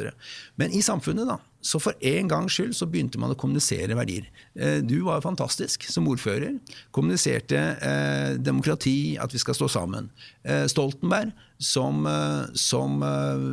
Men 0.59 0.75
i 0.75 0.83
samfunnet, 0.83 1.29
da, 1.29 1.37
så 1.61 1.79
for 1.79 1.95
en 2.11 2.31
gangs 2.31 2.57
skyld 2.57 2.73
så 2.75 2.87
begynte 2.89 3.21
man 3.21 3.31
å 3.31 3.37
kommunisere 3.39 3.95
verdier. 3.97 4.27
Eh, 4.57 4.81
du 4.83 4.99
var 5.07 5.23
fantastisk 5.23 5.87
som 5.91 6.09
ordfører. 6.11 6.57
Kommuniserte 6.95 7.61
eh, 7.77 8.35
demokrati, 8.41 9.15
at 9.21 9.33
vi 9.33 9.41
skal 9.41 9.57
stå 9.57 9.69
sammen. 9.71 10.11
Eh, 10.43 10.65
Stoltenberg 10.71 11.31
som, 11.61 12.05
eh, 12.09 12.51
som 12.57 13.01
eh, 13.05 13.47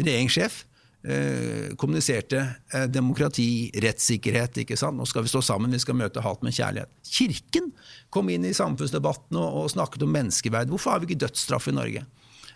regjeringssjef 0.00 0.64
Eh, 1.02 1.74
kommuniserte 1.74 2.44
eh, 2.74 2.84
demokrati, 2.86 3.72
rettssikkerhet. 3.82 4.60
ikke 4.62 4.76
sant? 4.78 4.94
Nå 4.94 5.06
skal 5.10 5.24
vi 5.26 5.32
stå 5.32 5.40
sammen, 5.42 5.74
vi 5.74 5.82
skal 5.82 5.98
møte 5.98 6.22
hat 6.22 6.44
med 6.46 6.54
kjærlighet. 6.54 6.92
Kirken 7.02 7.72
kom 8.14 8.30
inn 8.30 8.46
i 8.46 8.54
samfunnsdebatten 8.54 9.38
og, 9.40 9.64
og 9.64 9.72
snakket 9.74 10.04
om 10.06 10.14
menneskeverd. 10.14 10.70
Hvorfor 10.70 10.94
har 10.94 11.02
vi 11.02 11.10
ikke 11.10 11.24
dødsstraff 11.24 11.66
i 11.72 11.74
Norge? 11.74 12.04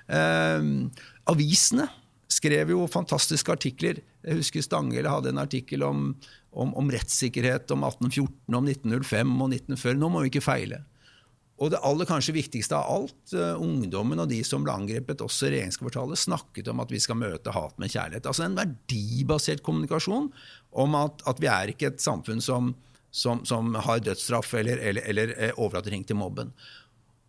Eh, 0.07 0.69
avisene 1.27 1.89
skrev 2.31 2.71
jo 2.71 2.87
fantastiske 2.91 3.51
artikler. 3.51 3.99
Jeg 4.23 4.39
husker 4.39 4.63
Stanghelle 4.63 5.11
hadde 5.11 5.35
en 5.35 5.43
artikkel 5.43 5.83
om, 5.83 6.13
om, 6.55 6.71
om 6.79 6.95
rettssikkerhet, 6.95 7.67
om 7.75 7.83
1814, 7.83 8.31
om 8.55 8.71
1905 8.71 9.35
og 9.41 9.57
1940. 9.59 9.99
Nå 9.99 10.13
må 10.13 10.23
vi 10.23 10.31
ikke 10.31 10.47
feile. 10.47 10.85
Og 11.57 11.73
det 11.73 11.81
aller 11.88 12.09
kanskje 12.09 12.35
viktigste 12.37 12.77
av 12.77 12.90
alt, 12.92 13.16
uh, 13.33 13.57
ungdommen 13.62 14.21
og 14.21 14.29
de 14.29 14.42
som 14.45 14.64
ble 14.64 14.75
angrepet, 14.77 15.25
også 15.25 15.49
regjeringskvartalet, 15.49 16.21
snakket 16.21 16.69
om 16.69 16.83
at 16.85 16.92
vi 16.92 17.01
skal 17.01 17.16
møte 17.21 17.55
hat 17.55 17.79
med 17.81 17.92
kjærlighet. 17.95 18.29
Altså 18.29 18.45
en 18.45 18.59
verdibasert 18.59 19.64
kommunikasjon 19.64 20.29
om 20.77 20.99
at, 21.01 21.25
at 21.25 21.40
vi 21.40 21.49
er 21.49 21.73
ikke 21.73 21.95
et 21.95 22.05
samfunn 22.05 22.45
som, 22.45 22.75
som, 23.09 23.40
som 23.49 23.73
har 23.88 24.05
dødsstraff 24.05 24.53
eller, 24.61 24.83
eller, 24.85 25.09
eller 25.09 25.55
uh, 25.57 25.81
til 25.81 26.21
mobben. 26.21 26.53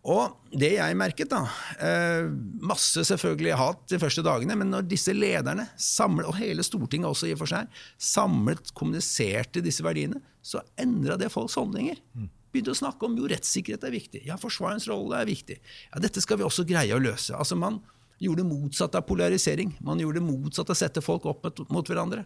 Og 0.08 0.36
det 0.52 0.74
jeg 0.76 0.96
merket, 0.96 1.32
da 1.32 1.42
uh, 1.48 2.28
Masse 2.68 3.00
selvfølgelig 3.08 3.56
hat 3.56 3.80
de 3.88 3.98
første 4.00 4.22
dagene, 4.24 4.60
men 4.60 4.68
når 4.76 4.90
disse 4.92 5.16
lederne, 5.16 5.70
samlet, 5.80 6.28
og 6.28 6.36
hele 6.36 6.64
Stortinget 6.64 7.08
også 7.08 7.30
i 7.30 7.36
og 7.36 7.46
for 7.46 7.56
seg, 7.56 7.80
samlet 7.96 8.74
kommuniserte 8.76 9.64
disse 9.64 9.84
verdiene, 9.84 10.20
så 10.44 10.60
endra 10.76 11.16
det 11.16 11.32
folks 11.32 11.56
holdninger. 11.56 11.96
Mm 12.12 12.34
begynte 12.52 12.72
å 12.72 12.78
snakke 12.78 13.06
om 13.06 13.16
jo 13.18 13.28
rettssikkerhet 13.30 13.84
er 13.84 13.94
viktig, 13.94 14.24
ja, 14.28 14.38
forsvarens 14.40 14.88
rolle 14.90 15.20
er 15.20 15.28
viktig. 15.28 15.58
Ja, 15.92 16.02
Dette 16.02 16.22
skal 16.24 16.40
vi 16.40 16.46
også 16.46 16.66
greie 16.68 16.96
å 16.96 17.02
løse. 17.02 17.36
Altså 17.36 17.58
Man 17.58 17.80
gjorde 18.18 18.42
det 18.42 18.50
motsatte 18.50 18.98
av 18.98 19.06
polarisering. 19.08 19.76
Man 19.84 20.00
gjorde 20.02 20.20
det 20.20 20.26
motsatte 20.26 20.72
av 20.72 20.78
å 20.78 20.80
sette 20.80 21.04
folk 21.04 21.26
opp 21.30 21.46
mot 21.70 21.86
hverandre. 21.86 22.24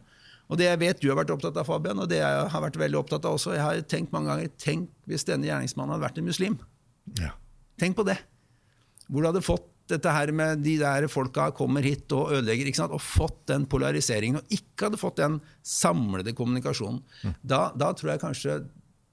Og 0.50 0.58
Det 0.58 0.66
jeg 0.66 0.80
vet 0.82 1.00
du 1.00 1.08
har 1.08 1.18
vært 1.20 1.32
opptatt 1.32 1.56
av, 1.56 1.66
Fabian, 1.68 2.00
og 2.02 2.08
det 2.10 2.18
jeg 2.20 2.46
har 2.52 2.64
vært 2.64 2.78
veldig 2.80 2.98
opptatt 2.98 3.26
av 3.28 3.38
også 3.38 3.54
Jeg 3.54 3.62
har 3.62 3.82
tenkt 3.88 4.12
mange 4.12 4.32
ganger 4.32 4.50
tenk 4.60 4.90
hvis 5.08 5.24
denne 5.28 5.48
gjerningsmannen 5.48 5.94
hadde 5.94 6.04
vært 6.04 6.18
en 6.20 6.28
muslim. 6.28 6.58
Ja. 7.20 7.32
Tenk 7.80 7.96
på 7.96 8.04
det. 8.06 8.18
Hvor 9.08 9.22
du 9.22 9.30
hadde 9.30 9.44
fått 9.44 9.68
dette 9.90 10.12
her 10.14 10.30
med 10.34 10.62
de 10.64 10.76
der 10.80 11.06
folka 11.10 11.48
kommer 11.56 11.84
hit 11.84 12.12
og 12.14 12.32
ødelegger, 12.36 12.68
ikke 12.68 12.80
sant? 12.82 12.94
og 12.94 13.02
fått 13.02 13.40
den 13.50 13.66
polariseringen, 13.70 14.40
og 14.40 14.54
ikke 14.54 14.88
hadde 14.88 15.00
fått 15.00 15.18
den 15.20 15.40
samlede 15.66 16.34
kommunikasjonen. 16.38 17.02
Mm. 17.24 17.34
Da, 17.42 17.62
da 17.76 17.90
tror 17.96 18.14
jeg 18.14 18.22
kanskje 18.22 18.60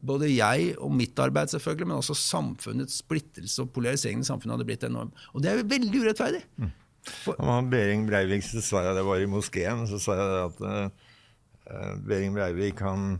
både 0.05 0.29
jeg 0.31 0.73
og 0.79 0.93
mitt 0.95 1.17
arbeid, 1.19 1.51
selvfølgelig, 1.51 1.87
men 1.89 1.99
også 1.99 2.15
samfunnets 2.17 3.01
splittelse 3.03 3.63
og 3.63 3.73
polariseringen 3.75 4.23
i 4.23 4.29
samfunnet 4.29 4.57
hadde 4.57 4.67
blitt 4.69 4.85
enorm. 4.87 5.11
Og 5.33 5.43
det 5.43 5.51
er 5.51 5.59
jo 5.59 5.69
veldig 5.71 6.03
urettferdig. 6.05 6.43
Mm. 6.59 6.71
Han 7.39 7.69
Behring 7.71 8.05
Breivik 8.07 8.43
så 8.45 8.61
sa 8.63 8.83
jeg 8.85 8.97
det 8.99 9.05
var 9.07 9.23
i 9.23 9.29
moskeen, 9.29 9.85
så 9.89 9.99
sa 10.01 10.17
jeg 10.19 10.39
at 10.45 10.61
uh, 10.63 11.95
Behring 12.05 12.35
Breivik 12.35 12.83
han 12.85 13.17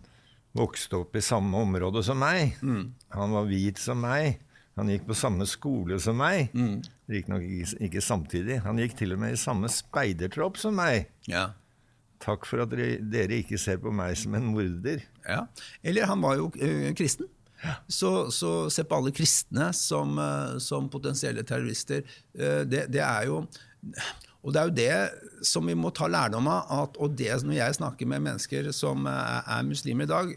vokste 0.57 0.99
opp 1.03 1.15
i 1.15 1.23
samme 1.23 1.57
område 1.61 2.03
som 2.05 2.19
meg. 2.21 2.57
Mm. 2.65 2.91
Han 3.15 3.35
var 3.35 3.49
hvit 3.49 3.81
som 3.81 4.01
meg. 4.03 4.39
Han 4.79 4.89
gikk 4.91 5.09
på 5.09 5.17
samme 5.17 5.45
skole 5.49 5.97
som 6.01 6.19
meg. 6.19 6.53
Mm. 6.55 6.79
Riktignok 7.11 7.43
ikke, 7.43 7.79
ikke 7.89 8.03
samtidig. 8.03 8.59
Han 8.63 8.79
gikk 8.79 8.95
til 8.99 9.15
og 9.15 9.19
med 9.21 9.35
i 9.35 9.39
samme 9.39 9.71
speidertropp 9.71 10.59
som 10.61 10.77
meg. 10.79 11.09
Ja. 11.27 11.49
Takk 12.19 12.47
for 12.47 12.65
at 12.65 12.73
dere 12.73 13.39
ikke 13.39 13.59
ser 13.61 13.79
på 13.79 13.93
meg 13.95 14.17
som 14.19 14.35
en 14.35 14.49
morder. 14.51 15.03
Ja. 15.23 15.45
Eller 15.83 16.09
han 16.09 16.23
var 16.23 16.39
jo 16.39 16.49
uh, 16.51 16.89
kristen. 16.97 17.29
Så, 17.87 18.31
så, 18.31 18.69
se 18.71 18.85
på 18.87 18.95
alle 18.95 19.11
kristne 19.11 19.73
som, 19.75 20.13
eh, 20.15 20.57
som 20.63 20.87
potensielle 20.91 21.43
terrorister. 21.43 22.05
Eh, 22.31 22.61
det, 22.63 22.85
det, 22.93 23.01
er 23.03 23.25
jo 23.27 23.41
og 24.39 24.53
det 24.55 24.61
er 24.61 24.69
jo 24.69 24.77
det 24.77 25.45
som 25.47 25.67
vi 25.67 25.75
må 25.75 25.91
ta 25.91 26.07
lærdom 26.07 26.47
av. 26.47 26.69
At, 26.85 26.99
og 27.03 27.17
det 27.19 27.33
når 27.43 27.57
jeg 27.57 27.79
snakker 27.81 28.07
med 28.07 28.23
mennesker 28.29 28.71
som 28.75 29.07
er, 29.11 29.43
er 29.43 29.67
muslimer 29.67 30.07
i 30.07 30.13
dag, 30.13 30.31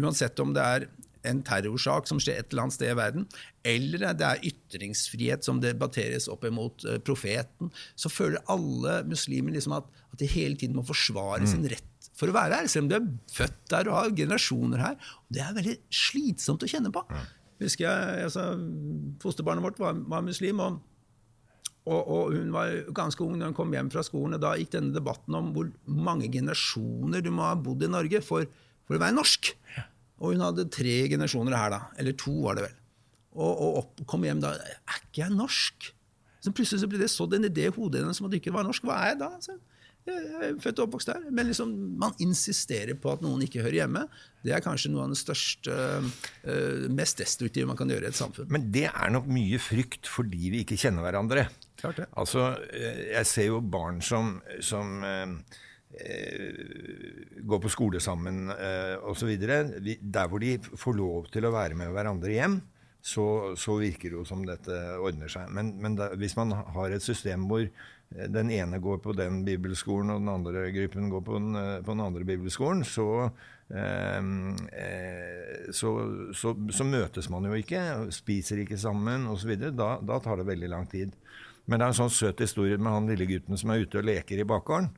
uansett 0.00 0.40
om 0.44 0.56
det 0.56 0.64
er 0.64 0.88
en 1.28 1.42
terrorsak 1.46 2.08
som 2.10 2.20
skjer 2.22 2.40
et 2.40 2.52
eller 2.52 2.66
annet 2.66 2.76
sted 2.76 2.92
i 2.92 2.98
verden, 2.98 3.26
eller 3.68 4.06
det 4.18 4.28
er 4.28 4.46
ytringsfrihet 4.50 5.46
som 5.46 5.60
debatteres 5.62 6.28
opp 6.32 6.46
imot 6.48 6.86
uh, 6.88 6.98
profeten, 7.04 7.70
så 7.94 8.10
føler 8.12 8.42
alle 8.52 9.00
muslimer 9.08 9.54
liksom 9.54 9.76
at, 9.78 9.88
at, 10.10 10.18
de 10.22 10.30
hele 10.30 10.58
tiden 10.58 10.78
må 10.78 10.86
forsvare 10.86 11.44
mm. 11.44 11.50
sin 11.54 11.68
rett 11.70 11.88
for 12.18 12.28
å 12.28 12.36
være 12.36 12.60
her, 12.60 12.70
selv 12.70 12.86
om 12.86 12.90
du 12.90 12.96
er 12.98 13.12
født 13.32 13.60
der 13.72 13.88
og 13.88 13.98
har 13.98 14.16
generasjoner 14.18 14.82
her. 14.82 15.12
Og 15.24 15.36
det 15.36 15.44
er 15.44 15.54
veldig 15.56 15.76
slitsomt 16.02 16.64
å 16.64 16.70
kjenne 16.70 16.92
på. 16.94 17.02
Husker 17.62 17.86
jeg, 17.86 18.24
altså, 18.26 18.48
Fosterbarnet 19.22 19.64
vårt 19.64 19.80
var, 19.80 19.96
var 20.10 20.24
muslim, 20.26 20.60
og, 20.62 20.80
og, 21.86 22.00
og, 22.00 22.34
hun 22.36 22.52
var 22.54 22.74
ganske 22.94 23.24
ung 23.24 23.38
da 23.40 23.48
hun 23.48 23.56
kom 23.56 23.72
hjem 23.74 23.90
fra 23.94 24.04
skolen. 24.06 24.36
og 24.36 24.44
Da 24.44 24.54
gikk 24.58 24.74
denne 24.76 24.94
debatten 24.94 25.38
om 25.38 25.50
hvor 25.56 25.70
mange 25.86 26.30
generasjoner 26.32 27.24
du 27.24 27.32
må 27.34 27.46
ha 27.46 27.56
bodd 27.58 27.86
i 27.86 27.90
Norge 27.90 28.22
for, 28.26 28.46
for 28.86 28.98
å 28.98 29.02
være 29.02 29.16
norsk. 29.18 29.54
Og 30.22 30.36
hun 30.36 30.44
hadde 30.44 30.68
tre 30.70 30.94
generasjoner 31.10 31.58
her, 31.58 31.74
da. 31.74 31.80
Eller 31.98 32.14
to, 32.18 32.36
var 32.44 32.58
det 32.58 32.68
vel. 32.68 32.78
Og, 33.32 33.50
og 33.50 33.80
opp, 33.80 34.00
kom 34.08 34.24
hjem 34.26 34.42
da 34.42 34.52
Er 34.60 34.98
ikke 35.00 35.24
jeg 35.24 35.34
norsk? 35.34 35.90
Så 36.42 36.50
plutselig 36.54 36.82
så 36.82 36.88
ble 36.90 37.00
det 37.00 37.10
sådd 37.10 37.36
en 37.38 37.46
idé 37.48 37.68
i 37.68 37.74
hodet 37.74 38.02
hennes 38.02 38.18
om 38.20 38.26
at 38.28 38.34
du 38.34 38.38
ikke 38.40 38.54
var 38.54 38.66
norsk. 38.66 38.84
Hva 38.86 38.98
er 38.98 39.12
jeg 39.12 39.20
da? 39.22 39.30
Så, 39.42 39.54
jeg 40.02 40.22
er 40.42 40.56
født 40.58 40.80
og 40.80 40.88
oppvokst 40.88 41.10
der. 41.12 41.26
Men 41.30 41.46
liksom, 41.46 41.72
man 42.02 42.16
insisterer 42.22 42.96
på 42.98 43.12
at 43.12 43.22
noen 43.22 43.44
ikke 43.46 43.62
hører 43.62 43.84
hjemme. 43.84 44.02
Det 44.42 44.54
er 44.54 44.64
kanskje 44.64 44.90
noe 44.90 45.04
av 45.06 45.14
det 45.14 45.20
største, 45.20 45.76
uh, 46.42 46.86
mest 46.90 47.22
destruktive 47.22 47.70
man 47.70 47.78
kan 47.78 47.90
gjøre 47.92 48.08
i 48.08 48.10
et 48.10 48.18
samfunn. 48.18 48.50
Men 48.52 48.66
det 48.74 48.88
er 48.90 49.14
nok 49.14 49.30
mye 49.30 49.60
frykt 49.62 50.10
fordi 50.10 50.50
vi 50.54 50.64
ikke 50.66 50.80
kjenner 50.82 51.06
hverandre. 51.06 51.46
Klart 51.78 52.02
det. 52.02 52.08
Altså, 52.18 52.48
eh, 52.74 53.04
jeg 53.12 53.30
ser 53.30 53.48
jo 53.48 53.62
barn 53.62 54.02
som, 54.02 54.36
som 54.62 54.98
uh, 55.92 57.22
går 57.42 57.62
på 57.62 57.72
skole 57.72 58.00
sammen 58.02 58.50
eh, 58.54 58.94
osv. 59.10 59.32
Der 59.38 60.28
hvor 60.30 60.42
de 60.42 60.56
får 60.60 60.96
lov 60.96 61.26
til 61.32 61.46
å 61.46 61.54
være 61.54 61.78
med 61.78 61.90
hverandre 61.94 62.34
hjem, 62.34 62.60
så, 63.02 63.54
så 63.58 63.76
virker 63.80 64.12
det 64.12 64.20
jo 64.20 64.26
som 64.26 64.44
dette 64.46 64.76
ordner 65.02 65.30
seg. 65.32 65.50
Men, 65.54 65.74
men 65.82 65.98
da, 65.98 66.12
hvis 66.18 66.36
man 66.38 66.54
har 66.54 66.94
et 66.94 67.02
system 67.02 67.48
hvor 67.50 67.66
den 68.12 68.50
ene 68.52 68.78
går 68.82 69.00
på 69.02 69.14
den 69.16 69.40
bibelskolen, 69.46 70.12
og 70.12 70.20
den 70.22 70.30
andre 70.32 70.68
gruppen 70.74 71.10
går 71.10 71.24
på 71.26 71.38
den, 71.38 71.56
eh, 71.56 71.80
på 71.82 71.96
den 71.96 72.04
andre 72.04 72.26
bibelskolen, 72.28 72.84
så, 72.84 73.30
eh, 73.72 74.20
så, 75.72 75.92
så, 76.36 76.54
så, 76.70 76.84
møtes 76.86 77.30
man 77.32 77.48
jo 77.48 77.58
ikke, 77.58 77.82
spiser 78.14 78.62
ikke 78.62 78.78
sammen 78.78 79.26
osv. 79.32 79.56
Da, 79.72 79.96
da 79.98 80.20
tar 80.22 80.38
det 80.38 80.50
veldig 80.50 80.70
lang 80.70 80.86
tid. 80.90 81.16
Men 81.66 81.78
det 81.78 81.86
er 81.86 81.94
en 81.94 82.00
sånn 82.04 82.12
søt 82.12 82.42
historie 82.42 82.78
med 82.78 82.92
han 82.92 83.08
lille 83.10 83.28
gutten 83.30 83.58
som 83.58 83.70
er 83.70 83.84
ute 83.84 84.00
og 84.00 84.06
leker 84.06 84.42
i 84.42 84.46
bakgården. 84.46 84.90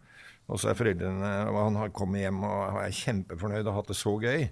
Og 0.44 0.60
så 0.60 0.70
er 0.70 0.76
foreldrene, 0.78 1.30
og 1.48 1.60
Han 1.62 1.78
har 1.80 1.94
kommet 1.96 2.26
hjem 2.26 2.42
og 2.44 2.80
er 2.82 2.92
kjempefornøyd 2.92 3.64
og 3.64 3.72
har 3.72 3.78
hatt 3.80 3.92
det 3.92 3.96
så 3.96 4.12
gøy. 4.20 4.48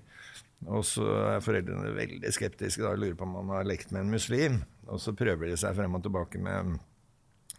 Og 0.71 0.85
så 0.87 1.05
er 1.35 1.43
foreldrene 1.43 1.93
veldig 1.97 2.31
skeptiske 2.33 2.87
og 2.87 3.01
lurer 3.03 3.17
på 3.19 3.27
om 3.27 3.35
han 3.41 3.57
har 3.57 3.67
lekt 3.67 3.91
med 3.93 4.05
en 4.05 4.15
muslim. 4.15 4.61
Og 4.87 5.01
så 5.03 5.15
prøver 5.17 5.51
de 5.51 5.59
seg 5.59 5.75
frem 5.77 5.99
og 5.99 6.05
tilbake 6.05 6.41
med 6.43 6.79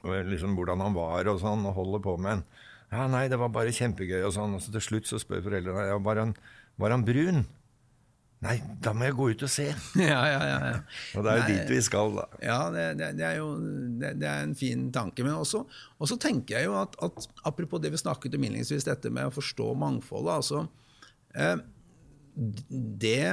liksom 0.04 0.56
hvordan 0.58 0.84
han 0.84 0.96
var 0.96 1.28
og 1.32 1.42
sånn, 1.44 1.66
og 1.68 1.78
holder 1.78 2.04
på 2.04 2.16
med 2.20 2.38
en. 2.38 2.46
Ja, 2.94 3.08
nei, 3.10 3.26
det 3.32 3.40
var 3.42 3.52
bare 3.54 3.74
kjempegøy 3.74 4.22
og 4.24 4.34
sånn. 4.36 4.56
Og 4.56 4.64
så 4.64 4.74
til 4.74 4.86
slutt 4.86 5.10
så 5.10 5.20
spør 5.22 5.44
foreldrene 5.46 5.88
ja, 5.90 6.00
var 6.04 6.22
han, 6.22 6.34
var 6.80 6.96
han 6.96 7.06
brun. 7.08 7.44
Nei, 8.44 8.58
da 8.84 8.92
må 8.96 9.08
jeg 9.08 9.16
gå 9.16 9.30
ut 9.32 9.46
og 9.46 9.52
se. 9.52 9.70
Ja, 10.00 10.20
ja, 10.28 10.42
ja, 10.50 10.58
ja. 10.68 10.80
Og 11.16 11.26
det 11.26 11.32
er 11.32 11.40
jo 11.40 11.46
dit 11.48 11.72
vi 11.72 11.80
skal, 11.86 12.14
da. 12.18 12.26
Ja, 12.44 12.60
det, 12.74 12.86
det, 13.00 13.10
det 13.20 13.26
er 13.30 13.38
jo 13.40 13.50
det, 14.02 14.14
det, 14.20 14.28
er 14.30 14.48
en 14.48 14.56
fin 14.60 14.90
tanke. 14.96 15.24
Men 15.26 15.38
også, 15.38 15.64
også 16.04 16.18
tenker 16.22 16.58
jeg 16.58 16.68
jo 16.68 16.76
at, 16.82 16.98
at, 17.06 17.28
apropos 17.48 17.82
det 17.84 17.94
vi 17.94 18.02
snakket 18.02 18.36
om 18.36 18.44
innledningsvis, 18.44 18.88
dette 18.90 19.12
med 19.14 19.30
å 19.30 19.36
forstå 19.36 19.70
mangfoldet 19.80 20.34
altså, 20.36 20.66
eh, 21.40 21.56
det, 23.04 23.24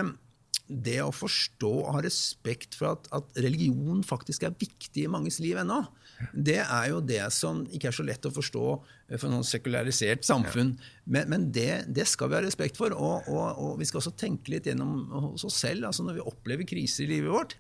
det 0.71 0.99
å 1.03 1.11
forstå 1.15 1.73
og 1.81 1.95
ha 1.97 2.05
respekt 2.07 2.79
for 2.79 2.95
at, 2.95 3.11
at 3.17 3.43
religion 3.43 4.05
faktisk 4.07 4.47
er 4.47 4.55
viktig 4.61 5.09
i 5.09 5.11
manges 5.11 5.41
liv 5.43 5.59
ennå, 5.59 5.83
det 6.33 6.59
er 6.61 6.87
jo 6.91 7.01
det 7.05 7.23
som 7.35 7.63
ikke 7.73 7.91
er 7.91 7.97
så 7.97 8.05
lett 8.07 8.27
å 8.29 8.33
forstå 8.35 8.65
eh, 8.75 9.17
for 9.17 9.31
noen 9.33 9.47
sekularisert 9.47 10.27
samfunn. 10.27 10.75
Men, 11.05 11.31
men 11.33 11.49
det, 11.55 11.87
det, 11.89 12.07
skal 12.11 12.31
vi 12.31 12.39
ha 12.39 12.43
respekt 12.45 12.81
for. 12.81 12.95
Og, 12.97 13.29
og, 13.31 13.47
og, 13.55 13.73
vi 13.81 13.89
skal 13.89 14.03
også 14.03 14.17
tenke 14.21 14.53
litt 14.55 14.69
gjennom 14.69 15.07
hos 15.31 15.47
oss 15.49 15.61
selv. 15.63 15.89
altså 15.89 16.07
Når 16.07 16.21
vi 16.21 16.27
opplever 16.33 16.69
kriser 16.69 17.07
i 17.07 17.15
livet 17.15 17.33
vårt, 17.33 17.57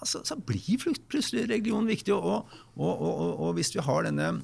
altså, 0.00 0.22
så 0.26 0.36
blir 0.36 0.82
plutselig 1.08 1.48
religion 1.48 1.88
viktig. 1.88 2.14
Og, 2.14 2.52
og, 2.76 3.48
hvis 3.56 3.74
vi 3.76 3.84
har 3.84 4.06
denne 4.08 4.34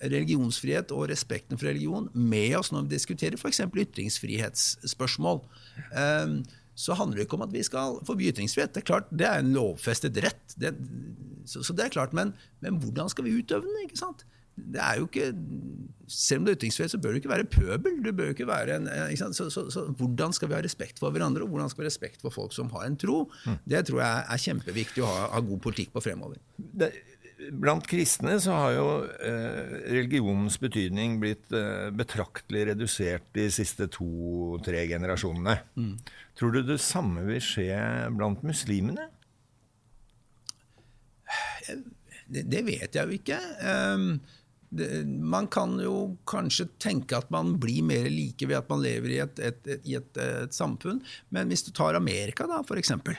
religionsfrihet 0.00 0.94
og 0.96 1.10
respekten 1.10 1.58
for 1.60 1.68
religion 1.68 2.06
med 2.16 2.54
oss 2.56 2.70
når 2.72 2.86
vi 2.86 2.94
diskuterer 2.94 3.36
f.eks. 3.36 3.60
ytringsfrihetsspørsmål, 3.68 5.42
um, 5.92 6.38
så 6.80 6.96
handler 6.96 7.20
det 7.20 7.28
ikke 7.28 7.36
om 7.36 7.44
at 7.44 7.52
vi 7.52 7.62
skal 7.66 8.00
forby 8.08 8.30
ytringsfrihet. 8.32 8.72
Det 8.72 8.82
er 8.82 8.88
klart, 8.88 9.08
det 9.12 9.26
er 9.28 9.42
en 9.42 9.52
lovfestet 9.52 10.16
rett. 10.24 10.56
Det, 10.60 10.72
så, 11.44 11.64
så, 11.66 11.76
det 11.76 11.86
er 11.86 11.96
klart, 11.96 12.14
men, 12.16 12.32
men, 12.64 12.78
hvordan 12.80 13.10
skal 13.12 13.26
vi 13.26 13.36
utøve 13.36 13.66
den? 13.66 13.82
ikke 13.84 14.00
sant? 14.00 14.24
Det 14.60 14.80
er 14.82 14.98
jo 14.98 15.06
ikke, 15.06 15.30
Selv 16.10 16.40
om 16.40 16.46
det 16.46 16.52
er 16.52 16.58
ytringsfrihet, 16.58 16.92
så 16.92 16.98
bør 17.00 17.14
det 17.14 17.20
ikke 17.22 17.30
være 17.32 17.48
pøbel. 17.52 18.00
du 18.04 18.10
bør 18.16 18.32
ikke 18.34 18.48
være 18.48 18.80
en, 18.80 18.88
så, 19.16 19.46
så, 19.52 19.68
så, 19.70 19.84
Hvordan 19.96 20.34
skal 20.36 20.50
vi 20.50 20.56
ha 20.56 20.64
respekt 20.64 20.98
for 21.00 21.14
hverandre, 21.14 21.44
og 21.44 21.52
hvordan 21.52 21.70
skal 21.70 21.84
vi 21.84 21.86
ha 21.86 21.92
respekt 21.92 22.24
for 22.24 22.34
folk 22.34 22.56
som 22.56 22.72
har 22.74 22.88
en 22.88 22.98
tro? 23.00 23.22
Mm. 23.46 23.60
Det 23.72 23.86
tror 23.88 24.02
jeg 24.02 24.26
er 24.26 24.44
kjempeviktig 24.48 25.04
å 25.04 25.08
ha, 25.08 25.30
ha 25.36 25.44
god 25.44 25.62
politikk 25.68 25.94
på 25.94 26.02
fremover. 26.04 26.40
Det 26.56 26.92
Blant 27.52 27.86
kristne 27.88 28.34
så 28.42 28.52
har 28.52 28.72
jo 28.74 28.88
eh, 29.24 29.70
religionens 29.94 30.58
betydning 30.60 31.16
blitt 31.22 31.52
eh, 31.56 31.88
betraktelig 31.96 32.66
redusert 32.72 33.30
de 33.36 33.46
siste 33.54 33.88
to-tre 33.92 34.82
generasjonene. 34.90 35.54
Mm. 35.78 35.94
Tror 36.36 36.52
du 36.52 36.60
det 36.68 36.80
samme 36.84 37.24
vil 37.28 37.40
skje 37.44 37.78
blant 38.16 38.44
muslimene? 38.46 39.08
Det, 42.30 42.44
det 42.50 42.60
vet 42.66 42.94
jeg 42.94 43.08
jo 43.08 43.16
ikke. 43.16 43.40
Um, 43.64 44.12
det, 44.70 44.90
man 45.06 45.48
kan 45.50 45.74
jo 45.82 45.96
kanskje 46.30 46.68
tenke 46.82 47.18
at 47.18 47.32
man 47.34 47.56
blir 47.62 47.82
mer 47.86 48.06
like 48.12 48.46
ved 48.46 48.60
at 48.60 48.70
man 48.70 48.84
lever 48.84 49.16
i 49.16 49.20
et, 49.24 49.42
et, 49.42 49.74
et, 49.80 50.22
et 50.22 50.54
samfunn. 50.54 51.00
Men 51.34 51.50
hvis 51.50 51.64
du 51.66 51.72
tar 51.74 51.98
Amerika, 51.98 52.46
da, 52.50 52.60
for 52.66 52.78
eksempel 52.80 53.18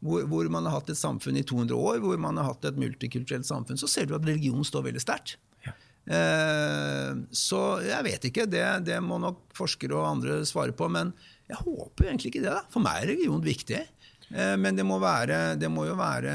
hvor, 0.00 0.24
hvor, 0.28 0.48
man 0.52 0.66
har 0.66 0.78
hatt 0.78 0.90
et 0.92 0.98
samfunn 0.98 1.38
i 1.40 1.44
200 1.46 1.76
år, 1.76 2.00
hvor 2.02 2.20
man 2.20 2.40
har 2.40 2.48
hatt 2.48 2.64
et 2.68 2.80
multikulturelt 2.80 3.48
samfunn, 3.48 3.80
så 3.80 3.88
ser 3.90 4.08
du 4.08 4.16
at 4.16 4.26
religion 4.26 4.64
står 4.64 4.86
veldig 4.88 5.02
sterkt. 5.04 5.36
Ja. 5.66 5.74
Eh, 6.16 7.10
så 7.36 7.60
jeg 7.84 8.06
vet 8.08 8.28
ikke, 8.30 8.48
det, 8.48 8.64
det, 8.88 8.96
må 9.04 9.20
nok 9.20 9.42
forskere 9.56 9.98
og 9.98 10.08
andre 10.08 10.40
svare 10.48 10.74
på. 10.76 10.88
Men 10.92 11.12
jeg 11.50 11.60
håper 11.60 12.08
egentlig 12.08 12.32
ikke 12.32 12.46
det. 12.46 12.54
da. 12.54 12.64
For 12.72 12.84
meg 12.84 13.02
er 13.02 13.12
religion 13.12 13.44
viktig. 13.44 13.82
Eh, 14.30 14.56
men 14.60 14.78
det 14.78 14.88
må, 14.88 14.96
være, 15.02 15.58
det 15.60 15.70
må 15.72 15.84
jo 15.90 15.98
være 16.00 16.34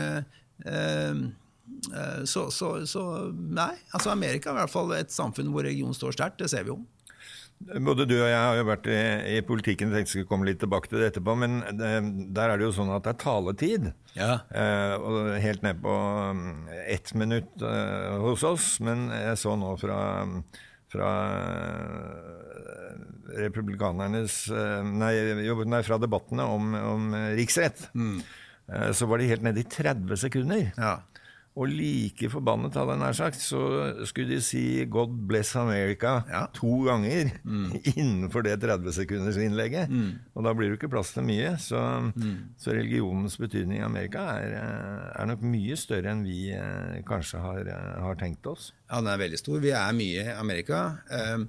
eh, 0.62 1.26
så, 2.30 2.48
så, 2.54 2.70
så, 2.86 3.02
nei. 3.34 3.74
altså 3.98 4.14
Amerika 4.14 4.52
er 4.52 4.60
i 4.60 4.62
hvert 4.62 4.74
fall 4.74 4.94
et 4.94 5.14
samfunn 5.14 5.50
hvor 5.54 5.66
religion 5.66 5.98
står 5.98 6.14
sterkt. 6.20 6.44
Det 6.44 6.54
ser 6.54 6.68
vi 6.68 6.76
jo. 6.76 6.84
Både 7.60 8.04
du 8.06 8.14
og 8.18 8.28
jeg 8.28 8.36
har 8.36 8.58
jo 8.60 8.66
vært 8.68 8.88
i, 8.92 8.98
i 9.38 9.42
politikken, 9.46 9.94
jeg 9.96 10.10
skulle 10.10 10.28
komme 10.30 10.46
litt 10.46 10.60
tilbake 10.62 10.92
til 10.92 11.00
det 11.02 11.14
etterpå, 11.14 11.34
men 11.40 11.62
det, 11.80 11.92
der 12.36 12.52
er 12.52 12.60
det 12.60 12.68
jo 12.68 12.74
sånn 12.76 12.92
at 12.94 13.06
det 13.08 13.14
er 13.14 13.22
taletid. 13.24 13.88
Ja. 14.14 14.34
Eh, 14.52 14.94
og 15.00 15.32
helt 15.42 15.64
ned 15.66 15.80
på 15.84 15.96
um, 15.96 16.68
ett 16.84 17.14
minutt 17.18 17.64
eh, 17.64 18.12
hos 18.22 18.44
oss. 18.46 18.68
Men 18.86 19.08
jeg 19.16 19.40
så 19.42 19.56
nå 19.58 19.72
fra, 19.82 20.00
fra 20.94 21.12
eh, 21.32 23.02
republikanernes 23.48 24.38
nei, 24.86 25.14
jo, 25.48 25.58
nei, 25.66 25.82
fra 25.88 25.98
debattene 26.02 26.46
om, 26.46 26.76
om 26.76 27.10
riksrett, 27.40 27.88
mm. 27.96 28.16
eh, 28.68 28.90
så 28.96 29.10
var 29.10 29.24
de 29.24 29.32
helt 29.32 29.48
nede 29.48 29.64
i 29.64 29.70
30 29.80 30.26
sekunder. 30.28 30.70
Ja. 30.76 30.98
Og 31.56 31.70
like 31.72 32.28
forbannet, 32.28 32.76
hadde 32.76 32.92
jeg 32.98 33.00
nær 33.00 33.14
sagt, 33.16 33.38
så 33.40 33.60
skulle 34.10 34.34
de 34.36 34.42
si 34.44 34.84
'God 34.92 35.14
bless 35.30 35.54
America' 35.56 36.26
Ja. 36.28 36.42
to 36.52 36.82
ganger 36.84 37.30
innenfor 37.96 38.44
det 38.44 38.58
30-sekundersinnlegget. 38.60 39.88
Mm. 39.88 40.10
Og 40.36 40.44
da 40.44 40.52
blir 40.54 40.70
det 40.74 40.80
ikke 40.82 40.90
plass 40.92 41.14
til 41.16 41.24
mye. 41.24 41.54
Så, 41.64 41.80
så 42.60 42.76
religionens 42.76 43.38
betydning 43.40 43.80
i 43.80 43.86
Amerika 43.88 44.26
er, 44.36 44.52
eh, 44.60 45.22
er 45.22 45.30
nok 45.32 45.46
mye 45.48 45.78
større 45.80 46.12
enn 46.12 46.26
vi 46.28 46.50
eh, 46.52 47.00
kanskje 47.08 47.40
har, 47.40 47.62
eh, 47.72 48.02
har 48.04 48.20
tenkt 48.20 48.46
oss. 48.52 48.74
Ja, 48.90 49.00
den 49.00 49.08
er 49.14 49.24
veldig 49.24 49.40
stor. 49.40 49.60
Vi 49.64 49.72
er 49.72 49.96
mye 49.96 50.26
i 50.28 50.36
Amerika 50.36 50.84
eh, 51.10 51.40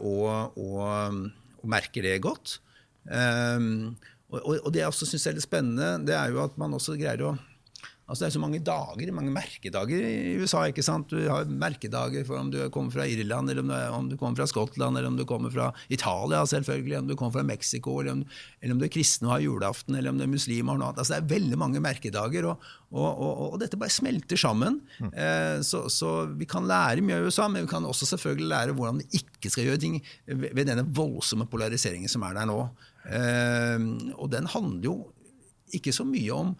og, 0.00 0.56
og, 0.56 1.20
og 1.60 1.68
merker 1.68 2.02
det 2.08 2.16
godt. 2.24 2.56
Eh, 3.04 3.60
og, 4.32 4.40
og 4.64 4.72
det 4.72 4.80
jeg 4.80 4.88
også 4.96 5.06
syns 5.12 5.26
er 5.28 5.36
litt 5.36 5.44
spennende, 5.44 5.92
det 6.08 6.16
er 6.16 6.32
jo 6.32 6.40
at 6.44 6.56
man 6.56 6.72
også 6.80 6.96
greier 6.96 7.20
å 7.28 7.36
Altså 8.10 8.24
Det 8.24 8.28
er 8.28 8.34
så 8.34 8.42
mange 8.42 8.58
dager, 8.66 9.12
mange 9.14 9.30
merkedager 9.30 10.02
i 10.02 10.34
USA. 10.42 10.64
ikke 10.66 10.82
sant? 10.82 11.12
Du 11.12 11.28
har 11.30 11.46
merkedager 11.46 12.24
for 12.26 12.40
om 12.40 12.48
du 12.50 12.58
kommer 12.74 12.90
fra 12.90 13.06
Irland, 13.06 13.52
eller 13.52 13.62
om 13.62 13.70
du, 13.70 13.74
om 13.94 14.08
du 14.10 14.16
kommer 14.18 14.40
fra 14.40 14.48
Skottland, 14.50 14.98
eller 14.98 15.12
om 15.12 15.18
du 15.18 15.22
kommer 15.24 15.52
fra 15.54 15.68
Italia, 15.88 16.42
selvfølgelig, 16.42 16.98
om 16.98 17.06
du 17.06 17.14
kommer 17.14 17.38
fra 17.38 17.46
Mexico, 17.46 18.00
eller 18.00 18.16
om, 18.16 18.24
eller 18.60 18.74
om 18.74 18.80
du 18.80 18.86
er 18.88 18.92
kristen 18.92 19.28
og 19.28 19.36
har 19.36 19.44
julaften, 19.44 19.94
eller 19.94 20.10
om 20.10 20.18
du 20.18 20.24
er 20.26 20.32
muslim. 20.32 20.72
og 20.72 20.80
noe 20.80 20.88
annet. 20.88 20.98
Altså 21.04 21.14
Det 21.14 21.20
er 21.20 21.34
veldig 21.36 21.60
mange 21.62 21.84
merkedager, 21.84 22.48
og, 22.50 22.66
og, 22.90 23.06
og, 23.06 23.44
og 23.52 23.60
dette 23.62 23.78
bare 23.78 23.94
smelter 23.94 24.42
sammen. 24.42 24.80
Eh, 25.12 25.62
så, 25.62 25.84
så 25.86 26.26
vi 26.34 26.50
kan 26.50 26.66
lære 26.66 27.06
mye 27.06 27.20
av 27.20 27.30
USA, 27.30 27.46
men 27.46 27.68
vi 27.68 27.70
kan 27.70 27.86
også 27.86 28.10
selvfølgelig 28.10 28.50
lære 28.50 28.74
hvordan 28.74 29.04
vi 29.04 29.22
ikke 29.22 29.54
skal 29.54 29.70
gjøre 29.70 29.84
ting 29.86 30.00
ved 30.26 30.50
ved 30.50 30.66
denne 30.66 30.82
voldsomme 30.82 31.46
polariseringen 31.46 32.10
som 32.10 32.26
er 32.26 32.34
der 32.34 32.50
nå. 32.50 32.58
Eh, 33.06 33.88
og 34.18 34.32
den 34.34 34.50
handler 34.50 34.90
jo 34.90 34.98
ikke 35.76 35.94
så 35.94 36.02
mye 36.02 36.34
om 36.34 36.54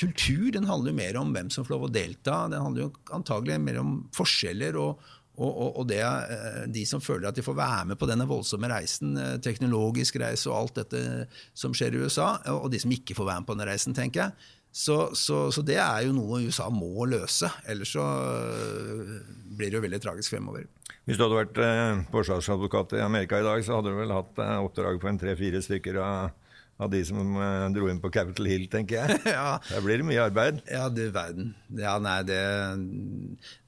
kultur, 0.00 0.50
den 0.54 0.68
handler 0.68 0.92
jo 0.92 1.00
mer 1.00 1.18
om 1.20 1.32
hvem 1.34 1.50
som 1.52 1.66
får 1.66 1.74
lov 1.74 1.88
å 1.88 1.94
delta. 1.94 2.42
Den 2.50 2.64
handler 2.64 2.86
jo 2.86 2.92
antagelig 3.16 3.58
mer 3.62 3.80
om 3.82 3.96
forskjeller 4.16 4.78
og, 4.80 5.02
og, 5.40 5.50
og, 5.50 5.68
og 5.80 5.88
det, 5.88 6.00
eh, 6.04 6.62
de 6.72 6.84
som 6.88 7.02
føler 7.02 7.30
at 7.30 7.36
de 7.36 7.44
får 7.44 7.56
være 7.56 7.90
med 7.92 8.00
på 8.00 8.08
denne 8.10 8.28
voldsomme 8.28 8.70
reisen, 8.70 9.14
eh, 9.20 9.36
teknologisk 9.44 10.20
reise 10.20 10.50
og 10.50 10.56
alt 10.58 10.80
dette 10.82 11.28
som 11.56 11.76
skjer 11.76 11.96
i 11.96 12.02
USA, 12.04 12.32
og 12.56 12.70
de 12.72 12.80
som 12.82 12.92
ikke 12.92 13.16
får 13.16 13.30
være 13.30 13.42
med 13.42 13.50
på 13.50 13.56
denne 13.56 13.70
reisen, 13.70 13.96
tenker 13.96 14.26
jeg. 14.26 14.50
Så, 14.70 14.98
så, 15.18 15.48
så 15.50 15.64
det 15.66 15.80
er 15.82 16.04
jo 16.06 16.12
noe 16.14 16.44
USA 16.46 16.68
må 16.70 17.06
løse, 17.10 17.48
ellers 17.68 17.94
så 17.96 18.04
eh, 18.04 19.16
blir 19.56 19.70
det 19.70 19.80
jo 19.80 19.86
veldig 19.86 20.02
tragisk 20.02 20.36
fremover. 20.36 20.68
Hvis 21.08 21.18
du 21.18 21.24
hadde 21.24 21.40
vært 21.40 21.58
forsvarsadvokat 22.12 22.92
i 22.98 23.02
Amerika 23.02 23.40
i 23.40 23.46
dag, 23.46 23.64
så 23.66 23.78
hadde 23.78 23.90
du 23.90 23.98
vel 23.98 24.12
hatt 24.14 24.36
oppdrag 24.60 25.00
på 25.02 25.08
en 25.10 25.18
tre-fire 25.18 25.62
stykker 25.64 25.96
av, 26.04 26.36
av 26.80 26.90
de 26.92 27.00
som 27.04 27.36
eh, 27.36 27.66
dro 27.74 27.88
inn 27.90 28.00
på 28.02 28.10
Capitol 28.14 28.48
Hill, 28.50 28.66
tenker 28.72 29.00
jeg. 29.02 29.20
Ja. 29.36 29.58
Der 29.68 29.84
blir 29.84 30.00
det 30.00 30.06
mye 30.08 30.24
arbeid. 30.24 30.62
Ja, 30.70 30.88
du 30.92 31.02
verden. 31.14 31.52
Ja, 31.76 31.98
nei, 32.02 32.18
det, 32.28 32.40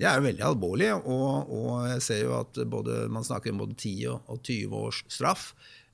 det 0.00 0.08
er 0.08 0.18
jo 0.18 0.26
veldig 0.26 0.46
alvorlig. 0.48 0.90
Og, 1.02 1.52
og 1.52 1.86
jeg 1.90 2.04
ser 2.08 2.24
jo 2.24 2.34
at 2.40 2.62
både, 2.72 3.04
man 3.12 3.26
snakker 3.26 3.52
om 3.52 3.62
både 3.64 3.76
10 3.76 3.94
og, 4.14 4.32
og 4.32 4.42
20 4.42 4.76
års 4.80 5.02
straff. 5.12 5.50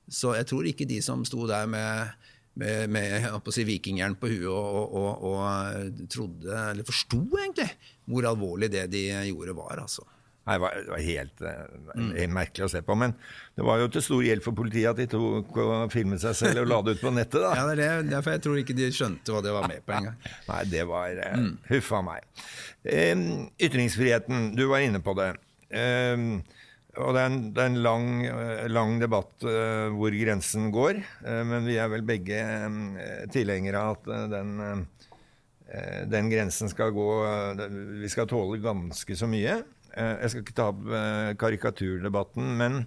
Så 0.09 0.33
jeg 0.37 0.47
tror 0.49 0.65
ikke 0.65 0.89
de 0.89 1.01
som 1.05 1.25
sto 1.27 1.45
der 1.49 1.67
med, 1.69 2.15
med, 2.59 2.87
med 2.89 3.27
på 3.45 3.53
si, 3.53 3.65
vikingjern 3.67 4.17
på 4.19 4.31
huet 4.31 4.47
og, 4.49 4.95
og, 4.97 5.27
og, 5.29 5.41
og 5.43 6.07
trodde, 6.11 6.55
eller 6.71 6.87
forsto 6.87 7.21
egentlig, 7.37 7.69
hvor 8.09 8.31
alvorlig 8.31 8.71
det 8.73 8.87
de 8.93 9.05
gjorde 9.29 9.57
var. 9.59 9.83
altså. 9.85 10.07
Nei, 10.49 10.55
det 10.57 10.61
var, 10.63 10.77
det 10.81 10.89
var 10.89 11.01
helt, 11.05 11.41
eh, 11.45 12.05
helt 12.17 12.33
merkelig 12.33 12.65
å 12.65 12.71
se 12.73 12.79
på. 12.81 12.95
Men 12.97 13.13
det 13.53 13.65
var 13.67 13.81
jo 13.83 13.89
til 13.93 14.01
stor 14.01 14.23
hjelp 14.25 14.45
for 14.47 14.57
politiet 14.57 14.89
at 14.89 14.97
de 14.97 15.05
tok 15.11 15.57
og 15.61 15.91
filmet 15.93 16.23
seg 16.23 16.37
selv 16.39 16.63
og 16.63 16.71
la 16.71 16.79
det 16.87 16.95
ut 16.97 17.03
på 17.05 17.11
nettet. 17.13 17.37
da. 17.43 17.51
Ja, 17.59 17.67
det 17.69 17.75
er 17.75 17.81
det. 17.83 18.09
Derfor 18.15 18.33
jeg 18.33 18.43
tror 18.47 18.61
ikke 18.63 18.77
de 18.79 18.87
skjønte 18.95 19.35
hva 19.35 19.43
det 19.45 19.53
var 19.53 19.67
med 19.69 19.85
på 19.85 19.93
engang. 19.99 20.17
Nei, 20.49 20.63
det 20.71 20.85
var 20.89 21.21
uh, 21.21 21.43
Huff 21.69 21.91
a 21.93 22.01
meg. 22.07 22.25
Eh, 22.81 23.13
ytringsfriheten, 23.61 24.55
du 24.57 24.65
var 24.71 24.81
inne 24.87 25.03
på 25.05 25.13
det. 25.19 25.29
Eh, 25.69 26.25
og 26.99 27.13
det 27.15 27.21
er 27.21 27.29
en, 27.29 27.41
det 27.53 27.61
er 27.61 27.69
en 27.69 27.81
lang, 27.85 28.07
eh, 28.25 28.65
lang 28.73 28.97
debatt 28.99 29.45
hvor 29.93 30.15
grensen 30.17 30.71
går. 30.73 31.03
Men 31.45 31.67
vi 31.69 31.77
er 31.77 31.93
vel 31.93 32.01
begge 32.07 32.41
tilhengere 33.31 33.83
av 33.85 33.99
at 33.99 34.33
den, 34.33 34.87
den 36.09 36.31
grensen 36.33 36.71
skal 36.71 36.89
gå 36.95 37.05
Vi 38.01 38.09
skal 38.09 38.27
tåle 38.27 38.57
ganske 38.63 39.15
så 39.15 39.29
mye. 39.29 39.59
Eh, 39.97 40.15
jeg 40.23 40.29
skal 40.33 40.43
ikke 40.45 40.55
ta 40.57 40.67
opp 40.71 40.85
eh, 40.93 41.33
karikaturdebatten, 41.39 42.49
men 42.59 42.79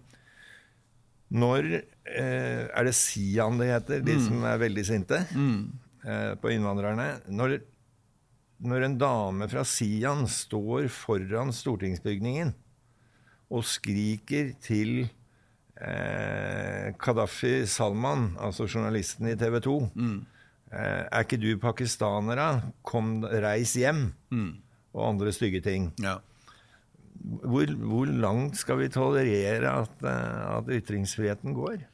når 1.32 1.64
eh, 1.80 2.68
Er 2.68 2.84
det 2.84 2.92
Sian 2.94 3.56
det 3.60 3.70
heter, 3.70 4.02
de 4.04 4.18
som 4.20 4.42
er 4.44 4.58
veldig 4.60 4.84
sinte 4.84 5.22
eh, 6.04 6.34
på 6.36 6.50
innvandrerne? 6.52 7.22
Når, 7.32 7.56
når 8.60 8.84
en 8.88 8.98
dame 9.00 9.48
fra 9.48 9.64
Sian 9.64 10.26
står 10.28 10.88
foran 10.92 11.52
stortingsbygningen 11.56 12.52
og 13.52 13.64
skriker 13.68 14.52
til 14.64 15.08
eh, 15.80 16.92
Kadafi 17.00 17.66
Salman, 17.68 18.34
altså 18.40 18.64
journalisten 18.68 19.28
i 19.28 19.36
TV 19.36 19.58
2 19.60 19.74
eh, 20.72 21.04
Er 21.08 21.24
ikke 21.24 21.40
du 21.40 21.50
pakistanere? 21.60 22.62
Kom, 22.82 23.22
reis 23.24 23.74
hjem! 23.76 24.12
Og 24.92 25.06
andre 25.14 25.32
stygge 25.32 25.60
ting. 25.64 25.90
Ja. 26.00 26.18
Hvor, 27.22 27.70
hvor 27.78 28.10
langt 28.10 28.58
skal 28.58 28.80
vi 28.80 28.90
tolerere 28.90 29.76
at, 29.84 29.96
eh, 30.02 30.44
at 30.58 30.70
ytringsfriheten 30.80 31.54
går? 31.54 31.84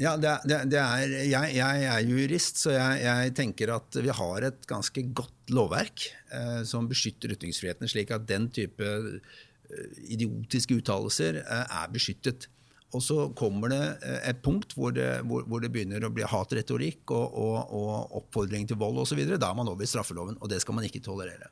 Ja, 0.00 0.14
det, 0.16 0.30
det, 0.48 0.58
det 0.72 0.78
er, 0.80 1.10
jeg, 1.28 1.52
jeg 1.58 1.84
er 1.84 2.06
jurist, 2.08 2.62
så 2.62 2.72
jeg, 2.72 3.02
jeg 3.04 3.34
tenker 3.36 3.74
at 3.74 3.98
vi 4.00 4.14
har 4.16 4.46
et 4.48 4.64
ganske 4.68 5.04
godt 5.12 5.52
lovverk 5.52 6.06
eh, 6.32 6.62
som 6.68 6.88
beskytter 6.88 7.34
ytringsfriheten, 7.36 7.90
slik 7.92 8.14
at 8.16 8.24
den 8.28 8.48
type 8.56 8.88
eh, 8.88 9.98
idiotiske 10.16 10.80
uttalelser 10.80 11.42
eh, 11.42 11.76
er 11.82 11.92
beskyttet. 11.92 12.48
Og 12.96 13.04
så 13.04 13.26
kommer 13.36 13.72
det 13.72 13.82
eh, 14.00 14.22
et 14.32 14.40
punkt 14.44 14.72
hvor 14.78 14.96
det, 14.96 15.10
hvor, 15.28 15.44
hvor 15.44 15.60
det 15.60 15.74
begynner 15.74 16.08
å 16.08 16.12
bli 16.14 16.24
hatretorikk 16.24 17.12
og, 17.12 17.36
og, 17.44 17.76
og 17.76 18.16
oppfordring 18.22 18.64
til 18.68 18.80
vold 18.80 19.04
osv. 19.04 19.20
Da 19.36 19.52
er 19.52 19.60
man 19.60 19.68
over 19.68 19.84
i 19.84 19.92
straffeloven, 19.92 20.40
og 20.40 20.52
det 20.52 20.62
skal 20.64 20.80
man 20.80 20.88
ikke 20.88 21.04
tolerere. 21.04 21.51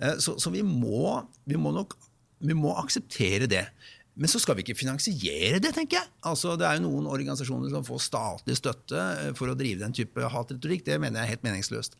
Eh, 0.00 0.18
Så, 0.22 0.38
så 0.38 0.50
vi, 0.54 0.62
må, 0.62 1.22
vi 1.46 1.56
må 1.60 1.72
nok 1.74 1.96
vi 2.38 2.54
må 2.54 2.70
akseptere 2.78 3.48
det. 3.50 3.64
Men 4.18 4.30
så 4.30 4.40
skal 4.42 4.56
vi 4.58 4.64
ikke 4.64 4.78
finansiere 4.78 5.60
det, 5.62 5.72
tenker 5.74 6.00
jeg. 6.00 6.10
Altså, 6.26 6.56
det 6.58 6.66
er 6.66 6.78
jo 6.78 6.84
noen 6.88 7.06
organisasjoner 7.10 7.70
som 7.70 7.84
får 7.86 8.00
statlig 8.02 8.56
støtte 8.58 8.98
eh, 8.98 9.32
for 9.38 9.50
å 9.50 9.56
drive 9.58 9.82
den 9.84 9.94
type 9.94 10.30
hatretorikk. 10.34 10.84
Det 10.86 10.98
mener 10.98 11.20
jeg 11.20 11.26
er 11.26 11.32
helt 11.36 11.46
meningsløst. 11.46 11.98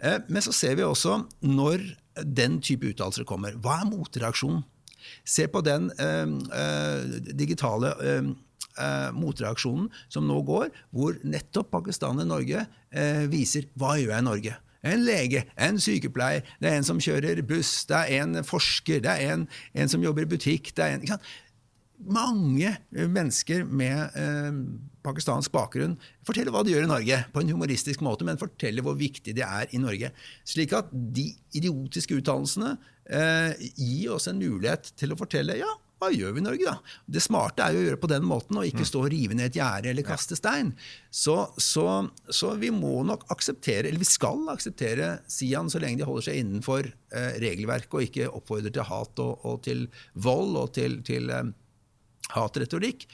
Eh, 0.00 0.18
Men 0.28 0.44
så 0.44 0.52
ser 0.56 0.76
vi 0.76 0.84
også, 0.84 1.22
når 1.44 1.84
den 2.24 2.60
type 2.64 2.88
uttalelser 2.92 3.24
kommer, 3.28 3.56
hva 3.60 3.80
er 3.82 3.90
motreaksjonen? 3.92 4.64
Se 5.28 5.44
på 5.52 5.60
den 5.64 5.90
eh, 6.00 6.32
eh, 6.60 7.16
digitale 7.36 7.92
eh, 8.00 8.32
motreaksjonen 9.12 9.90
som 10.08 10.24
nå 10.28 10.40
går, 10.48 10.72
hvor 10.96 11.16
nettopp 11.24 11.72
Pakistan 11.76 12.20
og 12.24 12.28
Norge 12.28 12.64
viser 13.30 13.68
hva 13.78 13.96
gjør 14.00 14.12
jeg 14.14 14.22
i 14.22 14.26
Norge? 14.28 14.54
En 14.84 15.04
lege, 15.06 15.46
en 15.56 15.80
sykepleier, 15.80 16.44
det 16.60 16.70
er 16.70 16.78
en 16.78 16.86
som 16.86 17.00
kjører 17.00 17.40
buss, 17.48 17.86
det 17.88 18.02
er 18.02 18.22
en 18.22 18.44
forsker, 18.44 19.00
det 19.04 19.14
er 19.14 19.34
en, 19.34 19.48
en 19.72 19.90
som 19.90 20.04
jobber 20.04 20.26
i 20.26 20.30
butikk. 20.34 20.74
det 20.76 20.84
er 20.84 20.98
en, 20.98 21.24
mange 22.04 22.68
eh, 22.68 23.08
mennesker 23.08 23.64
med 23.64 24.16
eh, 24.18 24.56
pakistansk 25.04 25.52
bakgrunn 25.54 25.96
forteller 26.26 26.52
hva 26.54 26.64
de 26.64 26.74
gjør 26.74 26.86
i 26.86 26.90
Norge, 26.90 27.20
på 27.32 27.42
en 27.42 27.52
humoristisk 27.54 28.02
måte, 28.04 28.26
men 28.26 28.40
forteller 28.40 28.84
hvor 28.84 28.96
viktig 28.98 29.34
det 29.36 29.44
er 29.46 29.70
i 29.72 29.80
Norge. 29.80 30.10
Slik 30.48 30.74
at 30.76 30.90
de 30.92 31.30
idiotiske 31.56 32.18
utdannelsene 32.18 32.74
eh, 33.06 33.66
gir 33.76 34.16
oss 34.16 34.28
en 34.30 34.40
mulighet 34.40 34.94
til 34.98 35.14
å 35.14 35.18
fortelle 35.20 35.58
ja, 35.60 35.70
hva 36.04 36.12
gjør 36.14 36.34
vi 36.36 36.42
i 36.42 36.44
Norge, 36.44 36.68
da? 36.68 36.96
Det 37.16 37.22
smarte 37.24 37.64
er 37.64 37.74
jo 37.74 37.82
å 37.82 37.86
gjøre 37.88 38.00
på 38.02 38.10
den 38.12 38.26
måten, 38.28 38.60
og 38.60 38.68
ikke 38.68 38.86
stå 38.88 39.02
og 39.04 39.10
rive 39.14 39.36
ned 39.38 39.50
et 39.50 39.58
gjerde 39.58 39.90
eller 39.90 40.06
kaste 40.06 40.38
stein. 40.38 40.74
Så, 41.10 41.36
så, 41.56 41.88
så 42.28 42.52
vi 42.60 42.70
må 42.74 43.02
nok 43.08 43.26
akseptere, 43.34 43.88
eller 43.88 44.02
vi 44.02 44.08
skal 44.08 44.46
akseptere 44.52 45.10
Sian 45.30 45.72
så 45.72 45.82
lenge 45.82 46.02
de 46.02 46.08
holder 46.08 46.28
seg 46.28 46.40
innenfor 46.42 46.88
eh, 46.90 47.34
regelverket 47.42 47.98
og 47.98 48.08
ikke 48.08 48.30
oppfordrer 48.30 48.74
til 48.74 48.88
hat 48.88 49.24
og, 49.24 49.44
og 49.48 49.60
til 49.66 49.86
vold 50.14 50.58
og 50.60 50.72
til, 50.76 51.00
til 51.06 51.30
eh, 51.32 51.52
hatretorikk. 52.34 53.06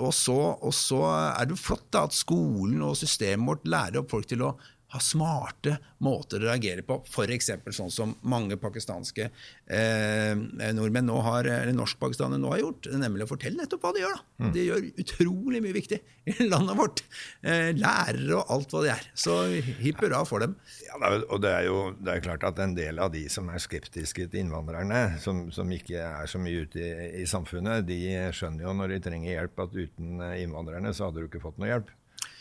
Og 0.00 0.10
så, 0.14 0.38
og 0.58 0.74
så 0.74 1.02
er 1.10 1.48
det 1.50 1.60
flott 1.60 1.86
da, 1.94 2.06
at 2.08 2.16
skolen 2.16 2.82
og 2.86 2.98
systemet 2.98 3.46
vårt 3.52 3.70
lærer 3.70 4.02
opp 4.02 4.12
folk 4.14 4.28
til 4.30 4.42
å 4.46 4.56
ha 4.94 5.00
smarte 5.04 5.74
måter 6.04 6.40
å 6.40 6.48
reagere 6.48 6.84
på, 6.86 6.96
f.eks. 7.04 7.50
sånn 7.76 7.90
som 7.92 8.14
mange 8.28 8.56
pakistanske 8.60 9.26
eh, 9.28 10.32
nordmenn 10.72 11.08
nå 11.10 11.18
har, 11.26 11.44
eller 11.44 11.76
norskpakistanere 11.76 12.40
nå 12.40 12.54
har 12.54 12.62
gjort, 12.62 12.88
nemlig 12.96 13.26
å 13.26 13.30
fortelle 13.34 13.60
nettopp 13.60 13.84
hva 13.84 13.92
de 13.92 14.04
gjør. 14.04 14.16
da. 14.16 14.48
De 14.54 14.64
gjør 14.64 14.86
utrolig 15.04 15.60
mye 15.64 15.76
viktig 15.76 16.00
i 16.32 16.48
landet 16.48 16.80
vårt. 16.80 17.04
Eh, 17.42 17.74
lærere 17.76 18.38
og 18.38 18.54
alt 18.56 18.72
hva 18.72 18.84
de 18.86 18.92
er. 18.94 19.10
Så 19.12 19.36
hipp 19.82 20.00
hurra 20.06 20.22
for 20.28 20.46
dem. 20.46 20.56
Ja, 20.86 20.96
og 21.18 21.44
det 21.44 21.52
er 21.52 21.68
jo 21.68 21.78
det 21.98 22.14
er 22.14 22.24
klart 22.24 22.48
at 22.48 22.64
en 22.64 22.76
del 22.78 23.02
av 23.02 23.12
de 23.12 23.26
som 23.32 23.52
er 23.52 23.60
skeptiske 23.60 24.30
til 24.30 24.44
innvandrerne, 24.46 25.18
som, 25.20 25.48
som 25.52 25.68
ikke 25.74 26.00
er 26.00 26.32
så 26.32 26.40
mye 26.40 26.64
ute 26.64 26.80
i, 26.80 26.90
i 27.20 27.28
samfunnet, 27.28 27.84
de 27.88 28.00
skjønner 28.32 28.64
jo 28.64 28.76
når 28.80 28.96
de 28.96 29.04
trenger 29.10 29.34
hjelp, 29.34 29.64
at 29.66 29.76
uten 29.76 30.28
innvandrerne 30.38 30.96
så 30.96 31.10
hadde 31.10 31.20
du 31.20 31.28
ikke 31.28 31.44
fått 31.44 31.60
noe 31.60 31.74
hjelp. 31.74 31.92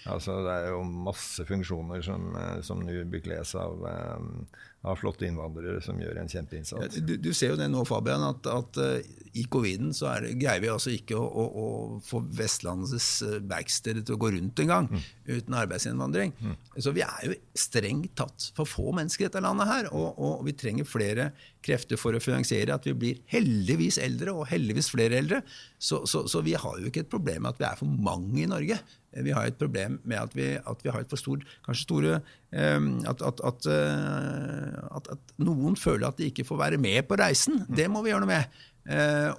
Altså, 0.07 0.39
det 0.45 0.53
er 0.55 0.71
jo 0.71 0.81
masse 0.87 1.45
funksjoner 1.47 2.01
som, 2.05 2.31
eh, 2.39 2.57
som 2.65 2.81
nå 2.83 3.03
bekles 3.11 3.53
av, 3.59 3.83
eh, 3.89 4.59
av 4.87 4.99
flotte 4.99 5.27
innvandrere 5.27 5.81
som 5.83 5.99
gjør 5.99 6.21
en 6.21 6.29
kjempeinnsats. 6.31 7.01
Du, 7.03 7.15
du 7.19 7.31
ser 7.35 7.53
jo 7.53 7.59
det 7.59 7.67
nå, 7.71 7.83
Fabian, 7.87 8.23
at, 8.23 8.47
at 8.47 8.79
uh, 8.79 9.23
i 9.35 9.43
coviden 9.51 9.89
så 9.95 10.07
er, 10.13 10.29
greier 10.39 10.61
vi 10.63 10.69
altså 10.71 10.93
ikke 10.93 11.17
å, 11.17 11.25
å, 11.25 11.45
å 11.47 11.67
få 12.05 12.21
Vestlandets 12.37 13.09
verksteder 13.49 14.05
til 14.05 14.15
å 14.15 14.21
gå 14.21 14.31
rundt 14.37 14.61
engang 14.63 14.87
mm. 14.87 15.03
uten 15.33 15.57
arbeidsinnvandring. 15.59 16.31
Mm. 16.39 16.55
Så 16.85 16.93
vi 16.95 17.03
er 17.03 17.25
jo 17.25 17.35
strengt 17.57 18.15
tatt 18.21 18.49
for 18.55 18.69
få 18.69 18.93
mennesker 18.95 19.25
i 19.25 19.27
dette 19.27 19.43
landet 19.43 19.67
her, 19.69 19.89
og, 19.91 20.07
og, 20.15 20.45
vi 20.47 20.55
trenger 20.55 20.87
flere 20.87 21.31
krefter 21.65 21.99
for 21.99 22.15
å 22.15 22.23
finansiere 22.23 22.77
at 22.77 22.85
vi 22.87 22.95
blir 22.95 23.19
heldigvis 23.33 23.99
eldre, 23.99 24.37
og 24.37 24.47
heldigvis 24.53 24.91
flere 24.93 25.19
eldre. 25.19 25.41
Så, 25.77 26.05
så, 26.07 26.23
så 26.31 26.45
vi 26.45 26.55
har 26.55 26.79
jo 26.79 26.87
ikke 26.87 27.03
et 27.03 27.11
problem 27.11 27.43
med 27.43 27.57
at 27.57 27.61
vi 27.61 27.67
er 27.67 27.81
for 27.81 27.99
mange 28.07 28.45
i 28.45 28.49
Norge. 28.49 28.79
Vi 29.26 29.34
har 29.36 29.49
et 29.49 29.59
problem 29.59 29.99
med 30.03 30.20
at 30.22 30.36
vi, 30.38 30.47
at 30.57 30.84
vi 30.84 30.93
har 30.93 31.03
et 31.03 31.11
for 31.11 31.22
stort 31.22 31.45
kanskje 31.65 31.84
store 31.88 32.15
um, 32.51 32.89
at, 33.07 33.22
at, 33.26 33.43
at, 33.49 35.11
at, 35.13 35.36
noen 35.41 35.78
føler 35.80 36.07
at 36.09 36.18
de 36.20 36.32
ikke 36.32 36.45
får 36.47 36.61
være 36.63 36.82
med 36.82 37.07
på 37.09 37.20
reisen. 37.20 37.63
Det 37.70 37.89
må 37.91 38.03
vi 38.05 38.13
gjøre 38.13 38.26
noe 38.26 38.34
med. 38.34 38.57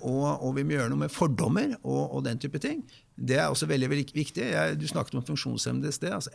Og, 0.05 0.25
og, 0.45 0.51
vi 0.59 0.65
må 0.67 0.75
gjøre 0.77 0.91
noe 0.93 1.07
med 1.07 1.13
fordommer 1.13 1.71
og, 1.79 2.03
og, 2.03 2.19
den 2.27 2.41
type 2.43 2.61
ting. 2.61 2.83
Det 3.17 3.39
er 3.41 3.47
også 3.49 3.67
veldig, 3.71 3.89
veldig 3.89 4.11
viktig. 4.13 4.45
Jeg, 4.45 4.77
du 4.77 4.85
snakket 4.91 5.17
om 5.17 5.25
funksjonshemmede 5.25 5.89
i 5.89 5.97
sted. 5.97 6.13
altså 6.13 6.35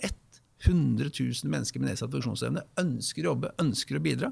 100 0.64 1.12
000 1.20 1.52
mennesker 1.52 1.82
med 1.82 1.92
nedsatt 1.92 2.14
funksjonsevne 2.14 2.64
ønsker 2.80 3.26
å 3.26 3.34
jobbe, 3.34 3.52
ønsker 3.62 4.00
å 4.00 4.04
bidra 4.04 4.32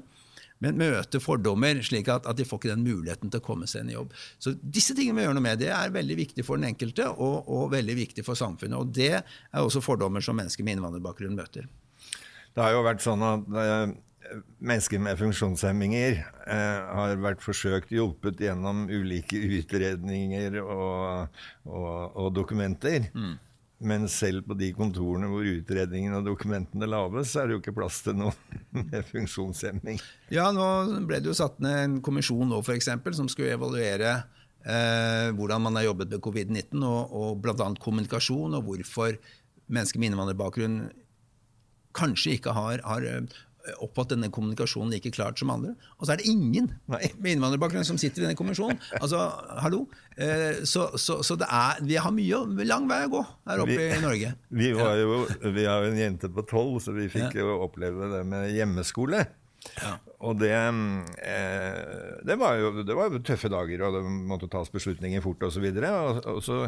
men 0.62 0.78
møte 0.78 1.20
fordommer, 1.22 1.80
slik 1.84 2.10
at, 2.12 2.28
at, 2.28 2.38
de 2.38 2.46
får 2.46 2.60
ikke 2.60 2.72
den 2.72 2.86
muligheten 2.86 3.32
til 3.32 3.42
å 3.42 3.44
komme 3.44 3.68
seg 3.70 3.82
inn 3.82 3.92
i 3.92 3.96
jobb. 3.96 4.14
Så 4.42 4.54
disse 4.62 4.94
tingene 4.98 5.18
vi 5.18 5.26
gjør 5.26 5.36
noe 5.38 5.46
med, 5.48 5.60
det 5.62 5.72
er 5.74 5.94
veldig 5.94 6.18
viktig 6.22 6.46
for 6.46 6.60
den 6.60 6.70
enkelte 6.70 7.08
og, 7.12 7.50
og, 7.50 7.66
veldig 7.74 7.98
viktig 7.98 8.24
for 8.26 8.38
samfunnet. 8.38 8.78
Og 8.78 8.94
det 8.94 9.12
er 9.18 9.58
også 9.58 9.82
fordommer 9.84 10.24
som 10.24 10.38
mennesker 10.38 10.66
med 10.66 10.78
innvandrerbakgrunn 10.78 11.36
møter. 11.38 11.68
Det 12.52 12.62
har 12.62 12.74
jo 12.76 12.82
vært 12.84 13.02
sånn 13.02 13.22
at 13.24 13.54
eh, 13.58 13.92
mennesker 14.62 15.00
med 15.02 15.18
funksjonshemminger 15.20 16.18
eh, 16.20 16.96
har 16.98 17.16
vært 17.24 17.42
forsøkt 17.44 17.92
hjulpet 17.94 18.42
gjennom 18.44 18.84
ulike 18.92 19.40
utredninger 19.58 20.60
og, 20.62 21.40
og, 21.66 22.20
og 22.22 22.34
dokumenter. 22.36 23.08
Mm. 23.16 23.34
Men 23.82 24.06
selv 24.10 24.46
på 24.46 24.54
de 24.58 24.70
kontorene 24.76 25.28
hvor 25.30 25.46
utredningen 25.46 26.14
og 26.18 26.26
dokumentene 26.28 26.86
laves, 26.86 27.32
så 27.32 27.42
er 27.42 27.48
det 27.48 27.56
jo 27.56 27.62
ikke 27.62 27.74
plass 27.76 28.00
til 28.06 28.18
noe 28.20 28.32
med 28.78 29.08
funksjonshemming. 29.10 30.00
Ja, 30.34 30.50
nå 30.54 30.66
ble 31.08 31.20
det 31.22 31.32
jo 31.32 31.36
satt 31.38 31.58
ned 31.64 31.78
en 31.80 31.98
kommisjon 32.04 32.48
nå, 32.52 32.62
f.eks., 32.62 32.92
som 33.18 33.30
skulle 33.32 33.56
evaluere 33.56 34.14
eh, 34.62 35.28
hvordan 35.36 35.66
man 35.66 35.78
har 35.80 35.90
jobbet 35.90 36.14
med 36.14 36.24
covid-19, 36.24 36.82
og, 36.86 37.16
og 37.18 37.42
bl.a. 37.42 37.70
kommunikasjon, 37.82 38.58
og 38.58 38.68
hvorfor 38.68 39.18
mennesker 39.72 40.02
med 40.02 40.12
innvandrerbakgrunn 40.12 40.82
kanskje 41.96 42.38
ikke 42.38 42.54
har, 42.56 42.80
har 42.86 43.08
oppfatt 43.82 44.12
denne 44.14 44.30
kommunikasjonen 44.32 44.92
like 44.94 45.12
klart 45.14 45.38
som 45.38 45.52
andre. 45.54 45.74
Og 45.98 46.06
så 46.06 46.14
er 46.14 46.22
det 46.22 46.30
ingen 46.30 46.70
med 46.90 47.30
innvandrerbakgrunn 47.34 47.86
som 47.86 47.98
sitter 48.00 48.22
i 48.22 48.26
denne 48.26 48.38
kommisjonen. 48.38 48.80
Altså, 48.98 49.20
hallo? 49.62 49.84
Eh, 50.16 50.62
så, 50.68 50.88
så, 51.00 51.20
så, 51.22 51.36
det 51.38 51.48
er, 51.48 51.82
vi 51.86 51.98
har 52.00 52.14
mye, 52.14 52.42
lang 52.68 52.88
vei 52.90 53.02
å 53.06 53.12
gå 53.12 53.22
her 53.50 53.62
oppe 53.64 53.76
vi, 53.78 53.90
i 53.94 54.00
Norge. 54.02 54.32
Vi, 54.62 54.72
jo, 54.72 55.22
vi 55.54 55.64
har 55.64 55.84
jo 55.84 55.92
en 55.92 55.98
jente 55.98 56.28
på 56.32 56.44
tolv, 56.48 56.76
så 56.84 56.92
vi 56.94 57.06
fikk 57.10 57.38
ja. 57.38 57.44
jo 57.44 57.62
oppleve 57.64 58.10
det 58.12 58.20
med 58.28 58.50
hjemmeskole. 58.52 59.24
Ja. 59.78 59.94
Og 60.22 60.38
det, 60.38 60.52
eh, 60.54 62.18
det, 62.22 62.36
var 62.38 62.58
jo, 62.60 62.72
det, 62.82 62.94
var 62.98 63.10
jo, 63.10 63.22
tøffe 63.26 63.50
dager, 63.52 63.84
og 63.86 63.96
det 63.96 64.02
måtte 64.30 64.50
tas 64.50 64.70
beslutninger 64.72 65.22
fort 65.24 65.42
osv. 65.48 65.66
Og, 65.66 65.80
så 65.82 65.92
og, 65.92 66.28
og 66.36 66.42
så 66.46 66.58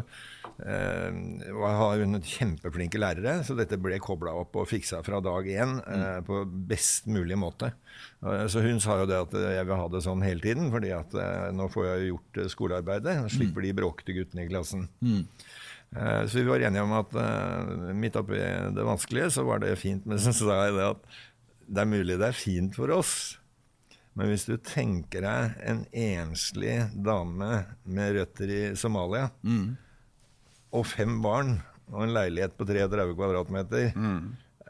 eh, 0.65 1.55
har 1.79 2.03
hun 2.03 2.19
kjempeflinke 2.19 2.99
lærere, 3.01 3.37
så 3.47 3.55
dette 3.57 3.79
ble 3.81 3.99
kobla 4.03 4.35
opp 4.41 4.59
og 4.59 4.69
fiksa 4.71 5.01
fra 5.05 5.21
dag 5.23 5.47
én 5.47 5.77
eh, 5.79 6.05
mm. 6.19 6.27
på 6.27 6.43
best 6.71 7.07
mulig 7.11 7.39
måte. 7.39 7.73
Så 8.49 8.61
hun 8.63 8.79
sa 8.81 8.97
jo 9.01 9.09
det 9.09 9.17
at 9.27 9.35
jeg 9.37 9.67
vil 9.67 9.77
ha 9.77 9.85
det 9.91 10.01
sånn 10.05 10.23
hele 10.25 10.41
tiden, 10.41 10.71
fordi 10.73 10.91
at 10.95 11.13
eh, 11.19 11.51
nå 11.55 11.67
får 11.73 11.87
jeg 11.89 12.09
gjort 12.09 12.41
eh, 12.41 12.49
skolearbeidet. 12.51 13.19
og 13.21 13.31
slipper 13.33 13.61
mm. 13.61 13.67
de 13.67 13.75
bråkete 13.77 14.15
guttene 14.17 14.45
i 14.45 14.49
klassen. 14.49 14.87
Mm. 15.05 15.21
Eh, 15.95 16.23
så 16.25 16.39
vi 16.39 16.47
var 16.49 16.65
enige 16.65 16.85
om 16.85 16.95
at 16.97 17.13
midt 17.95 18.17
oppi 18.19 18.41
det 18.75 18.87
vanskelige 18.87 19.29
så 19.37 19.45
var 19.47 19.61
det 19.61 19.75
fint. 19.81 20.07
Men 20.09 20.21
så 20.21 20.33
sa 20.37 20.63
jeg 20.65 20.77
det 20.79 20.89
at 20.95 21.21
det 21.65 21.81
er 21.81 21.89
mulig 21.89 22.19
det 22.21 22.29
er 22.29 22.37
fint 22.37 22.75
for 22.77 22.93
oss, 22.93 23.15
men 24.15 24.31
hvis 24.31 24.45
du 24.47 24.55
tenker 24.63 25.25
deg 25.25 25.57
en 25.67 25.83
enslig 25.91 26.77
dame 27.03 27.65
med 27.83 28.15
røtter 28.15 28.51
i 28.53 28.63
Somalia, 28.79 29.27
mm. 29.43 29.67
og 30.79 30.87
fem 30.87 31.17
barn 31.23 31.57
og 31.91 32.05
en 32.05 32.15
leilighet 32.15 32.55
på 32.57 32.67
33 32.69 33.09
kvadratmeter, 33.11 33.89
mm. 33.91 34.21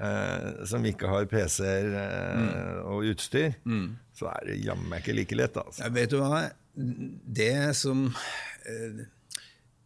eh, 0.02 0.48
som 0.68 0.88
ikke 0.90 1.12
har 1.12 1.30
PC-er 1.32 1.92
eh, 2.02 2.42
mm. 2.42 2.80
og 2.92 3.10
utstyr, 3.14 3.54
mm. 3.64 3.88
så 4.18 4.32
er 4.34 4.50
det 4.50 4.62
jammen 4.66 4.98
ikke 4.98 5.16
like 5.16 5.38
lett. 5.38 5.62
Altså. 5.62 5.86
Ja, 5.86 5.94
vet 5.94 6.16
du 6.16 6.18
hva? 6.24 6.48
Det 6.76 7.54
som 7.78 8.08
eh, 8.10 9.06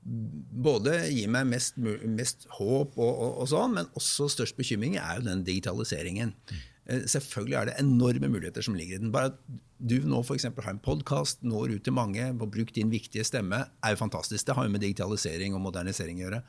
både 0.01 0.95
gir 1.11 1.29
meg 1.35 1.51
mest, 1.51 1.77
mest 1.77 2.47
håp, 2.55 2.95
og, 2.95 3.11
og, 3.11 3.31
og, 3.43 3.45
sånn, 3.51 3.75
men 3.75 3.93
også 3.99 4.31
størst 4.31 4.57
bekymring, 4.57 4.97
er 4.97 5.19
jo 5.19 5.27
den 5.27 5.43
digitaliseringen. 5.45 6.31
Mm. 6.49 6.67
Eh, 6.89 7.05
selvfølgelig 7.05 7.57
er 7.57 7.69
det 7.69 7.77
enorme 7.79 8.31
muligheter 8.31 8.65
som 8.65 8.75
ligger 8.77 8.97
i 8.97 9.01
den. 9.03 9.13
Bare 9.13 9.31
at 9.31 9.37
du 9.79 9.99
nå 10.09 10.23
f.eks. 10.23 10.47
har 10.49 10.73
en 10.73 10.81
podkast, 10.83 11.43
når 11.45 11.77
ut 11.77 11.85
til 11.85 11.95
mange, 11.95 12.25
og 12.33 12.51
bruk 12.51 12.73
din 12.75 12.91
viktige 12.91 13.23
stemme, 13.27 13.61
er 13.83 13.93
jo 13.93 14.01
fantastisk. 14.01 14.47
Det 14.47 14.55
har 14.57 14.65
jo 14.65 14.73
med 14.73 14.83
digitalisering 14.83 15.55
og 15.55 15.63
modernisering 15.67 16.19
å 16.19 16.25
gjøre. 16.25 16.41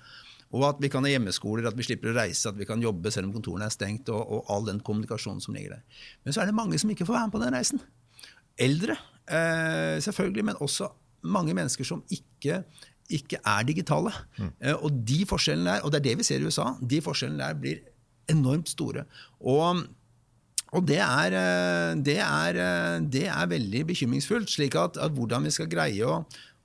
Og 0.56 0.64
at 0.66 0.80
vi 0.82 0.90
kan 0.90 1.04
ha 1.06 1.12
hjemmeskoler, 1.12 1.68
at 1.68 1.76
vi 1.78 1.86
slipper 1.86 2.10
å 2.10 2.16
reise, 2.16 2.48
at 2.50 2.58
vi 2.58 2.66
kan 2.66 2.80
jobbe 2.82 3.12
selv 3.14 3.28
om 3.28 3.36
kontorene 3.36 3.68
er 3.68 3.74
stengt, 3.74 4.08
og, 4.10 4.22
og, 4.24 4.48
all 4.50 4.66
den 4.66 4.80
kommunikasjonen 4.86 5.44
som 5.44 5.54
ligger 5.54 5.76
der. 5.76 6.06
Men 6.24 6.34
så 6.34 6.42
er 6.42 6.50
det 6.50 6.56
mange 6.58 6.80
som 6.80 6.90
ikke 6.90 7.06
får 7.06 7.18
være 7.18 7.28
med 7.28 7.36
på 7.36 7.42
den 7.44 7.54
reisen. 7.54 7.84
Eldre, 8.60 8.96
eh, 9.30 10.00
selvfølgelig, 10.02 10.46
men 10.48 10.64
også 10.64 10.90
mange 11.30 11.54
mennesker 11.54 11.86
som 11.86 12.02
ikke, 12.10 12.64
ikke 13.12 13.38
er 13.44 13.68
digitale. 13.68 14.10
Mm. 14.40 14.50
Eh, 14.58 14.74
og 14.74 14.98
de 15.06 15.20
forskjellene 15.28 15.76
der, 15.76 15.86
og 15.86 15.92
det 15.92 16.00
er 16.00 16.08
det 16.08 16.18
vi 16.18 16.26
ser 16.26 16.42
i 16.42 16.50
USA, 16.50 16.72
de 16.80 17.00
forskjellene 17.04 17.44
der 17.44 17.62
blir 17.62 17.84
enormt 18.30 18.72
store. 18.72 19.06
Og 19.38 19.84
og 20.76 20.86
det 20.86 21.00
er, 21.02 21.34
eh, 21.34 21.96
det, 21.98 22.20
er, 22.22 22.58
eh, 22.62 23.00
det 23.02 23.26
er, 23.26 23.50
veldig 23.50 23.86
bekymringsfullt. 23.90 24.50
slik 24.50 24.76
at, 24.78 25.00
at 25.02 25.16
hvordan 25.16 25.48
vi 25.48 25.50
skal 25.54 25.70
greie 25.70 26.06
å, 26.06 26.20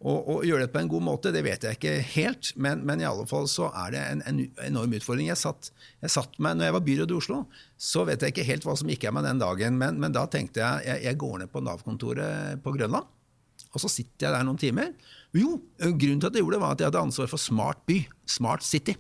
å, 0.06 0.14
å, 0.14 0.36
gjøre 0.46 0.68
det 0.68 0.74
på 0.76 0.82
en 0.84 0.92
god 0.92 1.06
måte, 1.08 1.32
det 1.34 1.42
vet 1.46 1.66
jeg 1.66 1.80
ikke 1.80 1.96
helt. 2.14 2.52
Men, 2.56 2.84
men 2.86 3.02
i 3.02 3.08
alle 3.10 3.26
fall 3.30 3.50
så 3.50 3.72
er 3.86 3.96
det 3.96 4.04
en, 4.12 4.22
en 4.30 4.44
enorm 4.68 4.94
utfordring. 5.00 5.32
Jeg 5.32 5.42
satt, 5.42 5.72
jeg 6.06 6.14
satt 6.14 6.38
meg, 6.38 6.60
når 6.60 6.70
jeg 6.70 6.78
var 6.78 6.86
byråd 6.92 7.16
i 7.16 7.18
Oslo, 7.18 7.42
så 7.82 8.06
vet 8.06 8.22
jeg 8.22 8.36
ikke 8.36 8.48
helt 8.52 8.70
hva 8.70 8.78
som 8.78 8.94
gikk 8.94 9.08
av 9.10 9.18
meg 9.18 9.26
den 9.26 9.42
dagen. 9.42 9.82
Men, 9.82 9.98
men 10.04 10.14
da 10.14 10.28
tenkte 10.30 10.62
jeg, 10.62 10.86
jeg 10.92 11.10
jeg 11.10 11.22
går 11.26 11.42
ned 11.42 11.54
på 11.54 11.66
Nav-kontoret 11.66 12.62
på 12.62 12.78
Grønland. 12.78 13.10
Og 13.76 13.82
så 13.82 13.90
sitter 13.92 14.28
jeg 14.28 14.38
der 14.38 14.46
noen 14.46 14.62
timer. 14.62 14.94
Jo, 15.36 15.58
grunnen 15.82 16.22
til 16.22 16.30
at 16.30 16.38
jeg 16.38 16.46
gjorde 16.46 16.60
det, 16.60 16.64
var 16.64 16.78
at 16.78 16.84
jeg 16.84 16.92
hadde 16.92 17.06
ansvar 17.10 17.32
for 17.32 17.42
Smart 17.42 17.82
by. 17.90 18.04
Smart 18.30 18.64
City. 18.64 18.94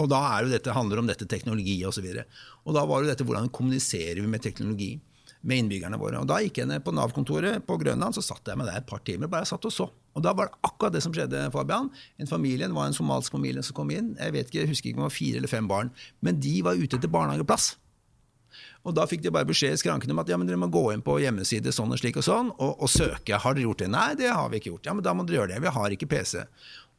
Og 0.00 0.08
da 0.10 0.20
er 0.32 0.46
jo 0.46 0.54
dette, 0.54 0.74
handler 0.74 1.02
om 1.02 1.10
dette 1.10 1.28
teknologi 1.28 1.76
osv. 1.86 2.06
Og, 2.08 2.18
så 2.18 2.66
og 2.66 2.76
da 2.76 2.84
var 2.88 3.04
jo 3.04 3.10
dette 3.10 3.26
hvordan 3.26 3.52
kommuniserer 3.52 4.20
vi 4.22 4.28
med 4.30 4.42
teknologi 4.44 4.94
med 5.40 5.62
innbyggerne 5.62 5.98
våre. 6.00 6.20
Og 6.20 6.28
Da 6.28 6.40
gikk 6.44 6.60
jeg 6.60 6.68
ned 6.68 6.84
på 6.84 6.92
Nav-kontoret 6.94 7.64
på 7.66 7.78
Grønland 7.80 8.16
så 8.16 8.24
satt 8.24 8.48
jeg 8.48 8.60
med 8.60 8.68
der 8.68 8.80
et 8.80 8.88
par 8.88 9.00
timer. 9.04 9.28
bare 9.28 9.46
jeg 9.46 9.52
satt 9.54 9.64
og 9.64 9.72
så. 9.72 9.90
Og 10.14 10.22
Da 10.22 10.32
var 10.32 10.50
det 10.50 10.58
akkurat 10.62 10.92
det 10.92 11.02
som 11.02 11.12
skjedde. 11.12 11.50
Fabian. 11.52 11.90
En 12.18 12.26
familie, 12.26 12.66
det 12.66 12.74
var 12.74 12.86
en 12.86 12.96
somalsk 12.96 13.32
familie 13.32 13.62
som 13.62 13.74
kom 13.74 13.90
inn. 13.90 14.16
Jeg 14.18 14.32
vet 14.32 14.48
ikke, 14.48 14.60
jeg 14.60 14.68
husker 14.68 14.90
ikke 14.90 14.98
om 14.98 15.04
det 15.06 15.10
var 15.10 15.18
fire 15.18 15.36
eller 15.38 15.48
fem 15.48 15.68
barn. 15.68 15.90
Men 16.20 16.40
de 16.40 16.62
var 16.62 16.74
ute 16.74 16.96
etter 16.96 17.08
barnehageplass. 17.08 17.76
Og 18.84 18.94
Da 18.94 19.04
fikk 19.06 19.22
de 19.22 19.30
bare 19.30 19.44
beskjed 19.44 19.76
i 19.76 19.80
skranken 19.80 20.10
om 20.10 20.18
at 20.18 20.28
ja, 20.28 20.36
men 20.36 20.48
dere 20.48 20.56
må 20.56 20.66
gå 20.72 20.92
inn 20.92 21.02
på 21.04 21.18
hjemmeside 21.20 21.72
sånn 21.72 21.92
og 21.92 22.00
slik 22.00 22.16
og 22.16 22.24
sånn 22.24 22.50
og, 22.56 22.80
og 22.80 22.88
søke. 22.88 23.36
Har 23.36 23.54
dere 23.54 23.68
gjort 23.68 23.78
det? 23.84 23.90
Nei, 23.92 24.14
det 24.16 24.32
har 24.32 24.48
vi 24.50 24.60
ikke 24.60 24.72
gjort. 24.72 24.86
Ja, 24.86 24.94
men 24.96 25.04
Da 25.04 25.14
må 25.14 25.26
dere 25.28 25.42
gjøre 25.42 25.52
det. 25.54 25.60
Vi 25.62 25.74
har 25.76 25.96
ikke 25.96 26.08
PC. 26.08 26.46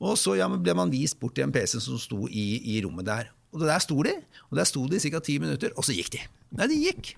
Og 0.02 0.18
så 0.18 0.34
ja, 0.40 0.48
ble 0.50 0.74
man 0.78 0.92
vist 0.94 1.20
bort 1.22 1.36
til 1.38 1.46
en 1.46 1.54
PC 1.54 1.78
som 1.84 2.00
sto 2.02 2.26
i, 2.26 2.46
i 2.74 2.80
rommet 2.86 3.06
der. 3.08 3.30
Og 3.54 3.66
der 3.68 3.84
sto 3.84 4.00
de, 4.06 4.16
og 4.50 4.58
der 4.58 4.68
sto 4.68 4.86
de 4.90 4.98
i 4.98 5.12
ca. 5.12 5.20
ti 5.22 5.38
minutter, 5.44 5.76
og 5.76 5.86
så 5.86 5.94
gikk 5.94 6.14
de. 6.16 6.24
Nei, 6.58 6.68
de 6.72 6.80
gikk. 6.80 7.14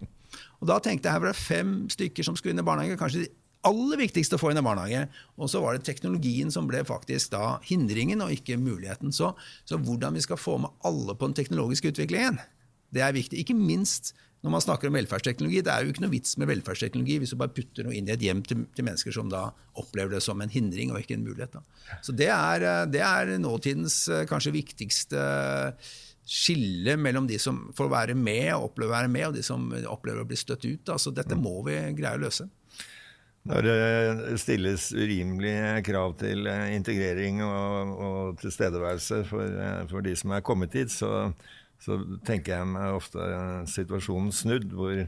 Og 0.59 0.67
da 0.69 0.79
tenkte 0.81 1.07
jeg 1.07 1.15
her 1.15 1.23
var 1.23 1.31
det 1.31 1.39
fem 1.39 1.73
stykker 1.93 2.25
som 2.25 2.35
skulle 2.37 2.55
inn 2.55 2.63
i 2.63 2.65
barnehage. 2.65 2.97
Kanskje 2.99 3.23
de 3.23 3.31
aller 3.67 4.01
viktigste 4.01 4.37
å 4.37 4.41
få 4.41 4.51
inn 4.51 4.59
i 4.59 4.65
barnehage. 4.65 5.05
Og 5.37 5.51
så 5.51 5.61
var 5.63 5.77
det 5.77 5.85
teknologien 5.87 6.51
som 6.53 6.67
ble 6.69 6.81
faktisk 6.87 7.33
da 7.35 7.57
hindringen, 7.67 8.23
og 8.25 8.33
ikke 8.35 8.59
muligheten. 8.59 9.13
Så, 9.15 9.31
så 9.69 9.79
hvordan 9.79 10.17
vi 10.17 10.25
skal 10.25 10.41
få 10.41 10.57
med 10.65 10.73
alle 10.87 11.15
på 11.15 11.29
den 11.29 11.37
teknologiske 11.39 11.93
utviklingen, 11.93 12.41
det 12.93 13.05
er 13.05 13.15
viktig. 13.15 13.39
Ikke 13.41 13.57
minst 13.57 14.13
når 14.43 14.51
man 14.51 14.63
snakker 14.63 14.89
om 14.89 14.97
velferdsteknologi. 14.97 15.61
Det 15.63 15.71
er 15.71 15.83
jo 15.85 15.93
ikke 15.93 16.03
noe 16.03 16.13
vits 16.13 16.37
med 16.39 16.49
velferdsteknologi 16.51 17.19
hvis 17.21 17.33
du 17.33 17.39
bare 17.39 17.53
putter 17.55 17.87
noe 17.87 17.95
inn 17.95 18.09
i 18.09 18.15
et 18.15 18.23
hjem 18.25 18.41
til, 18.47 18.65
til 18.75 18.87
mennesker 18.87 19.15
som 19.15 19.29
da 19.31 19.45
opplever 19.79 20.17
det 20.17 20.23
som 20.25 20.41
en 20.43 20.51
hindring 20.51 20.91
og 20.91 20.99
ikke 20.99 21.15
en 21.17 21.27
mulighet. 21.27 21.55
Da. 21.55 21.99
Så 22.03 22.15
det 22.15 22.29
er, 22.33 22.67
eh, 22.67 22.87
det 22.91 23.03
er, 23.07 23.35
nåtidens 23.43 24.01
eh, 24.11 24.25
kanskje 24.29 24.55
viktigste 24.55 25.21
skille 26.23 26.95
mellom 26.99 27.25
de 27.27 27.37
som 27.39 27.65
får 27.75 27.89
være 27.91 28.13
med 28.15 28.53
og 28.55 28.69
opplever 28.69 28.93
å 28.93 28.97
være 29.01 29.11
med, 29.11 29.25
og 29.27 29.37
de 29.37 29.43
som 29.43 29.65
opplever 29.91 30.23
å 30.23 30.27
bli 30.27 30.39
støtt 30.39 30.63
ut. 30.63 30.93
så 30.95 31.11
dette 31.11 31.35
må 31.35 31.57
vi 31.67 31.79
greie 31.97 32.15
å 32.15 32.23
løse. 32.23 32.47
Når 33.43 33.65
det 33.67 34.37
stilles 34.39 34.85
urimelige 34.95 35.81
krav 35.83 36.13
til 36.21 36.47
eh, 36.47 36.69
integrering 36.77 37.41
og, 37.43 37.89
og 37.91 38.37
tilstedeværelse 38.39 39.19
for, 39.27 39.43
eh, 39.43 39.81
for, 39.89 40.05
de 40.05 40.13
som 40.15 40.31
er 40.31 40.45
kommet 40.47 40.77
hit, 40.79 40.93
så, 40.95 41.33
så 41.83 41.99
tenker 42.23 42.55
jeg 42.55 42.71
meg 42.71 42.95
ofte 42.95 43.23
situasjonen 43.73 44.31
snudd, 44.35 44.71
hvor 44.71 45.03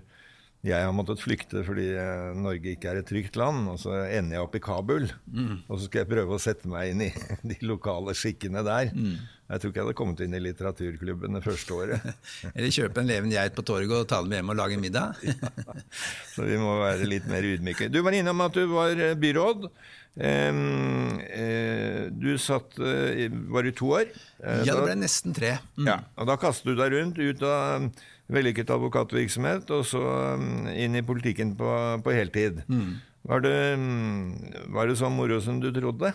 jeg 0.65 0.81
har 0.81 0.93
måttet 0.97 1.21
flykte 1.21 1.61
fordi 1.65 1.91
eh, 1.93 2.31
Norge 2.41 2.71
ikke 2.73 2.89
er 2.89 2.99
et 2.99 3.07
trygt 3.09 3.37
land. 3.37 3.67
Og 3.69 3.77
så 3.81 3.93
ender 4.07 4.37
jeg 4.37 4.45
opp 4.47 4.57
i 4.57 4.63
Kabul. 4.63 5.07
Mm. 5.29 5.61
Og 5.67 5.77
så 5.77 5.85
skal 5.85 6.01
jeg 6.01 6.11
prøve 6.15 6.35
å 6.35 6.41
sette 6.41 6.69
meg 6.71 6.93
inn 6.93 7.03
i 7.05 7.11
de 7.51 7.57
lokale 7.69 8.15
skikkene 8.17 8.63
der. 8.65 8.89
Mm. 8.95 9.19
Jeg 9.45 9.61
tror 9.61 9.71
ikke 9.71 9.77
jeg 9.77 9.85
hadde 9.85 9.97
kommet 9.99 10.23
inn 10.25 10.33
i 10.33 10.41
litteraturklubben 10.41 11.37
det 11.37 11.43
første 11.45 11.77
året. 11.77 12.07
Eller 12.55 12.73
kjøpe 12.73 13.03
en 13.03 13.11
levende 13.11 13.37
geit 13.37 13.57
på 13.57 13.65
torget 13.67 13.93
og 13.93 14.09
ta 14.09 14.23
dem 14.25 14.33
hjem 14.33 14.55
og 14.55 14.57
lage 14.57 14.79
middag. 14.81 15.21
ja. 15.29 15.77
Så 16.33 16.47
vi 16.49 16.57
må 16.61 16.79
være 16.81 17.11
litt 17.11 17.29
mer 17.29 17.45
ydmyke. 17.45 17.91
Du 17.93 18.01
var 18.05 18.17
innom 18.17 18.41
at 18.47 18.57
du 18.57 18.65
var 18.73 19.05
byråd. 19.21 19.69
Uh, 20.15 22.07
du 22.15 22.37
satt 22.39 22.77
uh, 22.79 23.27
Var 23.51 23.65
du 23.67 23.71
to 23.75 23.89
år? 23.97 24.05
Uh, 24.39 24.63
ja, 24.63 24.71
det 24.71 24.83
ble 24.85 24.95
nesten 25.01 25.35
tre. 25.35 25.57
Mm. 25.75 25.89
Ja, 25.89 25.97
og 26.15 26.29
Da 26.29 26.37
kastet 26.39 26.71
du 26.71 26.79
deg 26.79 26.93
rundt 26.95 27.19
ut 27.19 27.43
av 27.43 27.89
vellykket 28.31 28.71
advokatvirksomhet, 28.73 29.69
og 29.75 29.83
så 29.85 30.01
inn 30.73 30.95
i 30.97 31.03
politikken 31.05 31.53
på, 31.59 31.69
på 32.01 32.15
heltid. 32.15 32.63
Mm. 32.65 32.95
Var, 33.29 33.43
det, 33.43 33.57
var, 34.73 34.87
det, 34.89 34.95
så 34.97 35.11
moro 35.13 35.37
som 35.43 35.59
du 35.61 35.69
trodde? 35.75 36.09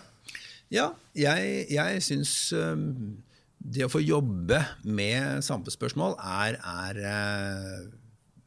Ja, 0.74 0.88
jeg, 1.14 1.68
jeg 1.70 2.03
syns 2.03 2.32
det 2.51 3.86
å 3.86 3.92
få 3.92 4.03
jobbe 4.03 4.59
med 4.82 5.44
samfunnsspørsmål 5.46 6.16
er, 6.18 6.59
er 6.59 6.98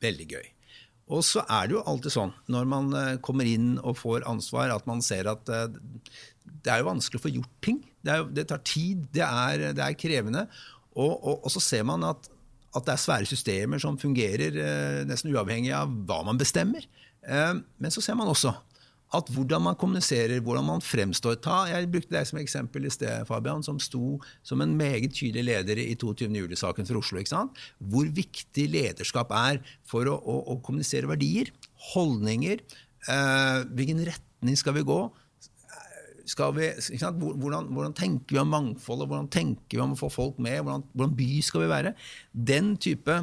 veldig 0.04 0.28
gøy. 0.36 0.52
Og 1.12 1.24
så 1.28 1.44
er 1.52 1.68
det 1.68 1.76
jo 1.76 1.84
alltid 1.90 2.14
sånn 2.16 2.32
når 2.52 2.70
man 2.70 2.94
uh, 2.96 3.16
kommer 3.24 3.48
inn 3.50 3.76
og 3.82 3.98
får 4.00 4.28
ansvar, 4.30 4.72
at 4.72 4.86
man 4.88 5.04
ser 5.04 5.28
at 5.32 5.50
uh, 5.52 5.66
det 6.64 6.72
er 6.72 6.80
jo 6.80 6.92
vanskelig 6.92 7.20
å 7.20 7.24
få 7.26 7.34
gjort 7.34 7.58
ting. 7.66 7.82
Det, 8.04 8.14
er, 8.14 8.30
det 8.32 8.48
tar 8.52 8.62
tid, 8.68 9.04
det 9.16 9.26
er, 9.26 9.66
det 9.76 9.84
er 9.84 9.98
krevende. 10.00 10.46
Og, 10.94 11.12
og, 11.12 11.36
og, 11.42 11.50
så 11.52 11.62
ser 11.64 11.84
man 11.88 12.06
at 12.08 12.30
at 12.74 12.86
det 12.88 12.96
er 12.96 13.02
svære 13.02 13.30
systemer 13.30 13.82
som 13.82 14.00
fungerer 14.02 14.56
eh, 14.58 15.02
nesten 15.06 15.34
uavhengig 15.34 15.74
av 15.78 15.92
hva 16.08 16.24
man 16.26 16.40
bestemmer. 16.42 16.86
Eh, 17.22 17.52
men 17.54 17.94
så 17.94 18.02
ser 18.02 18.18
man 18.18 18.32
også 18.32 18.54
at 19.14 19.30
hvordan 19.34 19.62
man 19.68 19.78
kommuniserer, 19.80 20.42
hvordan 20.44 20.66
man 20.66 20.84
fremstår 20.84 21.38
ta, 21.44 21.64
Jeg 21.70 21.90
brukte 21.92 22.16
deg 22.16 22.28
som 22.28 22.40
eksempel 22.42 22.88
i 22.88 22.94
sted, 22.94 23.26
Fabian, 23.30 23.64
som 23.66 23.80
sto 23.82 24.18
som 24.42 24.62
en 24.62 24.76
meget 24.78 25.14
tydelig 25.14 25.46
leder 25.46 25.82
i 25.82 25.94
22. 25.96 26.32
juli-saken 26.34 26.88
for 26.90 26.98
Oslo. 26.98 27.20
ikke 27.22 27.34
sant? 27.34 27.60
Hvor 27.78 28.10
viktig 28.10 28.70
lederskap 28.74 29.32
er 29.38 29.62
for 29.86 30.10
å, 30.10 30.18
å, 30.18 30.40
å 30.54 30.60
kommunisere 30.66 31.10
verdier, 31.12 31.54
holdninger. 31.94 32.64
Eh, 33.12 33.60
hvilken 33.76 34.02
retning 34.08 34.58
skal 34.58 34.80
vi 34.80 34.88
gå? 34.88 35.02
vi, 36.56 36.68
hvordan, 37.12 37.68
hvordan, 37.76 37.94
tenker 37.94 38.38
vi 38.38 38.40
om 38.40 38.52
mangfoldet, 38.54 39.10
hvordan 39.12 39.30
tenker 39.30 39.78
vi 39.78 39.82
om 39.84 39.96
å 39.96 40.00
få 40.00 40.10
folk 40.10 40.38
med, 40.40 40.62
hvordan, 40.64 40.86
hvordan 40.94 41.16
by 41.20 41.42
skal 41.44 41.66
vi 41.66 41.72
være? 41.72 41.94
Den 42.32 42.78
type 42.78 43.18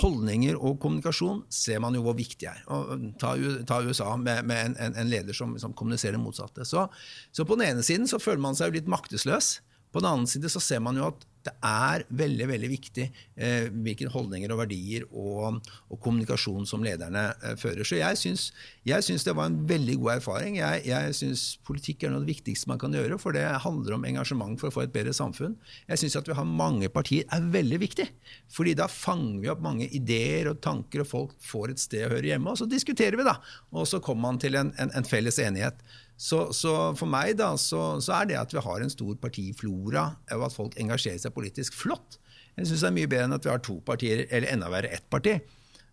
holdninger 0.00 0.56
og 0.56 0.78
kommunikasjon 0.80 1.42
ser 1.52 1.82
man 1.84 1.96
jo 1.96 2.04
hvor 2.06 2.16
viktig 2.16 2.48
er. 2.48 2.62
Og, 2.72 2.94
ta, 3.20 3.34
ta, 3.68 3.82
USA 3.84 4.14
med, 4.16 4.46
med 4.48 4.72
en, 4.72 4.94
en, 4.96 5.10
leder 5.10 5.36
som, 5.36 5.52
som 5.60 5.74
kommuniserer 5.76 6.16
det 6.16 6.22
motsatte. 6.22 6.64
Så, 6.68 6.86
så, 7.32 7.44
på 7.44 7.58
den 7.58 7.68
ene 7.68 7.84
siden 7.84 8.08
så 8.08 8.20
føler 8.22 8.40
man 8.40 8.56
seg 8.56 8.70
jo 8.70 8.80
litt 8.80 8.90
maktesløs. 8.90 9.58
På 9.92 10.00
den 10.02 10.10
annen 10.10 10.30
side 10.30 10.50
så 10.52 10.62
ser 10.62 10.82
man 10.84 10.98
jo 10.98 11.10
at 11.12 11.28
det 11.46 11.52
er 11.66 12.04
veldig 12.14 12.46
veldig 12.50 12.68
viktig 12.70 13.04
eh, 13.34 13.68
hvilke 13.72 14.10
holdninger 14.12 14.52
og 14.54 14.60
verdier 14.62 15.06
og, 15.08 15.58
og 15.90 16.00
kommunikasjon 16.02 16.66
som 16.68 16.84
lederne 16.86 17.24
eh, 17.42 17.56
fører. 17.58 17.82
Så 17.86 17.98
jeg 17.98 18.18
syns, 18.20 18.44
jeg 18.86 19.04
syns, 19.06 19.26
det 19.26 19.34
var 19.38 19.50
en 19.50 19.58
veldig 19.68 19.96
god 20.02 20.12
erfaring. 20.16 20.58
Jeg, 20.60 20.84
jeg 20.88 21.16
syns 21.18 21.44
politikk 21.66 22.04
er 22.04 22.12
noe 22.12 22.22
av 22.22 22.26
det 22.26 22.34
viktigste 22.36 22.70
man 22.70 22.80
kan 22.82 22.94
gjøre, 22.94 23.18
for 23.22 23.34
det 23.36 23.44
handler 23.64 23.96
om 23.96 24.06
engasjement 24.08 24.58
for 24.60 24.70
å 24.70 24.76
få 24.76 24.84
et 24.86 24.94
bedre 24.94 25.14
samfunn. 25.16 25.56
Jeg 25.90 26.02
syns 26.02 26.18
at 26.20 26.30
vi 26.30 26.38
har 26.38 26.48
mange 26.48 26.90
partier 26.92 27.26
er 27.34 27.50
veldig 27.54 27.80
viktig, 27.82 28.08
fordi 28.52 28.76
da 28.78 28.88
fanger 28.90 29.42
vi 29.42 29.52
opp 29.52 29.64
mange 29.64 29.90
ideer 29.90 30.52
og 30.52 30.62
tanker, 30.64 31.02
og 31.02 31.10
folk 31.10 31.34
får 31.42 31.74
et 31.74 31.82
sted 31.82 32.06
å 32.06 32.14
høre 32.14 32.32
hjemme, 32.32 32.54
og 32.54 32.62
så 32.62 32.70
diskuterer 32.70 33.18
vi, 33.18 33.26
da. 33.26 33.38
Og 33.74 33.88
så 33.90 34.02
kommer 34.04 34.30
man 34.30 34.42
til 34.42 34.58
en, 34.60 34.70
en, 34.78 34.94
en 34.94 35.08
felles 35.08 35.40
enighet. 35.42 35.82
Så, 36.22 36.44
så, 36.54 36.72
for 36.94 37.10
meg 37.10 37.34
da, 37.40 37.54
så, 37.58 37.96
så, 37.98 38.20
er 38.20 38.28
det 38.30 38.38
at 38.38 38.52
vi 38.54 38.62
har 38.62 38.82
en 38.84 38.92
stor 38.92 39.16
partiflora, 39.18 40.04
og 40.36 40.44
at 40.46 40.54
folk 40.54 40.76
engasjerer 40.78 41.18
seg 41.18 41.34
politisk, 41.34 41.74
flott. 41.74 42.20
Jeg 42.54 42.68
syns 42.68 42.84
det 42.84 42.90
er 42.92 42.94
mye 43.00 43.10
bedre 43.10 43.26
enn 43.26 43.34
at 43.38 43.48
vi 43.48 43.50
har 43.50 43.64
to 43.64 43.80
partier, 43.82 44.22
eller 44.30 44.52
enda 44.52 44.70
verre 44.70 44.92
ett 44.94 45.08
parti. 45.10 45.34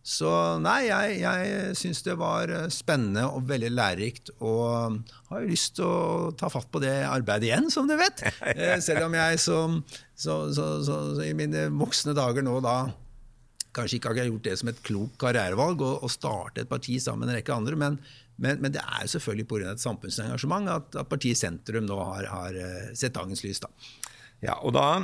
Så 0.05 0.29
nei, 0.63 0.85
jeg, 0.87 1.17
jeg 1.23 1.73
syns 1.77 2.03
det 2.05 2.15
var 2.21 2.51
spennende 2.71 3.25
og 3.33 3.49
veldig 3.49 3.73
lærerikt, 3.73 4.31
og 4.37 5.01
har 5.31 5.43
jo 5.43 5.49
lyst 5.49 5.75
til 5.79 5.89
å 5.89 6.29
ta 6.37 6.51
fatt 6.53 6.69
på 6.71 6.81
det 6.83 6.93
arbeidet 7.09 7.49
igjen, 7.49 7.67
som 7.73 7.89
du 7.89 7.97
vet. 7.99 8.23
Eh, 8.53 8.77
selv 8.83 9.07
om 9.09 9.17
jeg 9.17 9.41
som, 9.41 9.81
så, 10.13 10.39
så, 10.53 11.03
i 11.25 11.33
mine 11.37 11.67
voksne 11.73 12.13
dager 12.17 12.45
nå 12.45 12.59
da 12.63 12.79
kanskje 13.75 13.99
ikke 13.99 14.13
har 14.13 14.25
gjort 14.29 14.47
det 14.47 14.55
som 14.61 14.71
et 14.71 14.81
klokt 14.85 15.19
karrierevalg 15.21 15.83
å 15.85 16.09
starte 16.11 16.63
et 16.63 16.71
parti 16.71 16.97
sammen 17.01 17.27
med 17.27 17.33
en 17.33 17.39
rekke 17.39 17.55
andre, 17.55 17.77
men, 17.79 17.99
men, 18.39 18.61
men 18.63 18.73
det 18.75 18.83
er 18.83 19.03
jo 19.03 19.13
selvfølgelig 19.15 19.47
pga. 19.49 19.73
et 19.73 19.83
samfunnsengasjement 19.83 20.71
at, 20.71 20.95
at 21.01 21.09
partiet 21.11 21.39
Sentrum 21.39 21.87
nå 21.87 21.99
har, 21.99 22.29
har 22.31 22.55
eh, 22.55 22.93
sett 22.97 23.17
dagens 23.17 23.43
lys. 23.45 23.61
Da. 23.65 23.71
Ja, 24.45 24.55
og 24.63 24.73
da, 24.77 25.03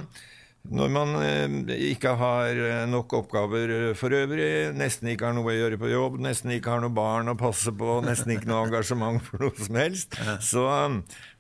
når 0.72 0.92
man 0.94 1.14
eh, 1.20 1.76
ikke 1.92 2.16
har 2.20 2.56
eh, 2.56 2.86
nok 2.90 3.18
oppgaver 3.20 3.94
for 4.00 4.16
øvrig, 4.16 4.50
nesten 4.78 5.12
ikke 5.12 5.30
har 5.30 5.38
noe 5.38 5.52
å 5.52 5.58
gjøre 5.58 5.80
på 5.82 5.92
jobb, 5.92 6.20
nesten 6.24 6.56
ikke 6.56 6.78
har 6.78 6.84
noe 6.86 6.96
barn 6.96 7.30
å 7.32 7.38
passe 7.40 7.74
på, 7.76 8.00
nesten 8.06 8.36
ikke 8.38 8.50
noe 8.50 8.66
engasjement 8.70 9.22
for 9.28 9.46
noe 9.46 9.68
som 9.68 9.80
helst, 9.80 10.20
så, 10.44 10.68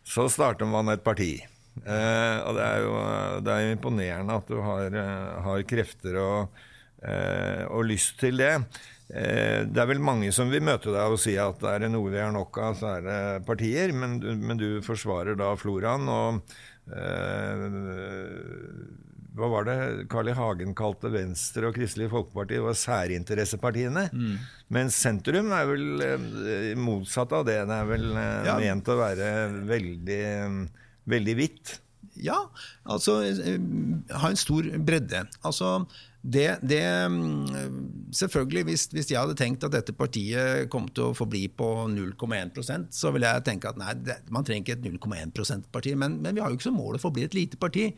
så 0.05 0.29
starter 0.31 0.69
man 0.69 0.93
et 0.93 1.05
parti. 1.05 1.33
Eh, 1.83 2.37
og 2.45 2.55
det 2.55 2.65
er 2.65 2.83
jo 2.85 2.93
det 3.43 3.55
er 3.55 3.73
imponerende 3.73 4.37
at 4.39 4.47
du 4.47 4.59
har, 4.63 4.93
har 5.43 5.65
krefter 5.67 6.19
og, 6.21 6.61
eh, 7.03 7.65
og 7.67 7.87
lyst 7.89 8.19
til 8.21 8.39
det. 8.39 8.53
Eh, 9.09 9.61
det 9.69 9.81
er 9.81 9.89
vel 9.91 10.01
mange 10.01 10.31
som 10.33 10.49
vil 10.49 10.63
møte 10.65 10.89
deg 10.89 11.13
og 11.13 11.19
si 11.21 11.35
at 11.37 11.61
er 11.69 11.83
det 11.83 11.91
noe 11.93 12.09
vi 12.09 12.21
har 12.21 12.31
nok 12.33 12.57
av, 12.57 12.77
så 12.79 12.95
er 12.95 13.05
det 13.05 13.19
partier. 13.47 13.93
Men, 13.93 14.17
men 14.41 14.61
du 14.61 14.81
forsvarer 14.85 15.37
da 15.39 15.51
floraen. 15.59 16.09
Og 16.09 16.55
eh, 16.95 17.65
hva 19.35 19.51
var 19.51 19.67
det 19.67 19.77
Carl 20.11 20.31
I. 20.31 20.35
Hagen 20.37 20.73
kalte 20.77 21.11
Venstre 21.13 21.69
og 21.69 21.77
Kristelig 21.77 22.09
Folkeparti? 22.13 22.61
Var 22.63 22.81
særinteressepartiene. 22.81 24.07
Mm. 24.15 24.35
Men 24.73 24.93
sentrum 24.93 25.53
er 25.53 25.69
vel 25.69 26.05
eh, 26.05 26.69
motsatt 26.79 27.35
av 27.35 27.45
det. 27.49 27.61
Det 27.69 27.79
er 27.81 27.89
vel 27.91 28.11
ja. 28.15 28.59
ment 28.61 28.89
å 28.89 28.99
være 29.03 29.31
veldig, 29.69 30.23
veldig 31.13 31.41
hvitt. 31.41 31.79
Ja, 32.15 32.37
altså 32.87 33.17
ha 33.19 34.29
en 34.29 34.39
stor 34.39 34.67
bredde. 34.87 35.25
Altså 35.43 35.81
det, 36.25 36.57
det, 36.65 36.81
mm, 36.81 38.09
selvfølgelig, 38.13 38.63
hvis, 38.65 38.85
hvis, 38.89 39.11
jeg 39.11 39.19
hadde 39.19 39.35
tenkt 39.37 39.63
at 39.67 39.75
dette 39.75 39.93
partiet 39.93 40.65
kom 40.73 40.87
til 40.89 41.11
å 41.11 41.17
forbli 41.17 41.43
på 41.53 41.67
0,1% 41.91 42.87
så 42.97 43.11
ville 43.13 43.29
jeg 43.29 43.45
tenke 43.45 43.69
at 43.69 43.77
nei, 43.77 43.93
det, 44.07 44.15
man 44.33 44.47
trenger 44.47 44.63
ikke 44.63 44.77
et 44.79 44.87
0,1 44.87 45.35
%-parti. 45.35 45.93
Men, 46.01 46.17
men, 46.23 46.33
vi 46.33 46.41
har 46.41 46.49
jo 46.49 46.57
ikke 46.57 46.69
som 46.71 46.79
mål 46.81 46.97
å 46.97 47.03
forbli 47.03 47.27
et 47.27 47.37
lite 47.37 47.61
parti. 47.61 47.91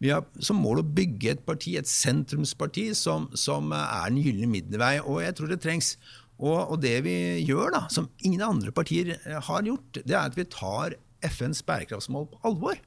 Vi 0.00 0.14
har 0.14 0.24
som 0.40 0.62
mål 0.64 0.80
å 0.80 0.86
bygge 0.96 1.34
et 1.34 1.44
parti, 1.44 1.76
et 1.76 1.90
sentrumsparti, 1.90 2.86
som, 2.96 3.28
som 3.36 3.68
er 3.76 4.08
den 4.08 4.22
gylne 4.24 4.48
middelvei. 4.48 4.96
Og 5.04 5.20
jeg 5.26 5.36
tror 5.36 5.52
det 5.52 5.60
trengs. 5.66 5.98
Og, 6.40 6.56
og, 6.56 6.78
det 6.82 6.96
vi 7.04 7.18
gjør, 7.44 7.68
da, 7.76 7.84
som 7.92 8.08
ingen 8.24 8.42
andre 8.48 8.72
partier 8.74 9.12
har 9.28 9.68
gjort, 9.68 10.00
det 10.00 10.16
er 10.16 10.24
at 10.24 10.40
vi 10.40 10.48
tar 10.48 10.96
FNs 11.24 11.60
bærekraftsmål 11.68 12.30
på 12.32 12.40
alvor. 12.48 12.80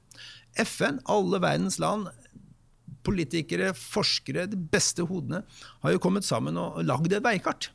FN, 0.58 0.98
alle 1.06 1.38
verdens 1.44 1.78
land, 1.82 2.10
politikere, 3.08 3.72
forskere, 3.78 4.46
de 4.52 4.60
beste 4.60 5.08
hodene, 5.08 5.42
har 5.86 5.96
jo 5.96 6.04
kommet 6.04 6.28
sammen 6.28 6.60
og 6.60 6.84
lagd 6.86 7.16
et 7.16 7.26
veikart. 7.26 7.72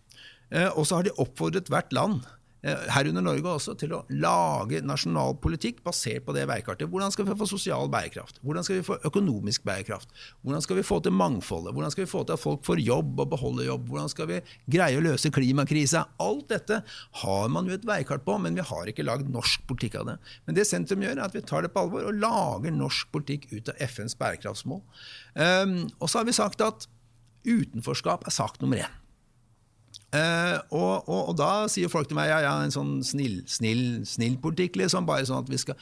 Eh, 0.52 0.68
og 0.76 0.86
så 0.86 1.00
har 1.00 1.08
de 1.08 1.16
oppfordret 1.22 1.72
hvert 1.72 1.92
land 1.96 2.20
herunder 2.62 3.24
Norge 3.24 3.54
også, 3.56 3.74
til 3.78 3.94
å 3.96 4.02
lage 4.22 4.82
nasjonal 4.86 5.34
politikk 5.42 5.80
basert 5.82 6.22
på 6.26 6.34
det 6.36 6.44
veikartet. 6.50 6.90
Hvordan 6.90 7.10
skal 7.14 7.26
vi 7.26 7.34
få 7.38 7.48
sosial 7.50 7.90
bærekraft? 7.90 8.38
Hvordan 8.46 8.66
skal 8.66 8.78
vi 8.78 8.84
få 8.86 8.98
økonomisk 9.08 9.64
bærekraft? 9.66 10.12
Hvordan 10.42 10.62
skal 10.62 10.78
vi 10.78 10.86
få 10.86 11.00
til 11.02 11.16
mangfoldet? 11.18 11.74
Hvordan 11.74 11.94
skal 11.94 12.04
vi 12.04 12.12
få 12.12 12.22
til 12.28 12.36
at 12.36 12.42
folk 12.42 12.62
får 12.66 12.84
jobb 12.84 13.24
og 13.24 13.32
beholder 13.34 13.66
jobb? 13.66 13.90
Hvordan 13.90 14.12
skal 14.12 14.30
vi 14.30 14.40
greie 14.76 15.00
å 15.00 15.02
løse 15.02 15.32
klimakrisa? 15.34 16.04
Alt 16.22 16.48
dette 16.54 16.82
har 17.24 17.52
man 17.52 17.66
jo 17.66 17.74
et 17.74 17.88
veikart 17.88 18.26
på, 18.26 18.38
men 18.38 18.54
vi 18.58 18.66
har 18.70 18.94
ikke 18.94 19.06
lagd 19.06 19.30
norsk 19.32 19.66
politikk 19.66 19.98
av 20.02 20.12
det. 20.12 20.16
Men 20.46 20.58
det 20.58 20.68
sentrum 20.70 21.02
gjør, 21.02 21.18
er 21.18 21.26
at 21.26 21.36
vi 21.36 21.42
tar 21.46 21.66
det 21.66 21.74
på 21.74 21.82
alvor 21.82 22.06
og 22.06 22.22
lager 22.22 22.74
norsk 22.78 23.10
politikk 23.14 23.50
ut 23.56 23.74
av 23.74 23.86
FNs 23.90 24.14
bærekraftsmål. 24.20 24.82
Um, 25.34 25.78
og 25.98 26.06
så 26.06 26.22
har 26.22 26.30
vi 26.30 26.38
sagt 26.38 26.62
at 26.62 26.86
utenforskap 27.42 28.26
er 28.28 28.34
sak 28.34 28.60
nummer 28.62 28.86
én. 28.86 29.01
Uh, 30.12 30.58
og, 30.76 31.08
og, 31.08 31.20
og, 31.30 31.34
da 31.40 31.50
sier 31.72 31.88
folk 31.88 32.10
til 32.10 32.18
meg 32.18 32.28
ja, 32.28 32.42
ja, 32.44 32.52
en 32.60 32.74
sånn 32.74 32.98
snill, 33.06 33.38
snill, 33.48 34.02
snill 34.04 34.34
politikk, 34.42 34.76
liksom. 34.82 35.06
Bare 35.08 35.24
sånn 35.28 35.40
at 35.40 35.52
vi 35.52 35.60
skal 35.60 35.78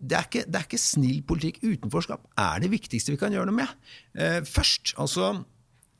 det 0.00 0.16
er, 0.16 0.24
ikke, 0.24 0.46
det 0.48 0.56
er 0.56 0.64
ikke 0.64 0.80
snill 0.80 1.18
politikk. 1.28 1.58
Utenforskap 1.60 2.22
er 2.40 2.62
det 2.62 2.70
viktigste 2.72 3.12
vi 3.12 3.18
kan 3.20 3.34
gjøre 3.36 3.50
noe 3.50 3.58
med. 3.58 3.74
Uh, 4.16 4.40
først, 4.48 4.94
altså 4.96 5.42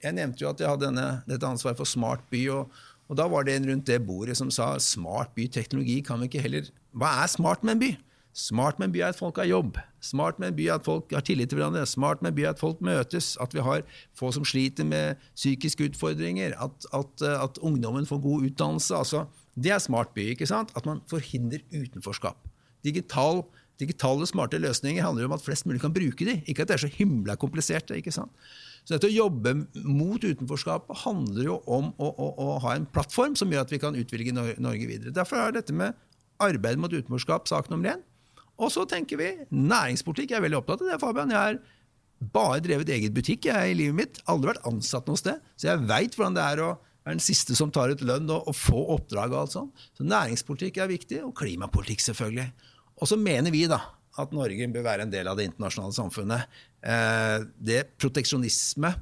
Jeg 0.00 0.16
nevnte 0.16 0.40
jo 0.40 0.48
at 0.48 0.60
jeg 0.62 0.70
hadde 0.70 0.86
denne, 0.86 1.08
dette 1.28 1.44
ansvaret 1.44 1.76
for 1.76 1.88
smart 1.88 2.24
by. 2.32 2.46
og 2.56 2.72
Og 3.12 3.18
da 3.20 3.26
var 3.28 3.44
det 3.44 3.58
en 3.58 3.68
rundt 3.68 3.90
det 3.90 4.00
bordet 4.06 4.38
som 4.40 4.48
sa 4.48 4.78
smart 4.80 5.34
byteknologi 5.36 6.00
kan 6.06 6.20
vi 6.22 6.30
ikke 6.30 6.46
heller 6.46 6.70
Hva 6.96 7.18
er 7.20 7.28
smart 7.28 7.60
med 7.66 7.76
en 7.76 7.82
by? 7.84 7.90
Smart 8.36 8.78
med 8.78 8.88
en 8.88 8.92
by 8.94 9.00
er 9.02 9.10
at 9.10 9.18
folk 9.18 9.40
har 9.42 9.48
jobb. 9.48 9.78
Smart 10.00 10.38
med 10.38 10.52
en 10.52 10.56
by 10.56 10.66
er 10.68 10.76
at 10.78 10.86
folk 10.86 11.10
har 11.12 11.24
tillit 11.26 11.50
til 11.50 11.58
hverandre. 11.58 11.82
Smart 11.86 12.22
med 12.22 12.30
en 12.30 12.36
by 12.36 12.44
er 12.46 12.52
at 12.54 12.62
folk 12.62 12.82
møtes. 12.84 13.32
At 13.42 13.54
vi 13.54 13.62
har 13.66 13.82
få 14.16 14.30
som 14.32 14.46
sliter 14.46 14.86
med 14.86 15.18
psykiske 15.34 15.90
utfordringer. 15.90 16.54
At, 16.54 16.86
at, 16.94 17.24
at 17.26 17.58
ungdommen 17.58 18.06
får 18.06 18.22
god 18.22 18.46
utdannelse. 18.46 18.94
Altså, 18.94 19.24
det 19.58 19.74
er 19.74 19.82
smart 19.82 20.14
by. 20.14 20.30
ikke 20.34 20.46
sant? 20.46 20.70
At 20.76 20.86
man 20.86 21.02
forhindrer 21.10 21.64
utenforskap. 21.74 22.38
Digital, 22.86 23.42
digitale, 23.80 24.26
smarte 24.26 24.60
løsninger 24.62 25.02
handler 25.02 25.26
om 25.26 25.34
at 25.34 25.42
flest 25.42 25.66
mulig 25.66 25.82
kan 25.82 25.94
bruke 25.94 26.24
de. 26.24 26.38
Ikke 26.46 26.62
at 26.62 26.70
det 26.70 26.78
er 26.78 26.84
så 26.86 26.92
himla 26.94 27.34
komplisert. 27.34 27.90
ikke 27.90 28.14
sant? 28.14 28.30
Så 28.84 28.94
dette 28.94 29.10
å 29.10 29.12
jobbe 29.12 29.56
mot 29.84 30.22
utenforskapet 30.22 31.02
handler 31.02 31.50
jo 31.50 31.58
om 31.66 31.90
å, 31.98 32.08
å, 32.14 32.28
å, 32.30 32.46
ha 32.64 32.76
en 32.78 32.86
plattform 32.88 33.34
som 33.36 33.50
gjør 33.52 33.66
at 33.66 33.74
vi 33.74 33.80
kan 33.82 33.98
utvilge 33.98 34.32
Norge 34.32 34.86
videre. 34.88 35.12
Derfor 35.12 35.42
er 35.42 35.58
dette 35.58 35.74
med 35.76 35.98
arbeid 36.40 36.80
mot 36.80 36.94
utenforskap 36.94 37.50
sak 37.50 37.68
nummer 37.68 37.92
én. 37.92 38.06
Og 38.60 38.72
så 38.72 38.84
tenker 38.88 39.20
vi 39.20 39.30
næringspolitikk. 39.48 40.34
Jeg 40.34 40.40
er 40.40 40.46
veldig 40.46 40.60
opptatt 40.60 40.84
av 40.84 40.92
det, 40.92 41.00
Fabian. 41.00 41.32
Jeg 41.32 41.40
har 41.40 41.60
bare 42.34 42.60
drevet 42.64 42.92
eget 42.92 43.14
butikk 43.16 43.48
jeg, 43.48 43.72
i 43.72 43.76
livet 43.78 43.96
mitt. 43.96 44.20
Aldri 44.30 44.52
vært 44.52 44.66
ansatt 44.68 45.08
noe 45.08 45.20
sted. 45.20 45.40
Så 45.56 45.70
jeg 45.70 45.84
veit 45.88 46.16
hvordan 46.16 46.36
det 46.36 46.44
er 46.44 46.64
å 46.64 46.72
være 46.76 47.16
den 47.16 47.24
siste 47.24 47.56
som 47.56 47.72
tar 47.72 47.94
ut 47.94 48.04
lønn 48.04 48.28
og, 48.28 48.50
og 48.50 48.56
få 48.56 48.82
oppdrag. 48.96 49.32
og 49.32 49.44
alt 49.44 49.56
sånt. 49.56 49.86
Så 49.96 50.04
næringspolitikk 50.04 50.82
er 50.82 50.92
viktig, 50.92 51.22
og 51.24 51.34
klimapolitikk 51.40 52.04
selvfølgelig. 52.04 52.50
Og 53.00 53.08
så 53.08 53.16
mener 53.16 53.54
vi 53.54 53.64
da 53.70 53.80
at 54.20 54.34
Norge 54.36 54.66
bør 54.74 54.84
være 54.84 55.06
en 55.06 55.12
del 55.12 55.30
av 55.30 55.38
det 55.38 55.46
internasjonale 55.48 55.96
samfunnet. 55.96 56.58
Eh, 56.84 57.38
det 57.56 57.86
proteksjonisme 58.00 58.96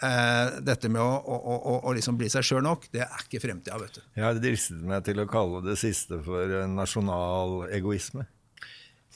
Uh, 0.00 0.62
dette 0.64 0.88
med 0.88 1.02
å, 1.04 1.08
å, 1.20 1.36
å, 1.44 1.72
å 1.90 1.92
liksom 1.92 2.16
bli 2.16 2.30
seg 2.32 2.46
sjøl 2.46 2.62
nok, 2.64 2.86
det 2.88 3.02
er 3.04 3.24
ikke 3.26 3.42
fremtida, 3.42 3.76
vet 3.76 3.98
du. 3.98 4.04
Jeg 4.16 4.38
dristet 4.40 4.78
meg 4.80 5.02
til 5.04 5.20
å 5.20 5.26
kalle 5.28 5.60
det 5.66 5.74
siste 5.76 6.16
for 6.24 6.54
nasjonal 6.72 7.66
egoisme. 7.68 8.24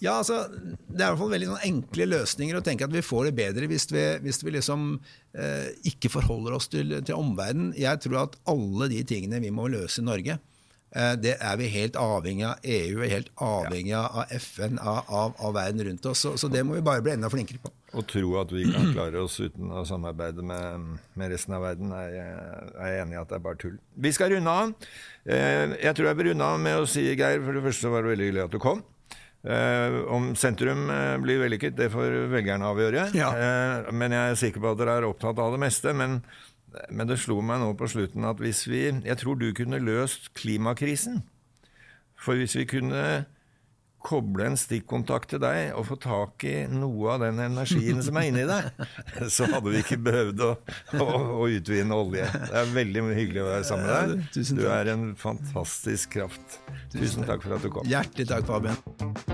Ja, 0.02 0.16
altså, 0.18 0.48
Det 0.50 0.98
er 0.98 1.06
i 1.06 1.10
hvert 1.12 1.20
fall 1.20 1.34
veldig 1.34 1.50
sånn 1.52 1.66
enkle 1.68 2.08
løsninger 2.10 2.58
å 2.58 2.64
tenke 2.66 2.86
at 2.86 2.94
vi 2.94 3.04
får 3.04 3.28
det 3.28 3.36
bedre 3.38 3.68
hvis 3.70 3.86
vi, 3.92 4.02
hvis 4.24 4.42
vi 4.42 4.56
liksom 4.56 4.88
eh, 5.38 5.68
ikke 5.90 6.10
forholder 6.12 6.56
oss 6.56 6.66
til, 6.72 6.96
til 7.06 7.14
omverdenen. 7.14 7.70
Jeg 7.78 8.02
tror 8.02 8.24
at 8.24 8.34
alle 8.50 8.90
de 8.90 9.04
tingene 9.06 9.42
vi 9.44 9.54
må 9.54 9.68
løse 9.70 10.02
i 10.02 10.08
Norge, 10.08 10.38
Eh, 10.94 11.14
det 11.18 11.32
er 11.42 11.56
vi 11.58 11.66
helt 11.72 11.96
avhengig 11.98 12.44
av 12.46 12.60
EU, 12.62 13.00
er 13.02 13.10
helt 13.10 13.30
avhengig 13.42 13.96
av 13.98 14.30
FN, 14.38 14.78
av, 14.78 15.08
av, 15.10 15.32
av 15.42 15.56
verden 15.56 15.82
rundt 15.88 16.06
oss. 16.06 16.22
Så, 16.22 16.36
så, 16.38 16.50
det 16.50 16.62
må 16.66 16.76
vi 16.78 16.84
bare 16.86 17.02
bli 17.02 17.16
enda 17.16 17.30
flinkere 17.32 17.58
på. 17.64 17.72
Å 17.94 18.04
tro 18.10 18.36
at 18.38 18.52
vi 18.54 18.62
kan 18.70 18.92
klare 18.94 19.22
oss 19.22 19.40
uten 19.42 19.72
å 19.74 19.82
samarbeide 19.86 20.42
med, 20.46 20.94
med 21.18 21.34
resten 21.34 21.56
av 21.58 21.66
verden, 21.66 21.90
er 21.98 22.14
jeg, 22.14 22.38
er 22.86 22.98
enig 23.02 23.18
i 23.18 23.20
at 23.20 23.30
det 23.30 23.38
er 23.40 23.44
bare 23.48 23.58
tull. 23.58 23.76
Vi 24.06 24.14
skal 24.14 24.36
runde 24.36 24.54
av. 24.54 24.74
Eh, 25.26 25.74
jeg 25.82 25.98
tror 25.98 26.10
jeg 26.10 26.20
vil 26.20 26.30
runde 26.30 26.50
av 26.54 26.62
med 26.62 26.84
å 26.84 26.88
si, 26.90 27.08
Geir, 27.10 27.42
for 27.42 27.58
det 27.58 27.66
første 27.66 27.94
var 27.94 28.06
det 28.06 28.14
veldig 28.14 28.30
hyggelig 28.30 28.46
at 28.46 28.54
du 28.54 28.62
kom. 28.62 28.86
Uh, 29.44 30.00
om 30.08 30.30
sentrum 30.40 30.86
uh, 30.88 31.18
blir 31.20 31.42
vellykket, 31.42 31.76
det 31.76 31.90
får 31.92 32.16
velgerne 32.32 32.70
avgjøre. 32.70 33.10
Ja. 33.18 33.28
Uh, 33.36 33.92
men 33.92 34.16
jeg 34.16 34.32
er 34.32 34.40
sikker 34.40 34.64
på 34.64 34.72
at 34.72 34.80
dere 34.80 34.98
er 35.02 35.08
opptatt 35.10 35.42
av 35.42 35.52
det 35.52 35.60
meste. 35.66 35.92
Men 35.96 36.22
men 36.90 37.06
det 37.06 37.20
slo 37.22 37.38
meg 37.44 37.60
nå 37.62 37.68
på 37.78 37.86
slutten 37.86 38.26
at 38.26 38.40
hvis 38.42 38.64
vi 38.66 38.88
Jeg 38.90 39.18
tror 39.20 39.38
du 39.38 39.52
kunne 39.54 39.78
løst 39.78 40.32
klimakrisen. 40.34 41.22
For 42.18 42.38
hvis 42.40 42.56
vi 42.56 42.66
kunne 42.66 43.26
koble 44.04 44.50
en 44.50 44.58
stikkontakt 44.60 45.30
til 45.32 45.40
deg 45.40 45.70
og 45.78 45.86
få 45.88 45.96
tak 46.00 46.44
i 46.44 46.66
noe 46.68 47.14
av 47.14 47.22
den 47.24 47.40
energien 47.40 48.02
som 48.04 48.18
er 48.20 48.28
inni 48.28 48.44
deg, 48.48 48.82
så 49.34 49.48
hadde 49.48 49.72
vi 49.72 49.80
ikke 49.80 50.00
behøvd 50.04 50.42
å, 50.44 50.50
å, 51.00 51.06
å, 51.40 51.46
utvinne 51.48 51.96
olje. 51.96 52.26
Det 52.28 52.58
er 52.60 52.74
veldig 52.76 53.06
hyggelig 53.16 53.44
å 53.46 53.48
være 53.48 53.68
sammen 53.70 53.88
med 53.88 54.12
deg. 54.12 54.50
Du 54.60 54.66
er 54.68 54.92
en 54.92 55.06
fantastisk 55.16 56.18
kraft. 56.18 56.60
Tusen 56.92 57.24
takk 57.24 57.46
for 57.46 57.56
at 57.56 57.64
du 57.64 57.72
kom. 57.72 57.88
Hjertelig 57.88 58.28
takk, 58.28 58.44
Fabian. 58.50 59.33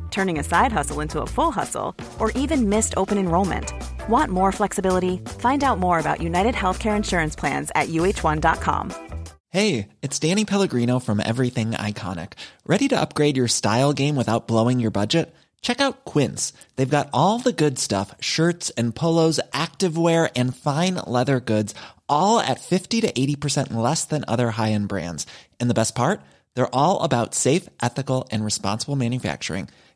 turning 0.11 0.39
a 0.39 0.43
side 0.43 0.71
hustle 0.71 0.99
into 0.99 1.21
a 1.21 1.27
full 1.27 1.51
hustle, 1.51 1.95
or 2.19 2.31
even 2.31 2.69
missed 2.69 2.93
open 2.97 3.17
enrollment. 3.17 3.73
Want 4.09 4.31
more 4.31 4.51
flexibility? 4.51 5.17
Find 5.39 5.63
out 5.63 5.79
more 5.79 5.99
about 5.99 6.21
United 6.21 6.55
Healthcare 6.55 6.95
Insurance 6.95 7.35
Plans 7.35 7.71
at 7.75 7.89
uh1.com. 7.89 8.93
Hey, 9.49 9.89
it's 10.01 10.17
Danny 10.17 10.45
Pellegrino 10.45 10.99
from 10.99 11.19
Everything 11.19 11.71
Iconic. 11.71 12.33
Ready 12.65 12.87
to 12.87 12.99
upgrade 13.01 13.35
your 13.35 13.49
style 13.49 13.91
game 13.91 14.15
without 14.15 14.47
blowing 14.47 14.79
your 14.79 14.91
budget? 14.91 15.35
Check 15.61 15.81
out 15.81 16.05
Quince. 16.05 16.53
They've 16.75 16.97
got 16.97 17.09
all 17.13 17.39
the 17.39 17.51
good 17.51 17.77
stuff 17.77 18.15
shirts 18.21 18.69
and 18.71 18.95
polos, 18.95 19.41
activewear, 19.51 20.31
and 20.37 20.55
fine 20.55 20.95
leather 21.05 21.41
goods, 21.41 21.75
all 22.07 22.39
at 22.39 22.61
50 22.61 23.01
to 23.01 23.11
80% 23.11 23.73
less 23.73 24.05
than 24.05 24.23
other 24.25 24.51
high 24.51 24.71
end 24.71 24.87
brands. 24.87 25.27
And 25.59 25.69
the 25.69 25.75
best 25.75 25.95
part? 25.95 26.21
They're 26.55 26.73
all 26.73 27.01
about 27.03 27.35
safe, 27.35 27.69
ethical, 27.81 28.29
and 28.31 28.45
responsible 28.45 28.95
manufacturing. 28.95 29.67